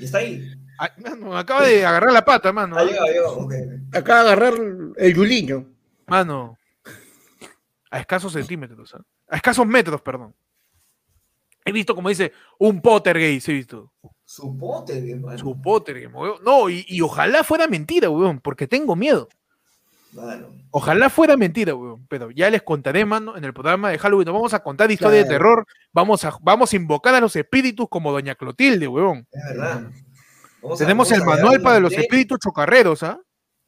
[0.00, 0.52] Está ahí.
[0.98, 2.76] Mano, acaba de agarrar la pata, mano.
[2.84, 3.38] Llegado, llegado.
[3.38, 3.54] ok.
[3.94, 4.54] Acaba de agarrar
[4.96, 5.64] el yuliño.
[6.08, 6.58] Mano.
[7.88, 9.02] A escasos centímetros, ¿ah?
[9.28, 10.34] A escasos metros, perdón.
[11.64, 13.92] He visto, como dice, un Pottergate, he visto.
[14.24, 15.38] Su pote, hermano.
[15.38, 16.36] Su Pottergate, weón.
[16.44, 19.28] No, y, y ojalá fuera mentira, weón, porque tengo miedo.
[20.12, 20.48] Mano.
[20.70, 22.06] Ojalá fuera mentira, weón.
[22.08, 24.26] Pero ya les contaré, mano, en el programa de Halloween.
[24.26, 25.66] Nos vamos a contar historias de terror.
[25.92, 29.26] Vamos a, vamos a invocar a los espíritus como Doña Clotilde, weón.
[29.30, 29.90] Es verdad.
[30.62, 33.18] Vamos Tenemos el manual para los espíritus chocarreros, ¿ah?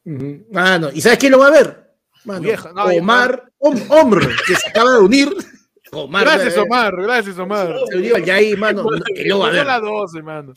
[0.05, 0.45] Ujú.
[0.51, 1.93] Mano, ¿y sabes quién lo va a ver?
[2.25, 5.29] Mano, Vieja, no, Omar, Om- Omr, que se acaba de unir.
[5.91, 6.95] Omar, Gracias, eh, Omar.
[6.95, 7.73] Gracias, Omar.
[7.89, 8.15] Se unió
[8.57, 10.53] mano, va a Son las 12, mano.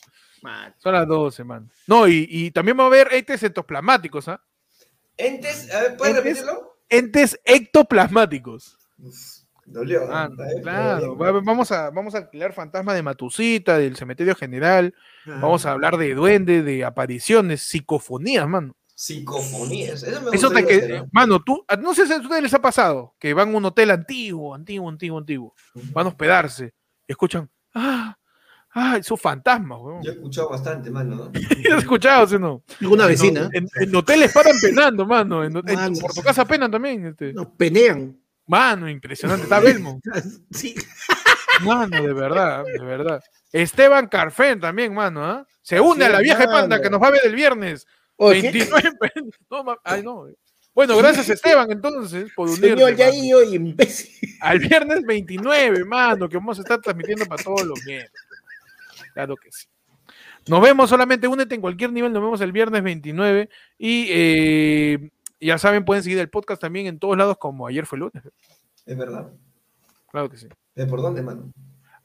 [0.79, 1.69] Son las 12, mano.
[1.87, 4.41] No, y, y también va a haber entes ectoplasmáticos, ¿ah?
[5.17, 6.79] Entes, a ver, ¿puedes Entes- repetirlo?
[6.89, 8.79] Entes ectoplasmáticos.
[8.99, 9.17] Uf,
[9.67, 10.03] dolió.
[10.05, 10.07] ¿eh?
[10.09, 14.95] Mano, Está bien, claro, vamos a, vamos a alquilar fantasma de Matusita, del cementerio general,
[15.27, 18.75] vamos a hablar de duende, de apariciones, psicofonías, mano.
[18.99, 20.03] Psicofonías.
[20.03, 21.09] Eso me Eso te que, hacer, ¿no?
[21.13, 23.65] mano, tú, a- no sé si a ustedes les ha pasado, que van a un
[23.65, 25.55] hotel antiguo, antiguo, antiguo, antiguo,
[25.93, 26.75] van a hospedarse,
[27.07, 28.19] y escuchan, ah,
[28.75, 30.03] ah, esos fantasmas, weón.
[30.03, 31.15] Yo he escuchado bastante, mano.
[31.15, 31.33] ¿no?
[31.77, 32.65] ¿Has escuchado, sí no?
[32.91, 33.49] Una vecina.
[33.53, 35.45] En, en hoteles paran penando, mano.
[35.45, 35.99] En, en- Mano.
[36.01, 37.07] por tu casa penan también.
[37.07, 37.33] Este.
[37.33, 38.19] Nos penean.
[38.49, 39.45] Mano, impresionante.
[39.45, 40.01] Está Belmo.
[40.51, 40.75] Sí.
[41.63, 43.23] Mano, de verdad, de verdad.
[43.53, 45.25] Esteban Carfen también, mano.
[45.25, 45.47] ¿ah?
[45.63, 46.53] Se une a la vieja mano.
[46.53, 47.87] panda que nos va a ver el viernes.
[48.19, 48.51] Oye, ¿qué?
[48.51, 48.99] 29.
[49.51, 50.27] No, ay, no.
[50.75, 52.77] Bueno, gracias Esteban entonces por unirse.
[52.77, 54.37] Señor imbécil.
[54.41, 58.13] Al viernes 29, mano, que vamos a estar transmitiendo para todos los miembros.
[59.15, 59.67] Claro que sí.
[60.49, 65.59] Nos vemos solamente, únete en cualquier nivel, nos vemos el viernes 29 y eh, ya
[65.59, 68.23] saben, pueden seguir el podcast también en todos lados como ayer fue lunes.
[68.87, 69.33] Es verdad.
[70.11, 70.49] Claro que sí.
[70.75, 71.53] ¿De por dónde, mano?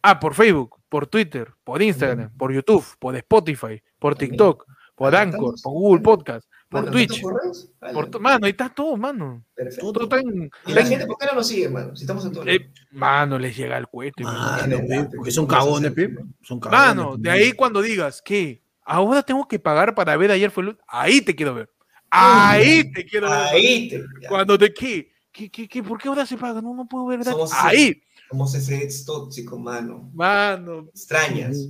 [0.02, 4.15] Ah, por Facebook, por Twitter, por Instagram, por YouTube, por Spotify, por.
[4.15, 4.65] TikTok,
[4.95, 7.22] por Anchor, por Google Podcast, por Mano, Twitch.
[7.22, 9.44] Por mano, ahí está todo, mano.
[9.56, 9.91] Perfecto.
[9.94, 11.95] Todo está en- ¿Y la gente por qué no nos sigue, mano?
[11.95, 12.45] Si estamos en todo.
[12.48, 14.24] eh, mano, les llega el cohete.
[14.24, 14.78] mano.
[14.88, 16.14] Mano, porque son cagones, pe.
[16.41, 16.86] Son cagones.
[16.86, 20.80] Mano, de ahí cuando digas que ahora tengo que pagar para ver ayer fue lunes,
[20.88, 21.70] ahí te quiero ver.
[22.10, 23.40] Ahí te quiero ver.
[23.40, 24.03] Ahí te.
[24.22, 24.30] ya.
[24.30, 25.11] Cuando te ¿qué?
[25.32, 25.82] ¿Qué, qué, qué?
[25.82, 26.61] ¿Por qué ahora se paga?
[26.61, 27.24] No, no puedo ver.
[27.24, 27.99] Somos- Ahí,
[28.30, 30.11] Somos ese ex tóxico, mano.
[30.14, 30.88] mano.
[30.94, 31.70] Extrañas.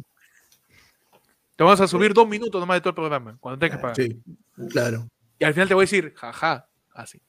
[1.56, 3.96] Te vamos a subir dos minutos nomás de todo el programa cuando tengas que pagar.
[3.96, 4.22] Sí,
[4.70, 5.08] claro.
[5.38, 7.22] Y al final te voy a decir, jaja, así.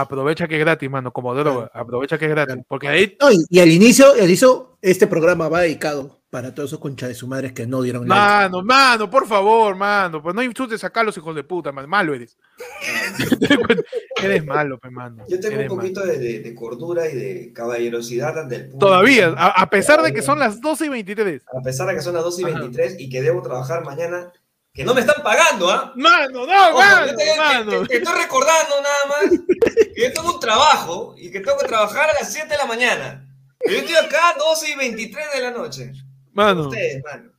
[0.00, 1.70] Aprovecha que es gratis, mano, como droga.
[1.72, 2.54] Aprovecha que es gratis.
[2.54, 2.66] Claro.
[2.68, 6.70] Porque ahí, No, y, y al inicio, al inicio, este programa va dedicado para todos
[6.70, 8.20] esos conchas de su madres que no dieron like.
[8.20, 10.20] mano, mano, por favor, mano.
[10.20, 11.88] Pues no insultes acá a los hijos de puta, man.
[11.88, 12.36] Malo eres.
[14.22, 15.24] eres malo, pe, mano.
[15.28, 18.78] Yo tengo Eres un poquito de, de- de cordura y de caballerosidad ante el público.
[18.86, 21.42] Todavía, a, a pesar de que son las 12 y 23.
[21.56, 22.58] A pesar de que son las 2 y Ajá.
[22.60, 24.32] 23 y que debo trabajar mañana,
[24.74, 25.92] que no me están pagando, ¿ah?
[25.94, 27.82] Mano, no, Ojo, mano, yo te- mano.
[27.82, 29.30] estoy recordando nada más
[29.94, 32.66] que yo tengo un trabajo y que tengo que trabajar a las 7 de la
[32.66, 33.20] mañana.
[33.64, 35.92] Y Yo estoy acá a 12 y 23 de la noche.
[36.32, 37.30] Mano, Ustedes, mano.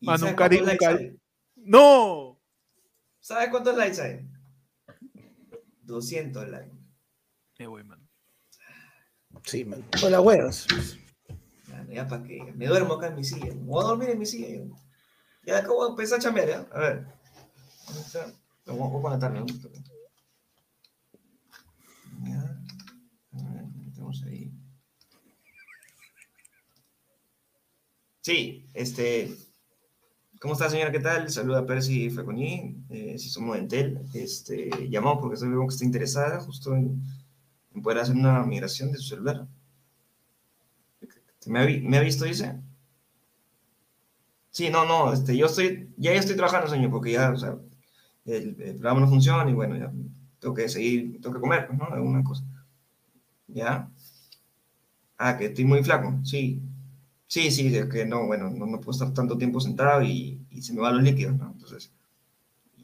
[0.00, 1.16] ¿Y Mano, un cari- cuántos un likes cari- hay?
[1.56, 2.40] no.
[3.20, 4.20] ¿Sabes cuántos likes hay?
[5.82, 6.76] 200 likes.
[7.58, 8.06] Me voy, mano.
[9.44, 9.82] Sí, man.
[9.98, 10.66] Con las huevas.
[11.68, 13.46] Mano, ya para que me duermo acá en mi silla.
[13.46, 14.48] Me voy a dormir en mi silla.
[14.58, 14.64] yo.
[15.46, 16.66] Ya acabo empezar a chambear, ¿ya?
[16.72, 17.06] A ver.
[18.66, 19.40] Lo voy a- a conectarme.
[19.40, 19.46] ¿no?
[23.32, 24.52] A ver, metemos ahí.
[28.22, 29.36] Sí, este.
[30.40, 30.92] ¿Cómo está, señora?
[30.92, 31.30] ¿Qué tal?
[31.30, 34.00] Saluda Percy Facoñí, eh, si somos Entel.
[34.14, 37.02] Este, llamamos porque viendo que está interesada justo en,
[37.82, 39.46] poder hacer una migración de su celular.
[41.46, 42.60] ¿Me ha, me ha visto, dice?
[44.54, 47.56] Sí, no, no, este, yo estoy, ya estoy trabajando, señor, porque ya, o sea,
[48.24, 49.92] el, programa no funciona y bueno, ya
[50.38, 51.86] tengo que seguir, tengo que comer, pues, ¿no?
[51.86, 52.44] Alguna cosa.
[53.48, 53.90] ¿Ya?
[55.18, 56.62] Ah, que estoy muy flaco, sí.
[57.26, 60.62] Sí, sí, es que no, bueno, no, no puedo estar tanto tiempo sentado y, y
[60.62, 61.50] se me van los líquidos, ¿no?
[61.52, 61.92] Entonces,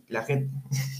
[0.09, 0.51] la gente,